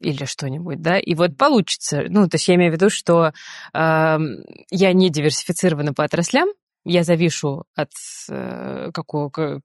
или 0.02 0.26
что-нибудь, 0.26 0.82
да, 0.82 0.98
и 1.00 1.16
вот 1.16 1.38
получится, 1.38 2.06
ну, 2.10 2.28
то 2.28 2.36
есть 2.36 2.48
я 2.48 2.56
имею 2.56 2.72
в 2.72 2.76
виду, 2.76 2.90
что 2.90 3.34
э, 3.74 4.18
я 4.72 4.94
не 4.94 5.10
диверсифицирована 5.10 5.94
по 5.94 6.04
отраслям, 6.04 6.50
я 6.86 7.04
завишу 7.04 7.64
от 7.76 7.90
э, 8.30 8.92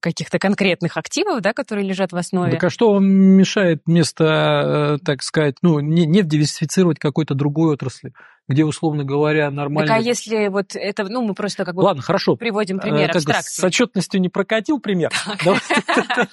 каких-то 0.00 0.38
конкретных 0.38 0.96
активов, 0.96 1.42
да, 1.42 1.52
которые 1.52 1.86
лежат 1.86 2.12
в 2.12 2.16
основе. 2.16 2.52
Так 2.52 2.64
а 2.64 2.70
что 2.70 2.94
вам 2.94 3.06
мешает 3.06 3.82
вместо, 3.84 4.24
э, 4.24 5.04
так 5.04 5.22
сказать, 5.22 5.56
ну, 5.60 5.80
не, 5.80 6.06
не 6.06 6.22
диверсифицировать 6.22 6.98
какой-то 6.98 7.34
другой 7.34 7.74
отрасли, 7.74 8.14
где, 8.48 8.64
условно 8.64 9.04
говоря, 9.04 9.50
нормально... 9.50 9.86
Так 9.86 9.98
а 9.98 10.00
если 10.00 10.48
вот 10.48 10.74
это, 10.74 11.04
ну, 11.04 11.22
мы 11.22 11.34
просто 11.34 11.66
как 11.66 11.74
бы 11.74 11.82
Ладно, 11.82 12.02
хорошо. 12.02 12.36
приводим 12.36 12.78
Э, 12.78 12.80
пример 12.80 13.12
как 13.12 13.22
бы 13.22 13.32
С 13.34 13.62
отчетностью 13.62 14.20
не 14.20 14.30
прокатил 14.30 14.80
пример. 14.80 15.12
Давай- 15.44 15.60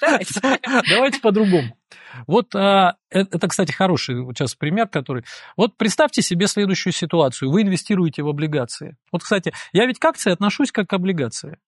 Давайте. 0.00 0.40
Давайте 0.88 1.20
по-другому. 1.20 1.76
Вот 2.26 2.54
а, 2.54 2.96
э- 3.10 3.20
это, 3.20 3.48
кстати, 3.48 3.72
хороший 3.72 4.16
сейчас 4.34 4.54
пример, 4.54 4.88
который... 4.88 5.24
Вот 5.56 5.76
представьте 5.76 6.22
себе 6.22 6.46
следующую 6.46 6.92
ситуацию. 6.92 7.50
Вы 7.50 7.62
инвестируете 7.62 8.22
в 8.22 8.28
облигации. 8.28 8.96
Вот, 9.12 9.22
кстати, 9.22 9.52
я 9.72 9.86
ведь 9.86 9.98
к 9.98 10.04
акции 10.04 10.32
отношусь 10.32 10.72
как 10.72 10.88
к 10.88 10.92
облигации. 10.92 11.58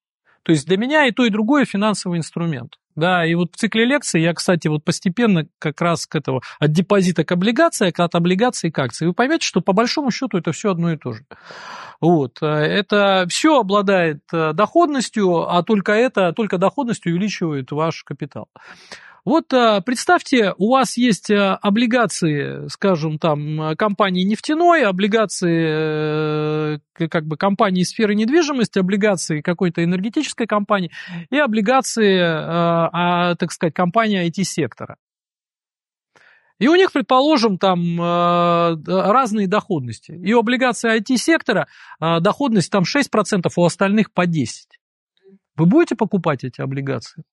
То 0.42 0.52
есть 0.52 0.66
для 0.66 0.76
меня 0.76 1.06
и 1.06 1.12
то, 1.12 1.24
и 1.24 1.30
другое 1.30 1.64
финансовый 1.64 2.18
инструмент. 2.18 2.76
Да, 2.96 3.24
и 3.24 3.34
вот 3.34 3.54
в 3.54 3.56
цикле 3.56 3.84
лекций 3.84 4.20
я, 4.20 4.34
кстати, 4.34 4.66
вот 4.66 4.84
постепенно 4.84 5.46
как 5.58 5.80
раз 5.80 6.06
к 6.06 6.16
этого 6.16 6.42
от 6.58 6.72
депозита 6.72 7.24
к 7.24 7.30
облигации, 7.32 7.92
от 7.96 8.14
облигации 8.14 8.68
к 8.70 8.78
акции. 8.78 9.06
Вы 9.06 9.14
поймете, 9.14 9.46
что 9.46 9.60
по 9.60 9.72
большому 9.72 10.10
счету 10.10 10.38
это 10.38 10.50
все 10.52 10.72
одно 10.72 10.92
и 10.92 10.96
то 10.96 11.12
же. 11.12 11.24
Вот. 12.00 12.38
э, 12.42 12.46
Это 12.46 13.26
все 13.28 13.60
обладает 13.60 14.22
э, 14.32 14.52
доходностью, 14.54 15.48
а 15.48 15.62
только 15.62 15.92
это, 15.92 16.32
только 16.32 16.58
доходностью 16.58 17.12
увеличивает 17.12 17.70
ваш 17.70 18.02
капитал. 18.02 18.48
Вот 19.24 19.52
э, 19.52 19.82
представьте, 19.84 20.54
у 20.56 20.70
вас 20.70 20.96
есть 20.96 21.30
э, 21.30 21.36
облигации, 21.36 22.68
скажем, 22.68 23.18
там, 23.18 23.60
э, 23.60 23.76
компании 23.76 24.22
нефтяной, 24.24 24.84
облигации 24.84 26.80
как 27.08 27.26
бы 27.26 27.36
компании 27.36 27.82
сферы 27.82 28.14
недвижимости, 28.14 28.78
облигации 28.78 29.40
какой-то 29.40 29.82
энергетической 29.84 30.46
компании 30.46 30.90
и 31.30 31.38
облигации, 31.38 32.18
а, 32.20 33.34
так 33.36 33.52
сказать, 33.52 33.72
компании 33.72 34.26
IT-сектора. 34.28 34.96
И 36.58 36.68
у 36.68 36.74
них, 36.74 36.92
предположим, 36.92 37.56
там 37.56 37.98
разные 37.98 39.48
доходности. 39.48 40.12
И 40.12 40.34
у 40.34 40.40
облигаций 40.40 40.98
IT-сектора 40.98 41.68
доходность 41.98 42.70
там 42.70 42.82
6%, 42.84 43.46
у 43.56 43.64
остальных 43.64 44.12
по 44.12 44.26
10%. 44.26 44.66
Вы 45.56 45.66
будете 45.66 45.96
покупать 45.96 46.44
эти 46.44 46.60
облигации? 46.60 47.24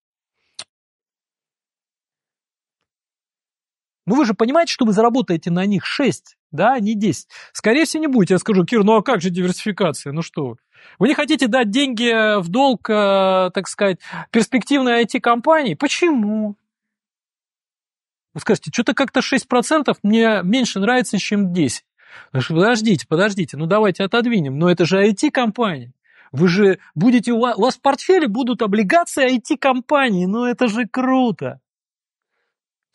Ну 4.07 4.15
вы 4.15 4.25
же 4.25 4.33
понимаете, 4.33 4.71
что 4.71 4.85
вы 4.85 4.93
заработаете 4.93 5.51
на 5.51 5.65
них 5.65 5.85
6. 5.85 6.37
да, 6.51 6.79
не 6.79 6.95
10. 6.95 7.27
Скорее 7.51 7.83
всего, 7.83 8.01
не 8.01 8.07
будет. 8.07 8.29
Я 8.29 8.39
скажу, 8.39 8.63
Кир, 8.63 8.85
ну 8.85 8.95
а 8.95 9.03
как 9.03 9.21
же 9.21 9.29
диверсификация? 9.29 10.13
Ну 10.13 10.21
что? 10.21 10.55
Вы 10.97 11.09
не 11.09 11.13
хотите 11.13 11.47
дать 11.47 11.69
деньги 11.69 12.39
в 12.39 12.47
долг, 12.47 12.89
э, 12.89 13.51
так 13.53 13.67
сказать, 13.67 13.99
перспективной 14.31 15.03
IT-компании? 15.03 15.73
Почему? 15.73 16.55
Вы 18.33 18.39
скажете, 18.39 18.71
что-то 18.73 18.93
как-то 18.93 19.19
6% 19.19 19.93
мне 20.03 20.39
меньше 20.41 20.79
нравится, 20.79 21.17
чем 21.17 21.51
10. 21.51 21.83
Подождите, 22.31 23.05
подождите, 23.09 23.57
ну 23.57 23.65
давайте 23.65 24.05
отодвинем. 24.05 24.57
Но 24.57 24.71
это 24.71 24.85
же 24.85 25.05
IT-компания. 25.05 25.91
Вы 26.31 26.47
же 26.47 26.79
будете, 26.95 27.33
у 27.33 27.39
вас 27.39 27.75
в 27.75 27.81
портфеле 27.81 28.29
будут 28.29 28.61
облигации 28.61 29.37
IT-компании. 29.37 30.27
Ну 30.27 30.45
это 30.45 30.69
же 30.69 30.87
круто. 30.87 31.59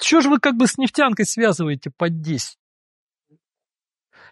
Чего 0.02 0.20
же 0.20 0.30
вы 0.30 0.40
как 0.40 0.56
бы 0.56 0.66
с 0.66 0.78
нефтянкой 0.78 1.26
связываете 1.26 1.90
под 1.96 2.20
10? 2.20 2.58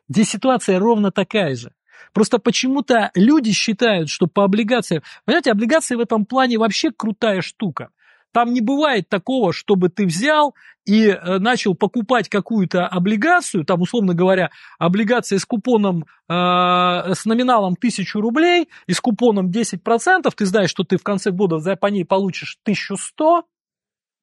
Здесь 0.08 0.28
ситуация 0.28 0.80
ровно 0.80 1.12
такая 1.12 1.54
же. 1.54 1.72
Просто 2.12 2.38
почему-то 2.38 3.12
люди 3.14 3.52
считают, 3.52 4.08
что 4.08 4.26
по 4.26 4.44
облигациям... 4.44 5.04
Понимаете, 5.24 5.52
облигации 5.52 5.94
в 5.94 6.00
этом 6.00 6.26
плане 6.26 6.58
вообще 6.58 6.90
крутая 6.90 7.40
штука. 7.40 7.90
Там 8.32 8.52
не 8.52 8.60
бывает 8.60 9.08
такого, 9.08 9.52
чтобы 9.52 9.88
ты 9.88 10.06
взял 10.06 10.54
и 10.86 11.08
э, 11.08 11.38
начал 11.38 11.74
покупать 11.74 12.28
какую-то 12.28 12.86
облигацию, 12.86 13.64
там, 13.64 13.80
условно 13.80 14.14
говоря, 14.14 14.50
облигация 14.78 15.38
с 15.38 15.44
купоном, 15.44 16.04
э, 16.28 16.32
с 16.32 17.24
номиналом 17.24 17.74
1000 17.74 18.20
рублей 18.20 18.68
и 18.86 18.92
с 18.92 19.00
купоном 19.00 19.50
10%, 19.50 20.30
ты 20.34 20.46
знаешь, 20.46 20.70
что 20.70 20.84
ты 20.84 20.96
в 20.96 21.02
конце 21.02 21.30
года 21.32 21.76
по 21.76 21.86
ней 21.86 22.04
получишь 22.04 22.58
1100, 22.64 23.44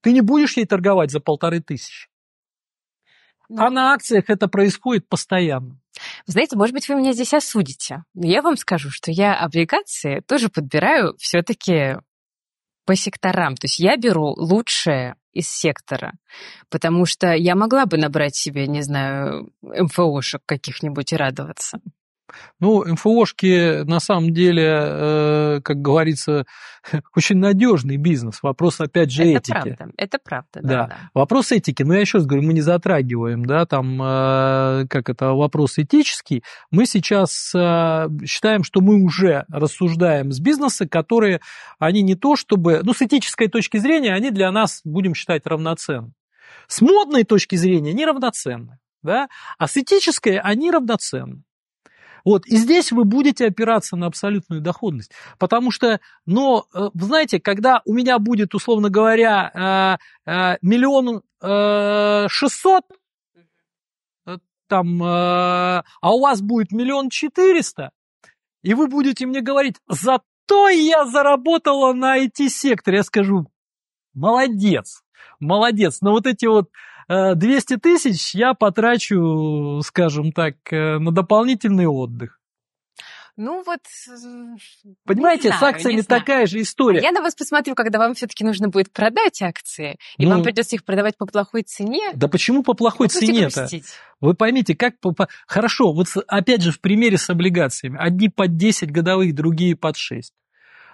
ты 0.01 0.11
не 0.11 0.21
будешь 0.21 0.57
ей 0.57 0.65
торговать 0.65 1.11
за 1.11 1.19
полторы 1.19 1.59
тысячи. 1.59 2.07
Ну, 3.49 3.63
а 3.63 3.69
на 3.69 3.93
акциях 3.93 4.25
это 4.29 4.47
происходит 4.47 5.07
постоянно. 5.07 5.79
Знаете, 6.25 6.57
может 6.57 6.73
быть, 6.73 6.89
вы 6.89 6.95
меня 6.95 7.13
здесь 7.13 7.33
осудите. 7.33 8.03
Но 8.13 8.27
я 8.27 8.41
вам 8.41 8.57
скажу, 8.57 8.89
что 8.91 9.09
я 9.11 9.35
облигации 9.35 10.19
тоже 10.27 10.49
подбираю 10.49 11.15
все-таки 11.17 11.97
по 12.85 12.95
секторам. 12.95 13.55
То 13.55 13.65
есть 13.65 13.79
я 13.79 13.97
беру 13.97 14.33
лучшее 14.37 15.15
из 15.31 15.49
сектора, 15.49 16.13
потому 16.69 17.05
что 17.05 17.33
я 17.33 17.55
могла 17.55 17.85
бы 17.85 17.97
набрать 17.97 18.35
себе, 18.35 18.67
не 18.67 18.81
знаю, 18.81 19.51
МФОшек 19.61 20.41
каких-нибудь 20.45 21.13
и 21.13 21.15
радоваться. 21.15 21.79
Ну, 22.59 22.83
МФОшки 22.85 23.83
на 23.83 23.99
самом 23.99 24.33
деле, 24.33 24.65
э, 24.67 25.61
как 25.63 25.81
говорится, 25.81 26.45
очень 27.15 27.37
надежный 27.37 27.97
бизнес. 27.97 28.41
Вопрос, 28.41 28.79
опять 28.79 29.11
же, 29.11 29.23
это 29.23 29.37
этики. 29.37 29.51
Правда, 29.51 29.93
это 29.97 30.19
правда, 30.23 30.47
да, 30.53 30.61
да. 30.61 30.87
да. 30.87 30.97
Вопрос 31.13 31.51
этики, 31.51 31.83
но 31.83 31.93
я 31.93 32.01
еще 32.01 32.17
раз 32.17 32.27
говорю, 32.27 32.45
мы 32.45 32.53
не 32.53 32.61
затрагиваем, 32.61 33.45
да, 33.45 33.65
там, 33.65 34.01
э, 34.01 34.87
как 34.89 35.09
это, 35.09 35.33
вопрос 35.33 35.77
этический. 35.77 36.43
Мы 36.71 36.85
сейчас 36.85 37.51
э, 37.55 38.07
считаем, 38.25 38.63
что 38.63 38.81
мы 38.81 39.01
уже 39.03 39.45
рассуждаем 39.49 40.31
с 40.31 40.39
бизнеса, 40.39 40.87
которые, 40.87 41.41
они 41.79 42.01
не 42.01 42.15
то 42.15 42.35
чтобы, 42.35 42.81
ну, 42.83 42.93
с 42.93 43.01
этической 43.01 43.47
точки 43.47 43.77
зрения, 43.77 44.13
они 44.13 44.31
для 44.31 44.51
нас, 44.51 44.81
будем 44.83 45.15
считать, 45.15 45.45
равноценны. 45.45 46.13
С 46.67 46.81
модной 46.81 47.23
точки 47.23 47.55
зрения 47.55 47.91
они 47.91 48.05
равноценны, 48.05 48.79
да, 49.01 49.27
а 49.57 49.67
с 49.67 49.77
этической 49.77 50.37
они 50.37 50.69
равноценны. 50.71 51.43
Вот, 52.27 52.45
и 52.45 52.57
здесь 52.57 52.91
вы 52.91 53.05
будете 53.05 53.45
опираться 53.45 53.95
на 53.95 54.07
абсолютную 54.07 54.59
доходность. 54.59 55.13
Потому 55.39 55.71
что, 55.71 56.01
но, 56.25 56.65
э, 56.73 56.89
вы 56.93 57.05
знаете, 57.05 57.39
когда 57.39 57.81
у 57.85 57.93
меня 57.93 58.19
будет, 58.19 58.53
условно 58.53 58.89
говоря, 58.89 59.97
э, 60.25 60.29
э, 60.29 60.57
миллион 60.61 61.21
шестьсот, 62.29 62.83
там, 64.67 65.01
а 65.01 65.83
у 66.03 66.19
вас 66.19 66.41
будет 66.41 66.73
миллион 66.73 67.09
четыреста, 67.09 67.91
и 68.61 68.73
вы 68.73 68.87
будете 68.87 69.25
мне 69.25 69.39
говорить, 69.39 69.75
зато 69.87 70.67
я 70.67 71.05
заработала 71.05 71.93
на 71.93 72.17
IT-секторе, 72.25 72.97
я 72.97 73.03
скажу, 73.03 73.47
молодец, 74.13 75.03
молодец, 75.39 75.99
но 76.01 76.11
вот 76.11 76.25
эти 76.25 76.47
вот 76.47 76.71
200 77.07 77.73
э, 77.73 77.77
тысяч 77.77 78.35
я 78.35 78.53
потрачу, 78.53 79.81
скажем 79.83 80.31
так, 80.31 80.55
э, 80.71 80.99
на 80.99 81.11
дополнительный 81.11 81.85
отдых. 81.85 82.39
Ну 83.37 83.63
вот... 83.63 83.81
Понимаете, 85.05 85.49
знаю, 85.49 85.59
с 85.59 85.63
акциями 85.63 86.01
такая 86.01 86.47
же 86.47 86.59
история. 86.59 87.01
Я 87.01 87.11
на 87.11 87.21
вас 87.21 87.35
посмотрю, 87.35 87.75
когда 87.75 87.99
вам 87.99 88.15
все-таки 88.15 88.43
нужно 88.43 88.67
будет 88.67 88.91
продать 88.91 89.43
акции, 89.43 89.97
и 90.17 90.25
ну, 90.25 90.31
вам 90.31 90.43
придется 90.43 90.75
их 90.75 90.83
продавать 90.83 91.17
по 91.17 91.27
плохой 91.27 91.61
цене. 91.61 92.11
Да 92.15 92.27
почему 92.27 92.63
по 92.63 92.73
плохой 92.73 93.09
цене-то? 93.09 93.69
Вы 94.19 94.33
поймите, 94.33 94.75
как... 94.75 94.99
По, 94.99 95.11
по... 95.11 95.27
Хорошо, 95.45 95.93
вот 95.93 96.07
опять 96.27 96.63
же 96.63 96.71
в 96.71 96.81
примере 96.81 97.19
с 97.19 97.29
облигациями. 97.29 97.97
Одни 97.99 98.29
под 98.29 98.57
10 98.57 98.91
годовых, 98.91 99.35
другие 99.35 99.75
под 99.75 99.97
6 99.97 100.33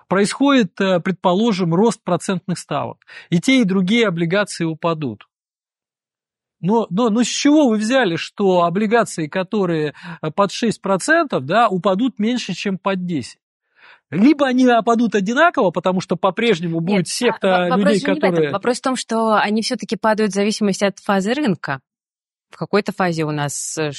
происходит, 0.09 0.79
э, 0.81 0.99
предположим, 0.99 1.73
рост 1.73 2.03
процентных 2.03 2.59
ставок. 2.59 3.05
И 3.29 3.39
те, 3.39 3.61
и 3.61 3.63
другие 3.63 4.05
облигации 4.05 4.65
упадут. 4.65 5.27
Но, 6.63 6.87
но, 6.89 7.09
но 7.09 7.23
с 7.23 7.27
чего 7.27 7.67
вы 7.67 7.75
взяли, 7.75 8.15
что 8.15 8.63
облигации, 8.63 9.27
которые 9.27 9.93
э, 10.21 10.31
под 10.31 10.49
6%, 10.49 11.41
да, 11.41 11.67
упадут 11.67 12.19
меньше, 12.19 12.53
чем 12.53 12.77
под 12.77 12.99
10%? 12.99 13.35
Либо 14.11 14.47
они 14.47 14.65
опадут 14.67 15.15
одинаково, 15.15 15.71
потому 15.71 15.99
что 15.99 16.15
по-прежнему 16.15 16.79
будет 16.79 16.97
Нет, 16.97 17.07
секта 17.07 17.65
а, 17.65 17.77
людей, 17.77 17.99
которые... 17.99 18.51
Вопрос 18.51 18.77
в 18.77 18.81
том, 18.81 18.95
что 18.95 19.35
они 19.35 19.61
все-таки 19.61 19.97
падают 19.97 20.31
в 20.31 20.35
зависимости 20.35 20.85
от 20.85 20.99
фазы 20.99 21.33
рынка. 21.33 21.79
В 22.53 22.57
какой-то 22.57 22.91
фазе 22.91 23.23
у 23.23 23.31
нас 23.31 23.79
э, 23.79 23.91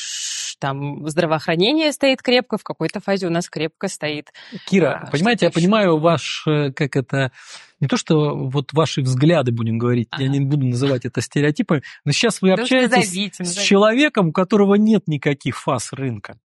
там 0.61 1.09
здравоохранение 1.09 1.91
стоит 1.91 2.23
крепко, 2.23 2.57
в 2.57 2.63
какой-то 2.63 3.01
фазе 3.01 3.27
у 3.27 3.31
нас 3.31 3.51
крепко 3.51 3.89
стоит. 3.89 4.33
Кира, 4.67 5.03
а, 5.03 5.11
понимаете, 5.11 5.47
я 5.47 5.51
понимаю 5.51 5.99
ваш, 5.99 6.45
э, 6.47 6.71
как 6.71 6.95
это, 6.95 7.33
не 7.81 7.89
то, 7.89 7.97
что 7.97 8.37
вот 8.37 8.73
ваши 8.73 9.03
взгляды, 9.03 9.51
будем 9.51 9.77
говорить, 9.77 10.07
ага. 10.13 10.23
я 10.23 10.29
не 10.29 10.39
буду 10.39 10.67
называть 10.67 11.05
это 11.05 11.21
стереотипами, 11.21 11.83
но 12.05 12.13
сейчас 12.13 12.41
вы 12.43 12.53
общаетесь 12.53 12.97
назовите, 12.97 13.37
назовите. 13.41 13.61
с 13.61 13.65
человеком, 13.65 14.29
у 14.29 14.33
которого 14.33 14.77
нет 14.77 15.09
никаких 15.09 15.59
фаз 15.59 15.93
рынка. 15.93 16.39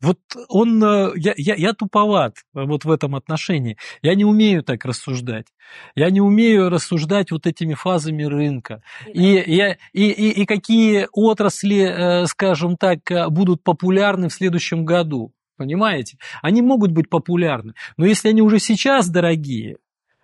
Вот 0.00 0.18
он, 0.48 0.82
э, 0.82 1.12
я, 1.16 1.34
я, 1.36 1.54
я 1.54 1.72
туповат 1.72 2.36
вот 2.52 2.84
в 2.84 2.90
этом 2.90 3.14
отношении. 3.14 3.76
Я 4.02 4.14
не 4.14 4.24
умею 4.24 4.62
так 4.62 4.84
рассуждать. 4.84 5.46
Я 5.94 6.10
не 6.10 6.20
умею 6.20 6.68
рассуждать 6.70 7.30
вот 7.30 7.46
этими 7.46 7.74
фазами 7.74 8.24
рынка. 8.24 8.82
И, 9.12 9.42
я, 9.46 9.76
и, 9.92 10.08
и, 10.10 10.42
и 10.42 10.46
какие 10.46 11.08
отрасли, 11.12 12.22
э, 12.22 12.26
скажем 12.26 12.76
так, 12.76 13.00
будут 13.30 13.62
популярны 13.62 14.28
в 14.28 14.32
следующем 14.32 14.84
году. 14.84 15.32
Понимаете? 15.56 16.18
Они 16.42 16.62
могут 16.62 16.90
быть 16.90 17.08
популярны. 17.08 17.74
Но 17.96 18.06
если 18.06 18.28
они 18.28 18.42
уже 18.42 18.58
сейчас 18.58 19.08
дорогие, 19.08 19.76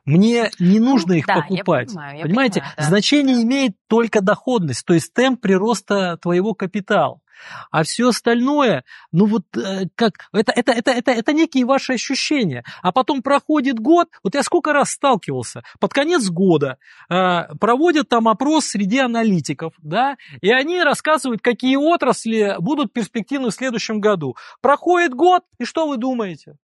мне 0.05 0.51
не 0.59 0.81
ну 0.81 0.91
нужно 0.91 1.13
их 1.15 1.27
да, 1.27 1.37
покупать. 1.37 1.89
Я 1.89 1.95
понимаю, 1.95 2.19
я 2.19 2.23
Понимаете, 2.25 2.61
понимаю, 2.61 2.75
да. 2.77 2.83
значение 2.85 3.43
имеет 3.43 3.73
только 3.87 4.21
доходность, 4.23 4.85
то 4.85 4.95
есть 4.95 5.13
темп 5.13 5.41
прироста 5.41 6.19
твоего 6.21 6.55
капитала. 6.55 7.21
А 7.71 7.83
все 7.83 8.09
остальное, 8.09 8.85
ну 9.13 9.27
вот 9.27 9.45
э, 9.57 9.87
как, 9.95 10.29
это, 10.33 10.53
это, 10.53 10.73
это, 10.73 10.91
это, 10.91 11.11
это 11.11 11.33
некие 11.33 11.65
ваши 11.65 11.95
ощущения. 11.95 12.65
А 12.83 12.93
потом 12.93 13.23
проходит 13.23 13.79
год, 13.79 14.09
вот 14.23 14.35
я 14.35 14.43
сколько 14.43 14.73
раз 14.73 14.91
сталкивался, 14.91 15.63
под 15.79 15.93
конец 15.93 16.29
года 16.29 16.79
э, 17.09 17.55
проводят 17.61 18.09
там 18.09 18.29
опрос 18.29 18.67
среди 18.67 18.99
аналитиков, 18.99 19.75
да, 19.79 20.17
и 20.41 20.51
они 20.51 20.83
рассказывают, 20.83 21.43
какие 21.43 21.77
отрасли 21.77 22.57
будут 22.59 22.93
перспективны 22.93 23.51
в 23.51 23.55
следующем 23.55 24.01
году. 24.01 24.37
Проходит 24.61 25.15
год, 25.15 25.43
и 25.59 25.65
что 25.65 25.89
вы 25.89 25.97
думаете? 25.97 26.57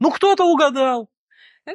Ну, 0.00 0.10
кто-то 0.10 0.44
угадал, 0.44 1.08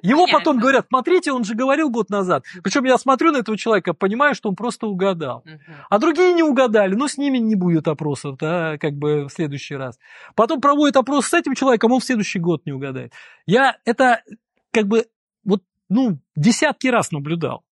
его 0.02 0.26
Понятно. 0.26 0.40
потом 0.40 0.60
говорят, 0.60 0.88
смотрите, 0.88 1.32
он 1.32 1.44
же 1.44 1.56
говорил 1.56 1.90
год 1.90 2.10
назад. 2.10 2.46
Причем 2.64 2.86
я 2.86 2.98
смотрю 2.98 3.32
на 3.32 3.38
этого 3.38 3.58
человека, 3.58 3.94
понимаю, 3.94 4.36
что 4.36 4.50
он 4.50 4.56
просто 4.56 4.88
угадал. 4.88 5.40
Угу. 5.46 5.60
А 5.90 6.00
другие 6.00 6.34
не 6.34 6.44
угадали, 6.44 6.96
но 6.96 7.08
с 7.08 7.18
ними 7.18 7.38
не 7.38 7.56
будет 7.56 7.88
опросов, 7.88 8.38
да, 8.38 8.78
как 8.78 8.94
бы 8.94 9.26
в 9.26 9.30
следующий 9.30 9.76
раз. 9.76 9.98
Потом 10.36 10.62
проводит 10.62 10.96
опрос 10.96 11.28
с 11.28 11.34
этим 11.34 11.56
человеком, 11.56 11.92
он 11.92 12.00
в 12.00 12.06
следующий 12.06 12.40
год 12.40 12.66
не 12.66 12.72
угадает. 12.72 13.14
Я 13.46 13.78
это 13.86 14.22
как 14.72 14.88
бы 14.88 15.08
вот, 15.44 15.64
ну, 15.90 16.20
десятки 16.36 16.88
раз 16.88 17.12
наблюдал. 17.12 17.64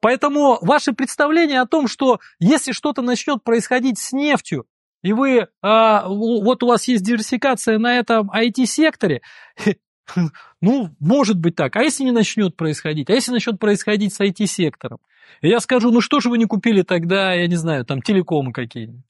Поэтому 0.00 0.58
ваше 0.62 0.92
представление 0.92 1.60
о 1.60 1.66
том, 1.66 1.86
что 1.86 2.18
если 2.40 2.72
что-то 2.72 3.02
начнет 3.02 3.44
происходить 3.44 3.98
с 3.98 4.12
нефтью, 4.12 4.66
и 5.02 5.12
вы, 5.12 5.48
а, 5.62 6.08
вот 6.08 6.62
у 6.62 6.66
вас 6.66 6.86
есть 6.88 7.04
диверсификация 7.04 7.78
на 7.78 7.98
этом 7.98 8.30
IT-секторе, 8.30 9.22
Ну, 10.60 10.90
может 11.00 11.38
быть 11.38 11.56
так. 11.56 11.76
А 11.76 11.82
если 11.82 12.04
не 12.04 12.12
начнет 12.12 12.56
происходить? 12.56 13.10
А 13.10 13.12
если 13.12 13.32
начнет 13.32 13.58
происходить 13.58 14.14
с 14.14 14.20
IT-сектором? 14.20 14.98
И 15.40 15.48
я 15.48 15.60
скажу, 15.60 15.90
ну 15.90 16.00
что 16.00 16.20
же 16.20 16.28
вы 16.28 16.38
не 16.38 16.46
купили 16.46 16.82
тогда, 16.82 17.32
я 17.32 17.46
не 17.46 17.56
знаю, 17.56 17.84
там 17.84 18.02
телекомы 18.02 18.52
какие-нибудь? 18.52 19.04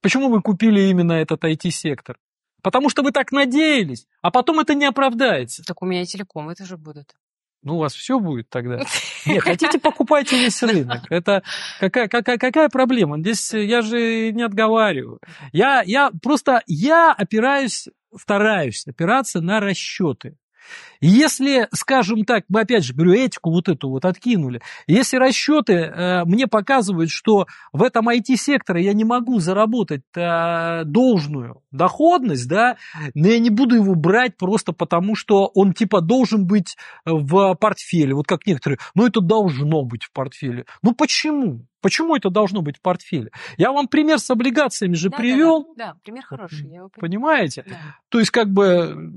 Почему 0.00 0.28
вы 0.28 0.42
купили 0.42 0.80
именно 0.82 1.12
этот 1.12 1.44
IT-сектор? 1.44 2.18
Потому 2.62 2.88
что 2.88 3.02
вы 3.02 3.12
так 3.12 3.30
надеялись, 3.30 4.06
а 4.20 4.30
потом 4.30 4.58
это 4.60 4.74
не 4.74 4.84
оправдается. 4.84 5.62
Так 5.64 5.82
у 5.82 5.86
меня 5.86 6.02
и 6.02 6.06
телекомы 6.06 6.54
тоже 6.54 6.76
будут. 6.76 7.14
Ну, 7.62 7.76
у 7.76 7.78
вас 7.78 7.94
все 7.94 8.20
будет 8.20 8.48
тогда. 8.48 8.80
Нет, 9.26 9.42
хотите, 9.42 9.78
покупайте 9.78 10.38
весь 10.38 10.62
рынок. 10.62 11.02
Это 11.10 11.42
какая, 11.80 12.08
какая, 12.08 12.38
какая 12.38 12.68
проблема? 12.68 13.18
Здесь 13.18 13.52
я 13.52 13.82
же 13.82 14.32
не 14.32 14.42
отговариваю. 14.42 15.18
Я, 15.52 15.82
я 15.84 16.10
просто, 16.22 16.62
я 16.66 17.12
опираюсь, 17.12 17.88
стараюсь 18.16 18.86
опираться 18.86 19.40
на 19.40 19.60
расчеты. 19.60 20.36
Если, 21.00 21.68
скажем 21.72 22.24
так, 22.24 22.44
мы 22.48 22.60
опять 22.60 22.84
же 22.84 22.94
говорю, 22.94 23.12
этику 23.12 23.50
вот 23.50 23.68
эту 23.68 23.88
вот 23.88 24.04
откинули, 24.04 24.60
если 24.86 25.16
расчеты 25.16 25.74
э, 25.74 26.24
мне 26.24 26.46
показывают, 26.46 27.10
что 27.10 27.46
в 27.72 27.82
этом 27.82 28.08
IT-секторе 28.08 28.84
я 28.84 28.92
не 28.92 29.04
могу 29.04 29.38
заработать 29.38 30.02
э, 30.16 30.84
должную 30.84 31.62
доходность, 31.70 32.48
да, 32.48 32.76
но 33.14 33.28
я 33.28 33.38
не 33.38 33.50
буду 33.50 33.76
его 33.76 33.94
брать 33.94 34.36
просто 34.36 34.72
потому, 34.72 35.14
что 35.14 35.50
он 35.54 35.72
типа 35.72 36.00
должен 36.00 36.46
быть 36.46 36.76
в 37.04 37.54
портфеле, 37.54 38.14
вот 38.14 38.26
как 38.26 38.46
некоторые, 38.46 38.78
ну 38.94 39.06
это 39.06 39.20
должно 39.20 39.84
быть 39.84 40.04
в 40.04 40.12
портфеле. 40.12 40.64
Ну 40.82 40.94
почему? 40.94 41.66
Почему 41.80 42.16
это 42.16 42.28
должно 42.28 42.60
быть 42.60 42.78
в 42.78 42.82
портфеле? 42.82 43.30
Я 43.56 43.70
вам 43.70 43.86
пример 43.86 44.18
с 44.18 44.28
облигациями 44.30 44.94
же 44.94 45.10
Да, 45.10 45.16
привел. 45.16 45.62
Да, 45.62 45.68
да, 45.76 45.92
да, 45.92 45.98
пример 46.02 46.24
хороший. 46.24 46.68
Я 46.68 46.78
его 46.78 46.88
понимаю. 46.88 47.28
Понимаете? 47.28 47.64
Да. 47.66 47.96
То 48.08 48.18
есть, 48.18 48.30
как 48.30 48.48
бы, 48.48 49.12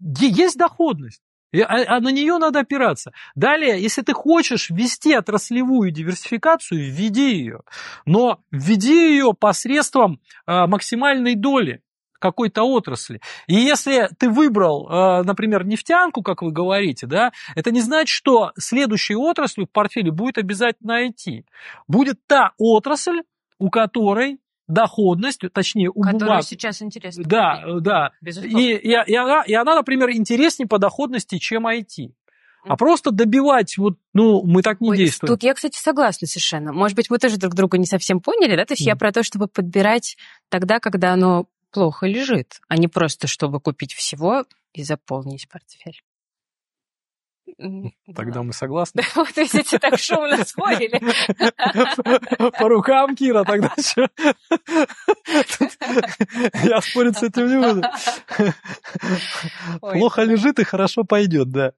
есть 0.00 0.56
доходность. 0.56 1.22
А, 1.52 1.96
а 1.96 2.00
на 2.00 2.10
нее 2.10 2.38
надо 2.38 2.60
опираться. 2.60 3.12
Далее, 3.34 3.80
если 3.80 4.02
ты 4.02 4.12
хочешь 4.12 4.70
ввести 4.70 5.12
отраслевую 5.14 5.90
диверсификацию, 5.90 6.80
введи 6.80 7.34
ее. 7.34 7.60
Но 8.06 8.40
введи 8.50 9.14
ее 9.14 9.34
посредством 9.34 10.20
а, 10.46 10.66
максимальной 10.66 11.34
доли 11.34 11.82
какой-то 12.20 12.62
отрасли. 12.62 13.20
И 13.48 13.54
если 13.54 14.10
ты 14.18 14.28
выбрал, 14.28 14.86
а, 14.88 15.22
например, 15.24 15.64
нефтянку, 15.64 16.22
как 16.22 16.42
вы 16.42 16.52
говорите, 16.52 17.06
да, 17.06 17.32
это 17.56 17.72
не 17.72 17.80
значит, 17.80 18.14
что 18.14 18.52
следующей 18.56 19.16
отраслью 19.16 19.66
в 19.66 19.72
портфеле 19.72 20.12
будет 20.12 20.38
обязательно 20.38 21.08
IT. 21.08 21.44
Будет 21.88 22.24
та 22.26 22.52
отрасль, 22.58 23.22
у 23.58 23.70
которой 23.70 24.38
доходность, 24.72 25.40
точнее, 25.52 25.90
у 25.90 26.00
Которую 26.00 26.20
бумаг, 26.20 26.44
сейчас 26.44 26.80
интересно. 26.82 27.24
да, 27.24 27.62
купить. 27.64 27.82
да. 27.82 28.10
Безусловно. 28.20 28.58
И, 28.58 28.74
и, 28.74 28.90
и 29.06 29.14
она, 29.14 29.42
и 29.42 29.52
она, 29.54 29.74
например, 29.74 30.10
интереснее 30.10 30.66
по 30.68 30.78
доходности, 30.78 31.38
чем 31.38 31.66
IT. 31.66 32.12
А 32.64 32.76
просто 32.76 33.10
добивать, 33.10 33.78
вот, 33.78 33.94
ну, 34.12 34.42
мы 34.44 34.60
так 34.62 34.82
не 34.82 34.90
Ой, 34.90 34.96
действуем. 34.98 35.32
Тут 35.32 35.42
я, 35.42 35.54
кстати, 35.54 35.78
согласна 35.78 36.26
совершенно. 36.26 36.72
Может 36.74 36.94
быть, 36.94 37.08
мы 37.08 37.18
тоже 37.18 37.38
друг 37.38 37.54
друга 37.54 37.78
не 37.78 37.86
совсем 37.86 38.20
поняли, 38.20 38.54
да? 38.54 38.66
То 38.66 38.74
есть 38.74 38.82
я 38.82 38.92
Мгм. 38.92 38.98
про 38.98 39.12
то, 39.12 39.22
чтобы 39.22 39.46
подбирать 39.48 40.18
тогда, 40.50 40.78
когда 40.78 41.14
оно 41.14 41.46
плохо 41.70 42.06
лежит, 42.06 42.60
а 42.68 42.76
не 42.76 42.86
просто, 42.88 43.28
чтобы 43.28 43.60
купить 43.60 43.94
всего 43.94 44.44
и 44.74 44.82
заполнить 44.82 45.48
портфель. 45.48 46.02
Тогда 48.14 48.34
да. 48.34 48.42
мы 48.42 48.52
согласны. 48.52 49.02
Да, 49.02 49.22
вот 49.22 49.36
видите, 49.36 49.78
так 49.78 49.98
шумно 49.98 50.44
спорили. 50.44 51.00
По 52.58 52.68
рукам, 52.68 53.16
Кира, 53.16 53.44
тогда? 53.44 53.72
Тут 53.76 55.70
Я 56.64 56.80
спорить 56.80 57.18
с 57.18 57.22
этим 57.22 57.48
не 57.48 57.58
буду. 57.58 57.82
Плохо 59.80 60.22
лежит 60.22 60.58
и 60.58 60.64
хорошо 60.64 61.04
пойдет, 61.04 61.50
да. 61.50 61.72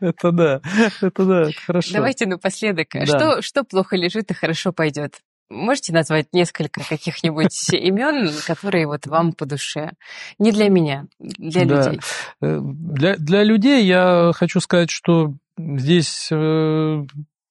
Это 0.00 0.32
да, 0.32 0.60
это 1.00 1.24
да, 1.24 1.42
это 1.42 1.60
хорошо. 1.66 1.92
Давайте 1.92 2.26
напоследок. 2.26 2.88
Да. 2.92 3.06
Что, 3.06 3.42
что 3.42 3.64
плохо 3.64 3.96
лежит 3.96 4.30
и 4.30 4.34
хорошо 4.34 4.72
пойдет? 4.72 5.20
Можете 5.50 5.92
назвать 5.92 6.28
несколько 6.32 6.80
каких-нибудь 6.88 7.70
имен, 7.72 8.30
которые 8.46 8.86
вот 8.86 9.06
вам 9.06 9.32
по 9.32 9.46
душе? 9.46 9.92
Не 10.38 10.52
для 10.52 10.68
меня, 10.68 11.06
для 11.18 11.64
Да. 11.66 11.86
людей. 11.88 12.00
Э, 12.40 12.60
Для, 12.62 13.16
для 13.16 13.42
людей 13.42 13.84
я 13.84 14.30
хочу 14.34 14.60
сказать, 14.60 14.90
что 14.90 15.34
здесь, 15.58 16.28
э, 16.30 17.04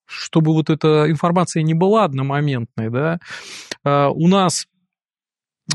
чтобы 0.06 0.52
вот 0.54 0.70
эта 0.70 1.10
информация 1.10 1.62
не 1.62 1.74
была 1.74 2.04
одномоментной, 2.04 2.88
да, 2.90 3.18
э, 3.84 4.06
у 4.08 4.26
нас 4.28 4.66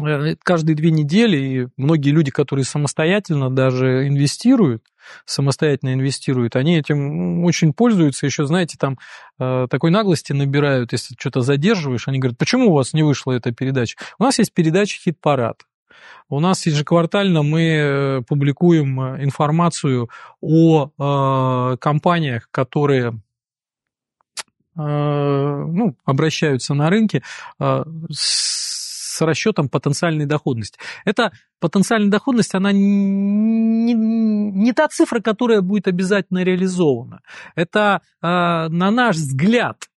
э, 0.02 0.36
каждые 0.44 0.76
две 0.76 0.90
недели, 0.92 1.38
и 1.38 1.68
многие 1.78 2.10
люди, 2.10 2.32
которые 2.32 2.66
самостоятельно 2.66 3.50
даже 3.50 4.08
инвестируют, 4.08 4.84
самостоятельно 5.26 5.94
инвестируют, 5.94 6.56
они 6.56 6.78
этим 6.78 7.44
очень 7.44 7.74
пользуются, 7.74 8.26
еще, 8.26 8.46
знаете, 8.46 8.78
там 8.80 8.98
э, 9.40 9.68
такой 9.70 9.92
наглости 9.92 10.34
набирают, 10.34 10.92
если 10.92 11.16
что-то 11.18 11.42
задерживаешь, 11.42 12.08
они 12.08 12.20
говорят, 12.20 12.38
почему 12.38 12.72
у 12.72 12.74
вас 12.74 12.94
не 12.94 13.04
вышла 13.04 13.34
эта 13.34 13.52
передача? 13.52 13.98
У 14.20 14.24
нас 14.24 14.40
есть 14.40 14.54
передача 14.54 15.00
«Хит-парад». 15.02 15.64
У 16.28 16.40
нас 16.40 16.66
ежеквартально 16.66 17.44
мы 17.44 17.62
э, 17.62 18.22
публикуем 18.28 19.00
э, 19.00 19.24
информацию 19.24 20.10
о 20.42 20.90
э, 20.98 21.78
компаниях, 21.78 22.50
которые 22.50 23.14
э, 24.76 24.82
ну, 24.82 25.96
обращаются 26.04 26.74
на 26.74 26.90
рынке 26.90 27.22
с 29.16 29.26
расчетом 29.26 29.70
потенциальной 29.70 30.26
доходности. 30.26 30.78
Эта 31.06 31.32
потенциальная 31.60 32.12
доходность, 32.12 32.54
она 32.54 32.72
не, 32.72 33.94
не 33.94 34.74
та 34.74 34.88
цифра, 34.88 35.22
которая 35.22 35.62
будет 35.62 35.88
обязательно 35.88 36.44
реализована. 36.44 37.22
Это, 37.56 38.02
э, 38.22 38.28
на 38.28 38.92
наш 38.92 39.16
взгляд, 39.16 39.90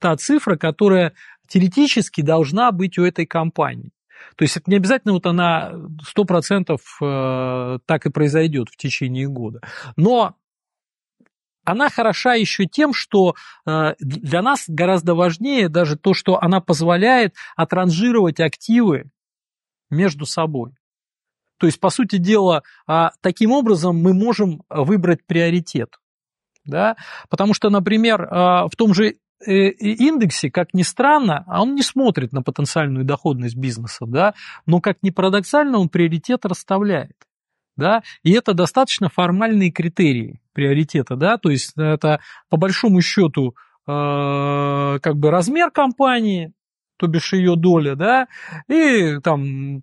та 0.00 0.16
цифра, 0.16 0.56
которая 0.56 1.12
теоретически 1.48 2.22
должна 2.22 2.72
быть 2.72 2.98
у 2.98 3.04
этой 3.04 3.26
компании. 3.26 3.92
То 4.36 4.42
есть 4.42 4.56
это 4.56 4.70
не 4.70 4.76
обязательно 4.76 5.14
вот 5.14 5.26
она 5.26 5.72
100% 6.16 6.76
э, 7.02 7.78
так 7.86 8.06
и 8.06 8.10
произойдет 8.10 8.68
в 8.70 8.76
течение 8.76 9.28
года. 9.28 9.60
Но 9.96 10.34
она 11.66 11.90
хороша 11.90 12.34
еще 12.34 12.66
тем, 12.66 12.94
что 12.94 13.34
э, 13.66 13.94
для 13.98 14.40
нас 14.40 14.64
гораздо 14.68 15.14
важнее 15.14 15.68
даже 15.68 15.96
то, 15.96 16.14
что 16.14 16.40
она 16.40 16.60
позволяет 16.60 17.34
отранжировать 17.56 18.38
активы 18.38 19.10
между 19.90 20.26
собой. 20.26 20.72
То 21.58 21.66
есть, 21.66 21.80
по 21.80 21.90
сути 21.90 22.16
дела, 22.16 22.62
а, 22.86 23.10
таким 23.20 23.50
образом 23.50 23.96
мы 23.96 24.14
можем 24.14 24.62
выбрать 24.68 25.26
приоритет. 25.26 25.96
Да? 26.64 26.96
Потому 27.28 27.52
что, 27.52 27.68
например, 27.68 28.28
а, 28.30 28.68
в 28.68 28.76
том 28.76 28.94
же 28.94 29.16
э, 29.44 29.68
индексе, 29.70 30.50
как 30.50 30.72
ни 30.72 30.82
странно, 30.82 31.44
а 31.48 31.62
он 31.62 31.74
не 31.74 31.82
смотрит 31.82 32.32
на 32.32 32.42
потенциальную 32.42 33.04
доходность 33.04 33.56
бизнеса, 33.56 34.06
да, 34.06 34.34
но 34.66 34.80
как 34.80 34.98
ни 35.02 35.10
парадоксально, 35.10 35.78
он 35.78 35.88
приоритет 35.88 36.46
расставляет. 36.46 37.16
Да? 37.76 38.02
И 38.22 38.32
это 38.32 38.54
достаточно 38.54 39.08
формальные 39.08 39.72
критерии 39.72 40.40
приоритета, 40.56 41.16
да, 41.16 41.36
то 41.36 41.50
есть 41.50 41.74
это 41.76 42.20
по 42.48 42.56
большому 42.56 43.02
счету 43.02 43.54
э, 43.86 44.98
как 45.02 45.16
бы 45.16 45.30
размер 45.30 45.70
компании, 45.70 46.54
то 46.96 47.06
бишь 47.08 47.34
ее 47.34 47.56
доля, 47.56 47.94
да, 47.94 48.26
и 48.68 49.18
там 49.22 49.82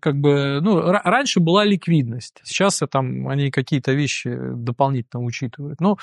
как 0.00 0.16
бы, 0.16 0.60
ну, 0.60 0.78
ра- 0.78 1.02
раньше 1.04 1.38
была 1.38 1.64
ликвидность, 1.64 2.40
сейчас 2.42 2.82
там 2.90 3.28
они 3.28 3.52
какие-то 3.52 3.92
вещи 3.92 4.36
дополнительно 4.36 5.22
учитывают. 5.22 5.80
Ну, 5.80 5.98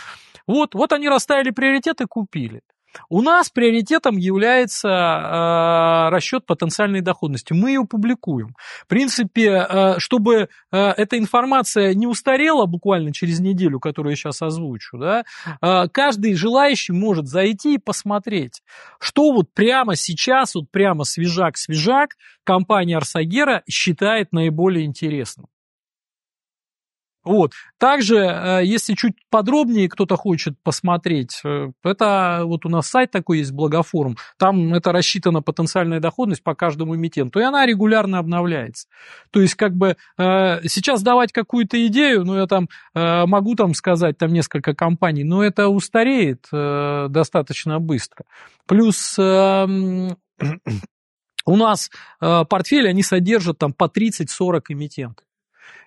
вот, 0.47 0.75
вот 0.75 0.93
они 0.93 1.09
расставили 1.09 1.51
приоритеты, 1.51 2.05
купили. 2.07 2.61
У 3.09 3.21
нас 3.21 3.49
приоритетом 3.49 4.17
является 4.17 4.87
э, 4.87 6.09
расчет 6.09 6.45
потенциальной 6.45 7.01
доходности. 7.01 7.53
Мы 7.53 7.71
ее 7.71 7.85
публикуем. 7.85 8.55
В 8.83 8.87
принципе, 8.87 9.65
э, 9.69 9.99
чтобы 9.99 10.49
э, 10.71 10.77
эта 10.77 11.17
информация 11.17 11.93
не 11.93 12.07
устарела 12.07 12.65
буквально 12.65 13.13
через 13.13 13.39
неделю, 13.39 13.79
которую 13.79 14.11
я 14.11 14.15
сейчас 14.15 14.41
озвучу, 14.41 14.97
да, 14.97 15.23
э, 15.61 15.87
каждый 15.91 16.33
желающий 16.35 16.93
может 16.93 17.27
зайти 17.27 17.75
и 17.75 17.79
посмотреть, 17.79 18.61
что 18.99 19.31
вот 19.31 19.53
прямо 19.53 19.95
сейчас, 19.95 20.55
вот 20.55 20.71
прямо 20.71 21.03
свежак-свежак 21.03 22.15
компания 22.43 22.97
Арсагера 22.97 23.63
считает 23.67 24.31
наиболее 24.31 24.85
интересным. 24.85 25.47
Вот. 27.29 27.51
Также, 27.77 28.17
э, 28.17 28.61
если 28.63 28.95
чуть 28.95 29.13
подробнее 29.29 29.87
кто-то 29.87 30.15
хочет 30.15 30.55
посмотреть, 30.63 31.41
э, 31.45 31.69
это 31.83 32.41
вот 32.43 32.65
у 32.65 32.69
нас 32.69 32.87
сайт 32.87 33.11
такой 33.11 33.37
есть, 33.37 33.51
Благофорум, 33.51 34.17
там 34.39 34.73
это 34.73 34.91
рассчитана 34.91 35.43
потенциальная 35.43 35.99
доходность 35.99 36.41
по 36.41 36.55
каждому 36.55 36.95
эмитенту, 36.95 37.39
и 37.39 37.43
она 37.43 37.67
регулярно 37.67 38.17
обновляется. 38.17 38.87
То 39.29 39.41
есть, 39.41 39.53
как 39.53 39.75
бы, 39.75 39.95
э, 40.17 40.67
сейчас 40.67 41.03
давать 41.03 41.31
какую-то 41.31 41.85
идею, 41.85 42.25
ну, 42.25 42.35
я 42.35 42.47
там 42.47 42.67
могу 42.95 43.53
там 43.53 43.75
сказать, 43.75 44.17
там 44.17 44.33
несколько 44.33 44.73
компаний, 44.73 45.23
но 45.23 45.43
это 45.43 45.67
устареет 45.67 46.47
достаточно 46.51 47.79
быстро. 47.79 48.25
Плюс... 48.65 49.19
у 51.45 51.55
нас 51.55 51.89
портфели, 52.19 52.87
они 52.87 53.03
содержат 53.03 53.57
там 53.59 53.73
по 53.73 53.85
30-40 53.85 54.61
эмитентов. 54.69 55.28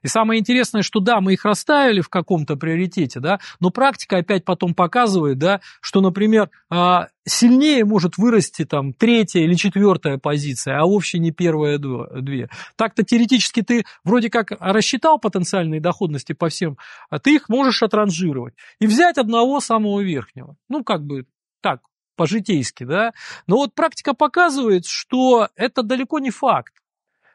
И 0.02 0.08
самое 0.08 0.40
интересное, 0.40 0.82
что 0.82 1.00
да, 1.00 1.20
мы 1.20 1.34
их 1.34 1.44
расставили 1.44 2.00
в 2.00 2.08
каком-то 2.08 2.56
приоритете, 2.56 3.20
да, 3.20 3.38
но 3.60 3.70
практика 3.70 4.18
опять 4.18 4.44
потом 4.44 4.74
показывает, 4.74 5.38
да, 5.38 5.60
что, 5.80 6.00
например, 6.00 6.50
а, 6.70 7.08
сильнее 7.24 7.84
может 7.84 8.18
вырасти 8.18 8.64
там 8.64 8.92
третья 8.92 9.40
или 9.40 9.54
четвертая 9.54 10.18
позиция, 10.18 10.80
а 10.80 10.84
вовсе 10.84 11.18
не 11.18 11.30
первая 11.30 11.78
две. 11.78 12.48
Так-то 12.76 13.04
теоретически 13.04 13.62
ты 13.62 13.84
вроде 14.04 14.30
как 14.30 14.52
рассчитал 14.58 15.18
потенциальные 15.18 15.80
доходности 15.80 16.32
по 16.32 16.48
всем, 16.48 16.78
а 17.10 17.18
ты 17.18 17.36
их 17.36 17.48
можешь 17.48 17.82
отранжировать 17.82 18.54
и 18.80 18.86
взять 18.86 19.18
одного 19.18 19.60
самого 19.60 20.00
верхнего. 20.00 20.56
Ну, 20.68 20.82
как 20.82 21.04
бы 21.04 21.26
так, 21.60 21.80
по-житейски, 22.16 22.84
да. 22.84 23.12
Но 23.46 23.56
вот 23.56 23.74
практика 23.74 24.14
показывает, 24.14 24.86
что 24.86 25.48
это 25.56 25.82
далеко 25.82 26.18
не 26.18 26.30
факт 26.30 26.74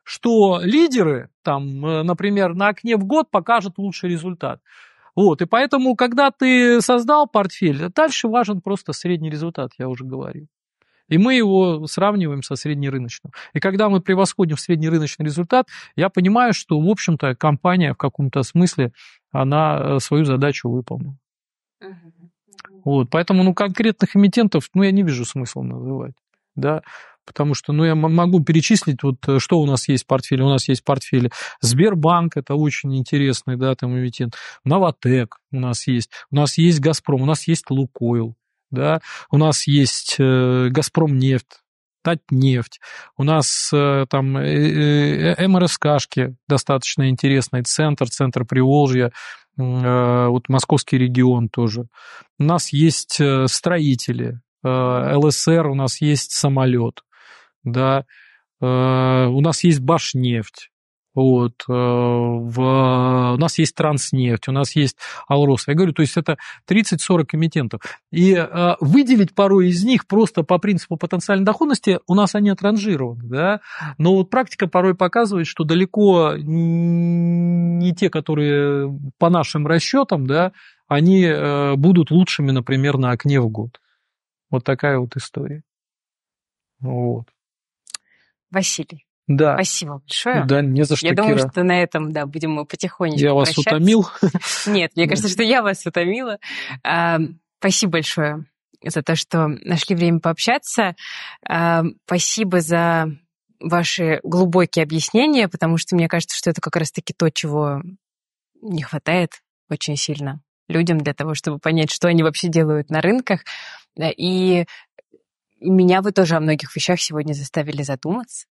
что 0.07 0.61
лидеры, 0.63 1.29
там, 1.43 1.85
э, 1.85 2.03
например, 2.03 2.55
на 2.55 2.69
окне 2.69 2.95
в 2.95 3.03
год 3.03 3.29
покажут 3.29 3.73
лучший 3.77 4.09
результат. 4.09 4.61
Вот, 5.17 5.41
и 5.41 5.45
поэтому, 5.45 5.97
когда 5.97 6.31
ты 6.31 6.79
создал 6.79 7.27
портфель, 7.27 7.89
дальше 7.93 8.29
важен 8.29 8.61
просто 8.61 8.93
средний 8.93 9.29
результат, 9.29 9.71
я 9.77 9.89
уже 9.89 10.05
говорил. 10.05 10.47
И 11.09 11.17
мы 11.17 11.35
его 11.35 11.87
сравниваем 11.87 12.41
со 12.41 12.55
среднерыночным. 12.55 13.33
И 13.53 13.59
когда 13.59 13.89
мы 13.89 13.99
превосходим 13.99 14.55
среднерыночный 14.55 15.25
результат, 15.25 15.67
я 15.97 16.07
понимаю, 16.07 16.53
что, 16.53 16.79
в 16.79 16.87
общем-то, 16.87 17.35
компания 17.35 17.93
в 17.93 17.97
каком-то 17.97 18.43
смысле, 18.43 18.93
она 19.31 19.77
э, 19.77 19.99
свою 19.99 20.23
задачу 20.23 20.69
выполнила. 20.69 21.17
Вот, 22.85 23.09
поэтому, 23.09 23.43
ну, 23.43 23.53
конкретных 23.53 24.15
эмитентов, 24.15 24.69
ну, 24.73 24.83
я 24.83 24.91
не 24.91 25.03
вижу 25.03 25.25
смысла 25.25 25.63
называть, 25.63 26.13
да, 26.55 26.81
потому 27.27 27.53
что, 27.53 27.73
ну, 27.73 27.83
я 27.83 27.93
могу 27.93 28.41
перечислить, 28.41 29.03
вот, 29.03 29.17
э, 29.27 29.39
что 29.39 29.59
у 29.59 29.65
нас 29.67 29.87
есть 29.89 30.05
в 30.05 30.07
портфеле. 30.07 30.43
У 30.43 30.49
нас 30.49 30.67
есть 30.69 30.81
в 30.81 30.85
портфеле 30.85 31.29
Сбербанк, 31.61 32.37
это 32.37 32.55
очень 32.55 32.97
интересный, 32.97 33.57
да, 33.57 33.75
там 33.75 33.95
эмитент, 33.95 34.35
Новотек 34.63 35.37
у 35.51 35.59
нас 35.59 35.85
есть, 35.87 36.09
у 36.31 36.35
нас 36.37 36.57
есть 36.57 36.79
Газпром, 36.79 37.21
у 37.21 37.25
нас 37.25 37.47
есть 37.47 37.69
Лукойл, 37.69 38.35
да, 38.71 39.01
у 39.29 39.37
нас 39.37 39.67
есть 39.67 40.15
э, 40.19 40.69
Газпром 40.69 41.17
нефть, 41.17 41.59
Татнефть, 42.03 42.79
у 43.17 43.23
нас 43.23 43.69
э, 43.73 44.05
там 44.09 44.37
э, 44.37 45.35
э, 45.35 45.47
МРСКшки 45.47 46.37
достаточно 46.47 47.09
интересный, 47.09 47.63
центр, 47.63 48.07
центр 48.09 48.45
Приволжья, 48.45 49.11
э, 49.57 50.27
вот 50.27 50.47
московский 50.47 50.97
регион 50.97 51.49
тоже. 51.49 51.87
У 52.39 52.43
нас 52.43 52.71
есть 52.71 53.19
э, 53.19 53.47
строители, 53.47 54.39
э, 54.63 55.15
ЛСР, 55.15 55.67
у 55.67 55.75
нас 55.75 55.99
есть 55.99 56.31
самолет 56.31 57.01
да, 57.71 58.05
э, 58.61 58.65
у 58.65 59.41
нас 59.41 59.63
есть 59.63 59.79
Башнефть, 59.79 60.69
вот, 61.17 61.63
э, 61.67 61.71
в, 61.73 63.33
у 63.33 63.37
нас 63.37 63.57
есть 63.57 63.73
Транснефть, 63.73 64.49
у 64.49 64.51
нас 64.51 64.75
есть 64.75 64.97
Алрос. 65.27 65.67
Я 65.67 65.73
говорю, 65.73 65.91
то 65.91 66.03
есть 66.03 66.15
это 66.15 66.37
30-40 66.69 67.29
эмитентов. 67.33 67.81
И 68.11 68.35
э, 68.35 68.75
выделить 68.81 69.33
порой 69.33 69.69
из 69.69 69.83
них 69.83 70.05
просто 70.05 70.43
по 70.43 70.59
принципу 70.59 70.95
потенциальной 70.95 71.43
доходности, 71.43 71.99
у 72.05 72.13
нас 72.13 72.35
они 72.35 72.51
отранжированы, 72.51 73.23
да, 73.23 73.61
но 73.97 74.13
вот 74.13 74.29
практика 74.29 74.67
порой 74.67 74.93
показывает, 74.93 75.47
что 75.47 75.63
далеко 75.63 76.35
не 76.37 77.95
те, 77.95 78.11
которые 78.11 78.95
по 79.17 79.31
нашим 79.31 79.65
расчетам, 79.65 80.27
да, 80.27 80.51
они 80.87 81.27
будут 81.77 82.11
лучшими, 82.11 82.51
например, 82.51 82.99
на 82.99 83.09
окне 83.09 83.41
в 83.41 83.49
год. 83.49 83.81
Вот 84.51 84.63
такая 84.63 84.99
вот 84.99 85.15
история. 85.15 85.63
Вот. 86.79 87.25
Василий. 88.51 89.05
Да. 89.27 89.55
Спасибо 89.55 89.99
большое. 89.99 90.45
Да, 90.45 90.61
не 90.61 90.83
за 90.83 90.95
что, 90.95 91.05
Я 91.05 91.13
Кира. 91.13 91.23
думаю, 91.23 91.37
что 91.39 91.63
на 91.63 91.81
этом, 91.81 92.11
да, 92.13 92.25
будем 92.25 92.51
мы 92.51 92.65
потихонечку 92.65 93.19
Я 93.19 93.33
вас 93.33 93.57
утомил? 93.57 94.07
Нет, 94.65 94.91
мне 94.95 95.07
кажется, 95.07 95.29
что 95.29 95.43
я 95.43 95.61
вас 95.61 95.85
утомила. 95.85 96.39
А, 96.83 97.19
спасибо 97.59 97.93
большое 97.93 98.45
за 98.81 99.01
то, 99.01 99.15
что 99.15 99.47
нашли 99.47 99.95
время 99.95 100.19
пообщаться. 100.19 100.95
А, 101.47 101.83
спасибо 102.05 102.61
за 102.61 103.07
ваши 103.59 104.21
глубокие 104.23 104.83
объяснения, 104.83 105.49
потому 105.49 105.77
что 105.77 105.95
мне 105.95 106.07
кажется, 106.07 106.37
что 106.37 106.49
это 106.49 106.61
как 106.61 106.77
раз-таки 106.77 107.13
то, 107.13 107.29
чего 107.29 107.81
не 108.61 108.81
хватает 108.81 109.41
очень 109.69 109.97
сильно 109.97 110.41
людям 110.69 110.99
для 110.99 111.13
того, 111.13 111.33
чтобы 111.33 111.59
понять, 111.59 111.91
что 111.91 112.07
они 112.07 112.23
вообще 112.23 112.47
делают 112.47 112.89
на 112.89 113.01
рынках. 113.01 113.41
И 113.99 114.65
меня 115.59 116.01
вы 116.01 116.11
тоже 116.11 116.35
о 116.35 116.39
многих 116.39 116.75
вещах 116.75 116.99
сегодня 116.99 117.33
заставили 117.33 117.81
задуматься. 117.81 118.47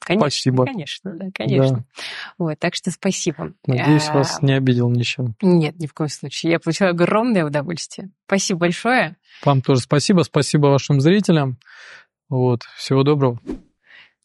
Конечно, 0.00 0.30
спасибо. 0.30 0.64
Конечно, 0.64 1.14
да, 1.14 1.26
конечно. 1.34 1.76
Да. 1.76 1.84
Вот, 2.38 2.58
так 2.58 2.74
что 2.74 2.90
спасибо. 2.90 3.52
Надеюсь, 3.66 4.08
а, 4.08 4.14
вас 4.14 4.40
не 4.40 4.54
обидел 4.54 4.88
ничем. 4.88 5.34
Нет, 5.42 5.78
ни 5.78 5.86
в 5.86 5.92
коем 5.92 6.08
случае. 6.08 6.52
Я 6.52 6.58
получила 6.58 6.90
огромное 6.90 7.44
удовольствие. 7.44 8.10
Спасибо 8.26 8.60
большое. 8.60 9.16
Вам 9.44 9.60
тоже 9.60 9.82
спасибо. 9.82 10.22
Спасибо 10.22 10.68
вашим 10.68 11.00
зрителям. 11.00 11.58
Вот, 12.30 12.62
всего 12.76 13.02
доброго. 13.02 13.38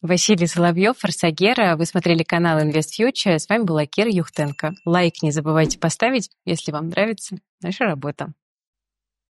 Василий 0.00 0.46
Соловьев, 0.46 0.96
Форсагера. 0.98 1.76
Вы 1.76 1.84
смотрели 1.84 2.22
канал 2.22 2.60
Invest 2.60 2.98
Future. 2.98 3.38
С 3.38 3.48
вами 3.48 3.64
была 3.64 3.84
Кира 3.86 4.10
Юхтенко. 4.10 4.74
Лайк 4.84 5.22
не 5.22 5.30
забывайте 5.30 5.78
поставить, 5.78 6.30
если 6.44 6.72
вам 6.72 6.88
нравится 6.88 7.36
наша 7.60 7.84
работа. 7.84 8.32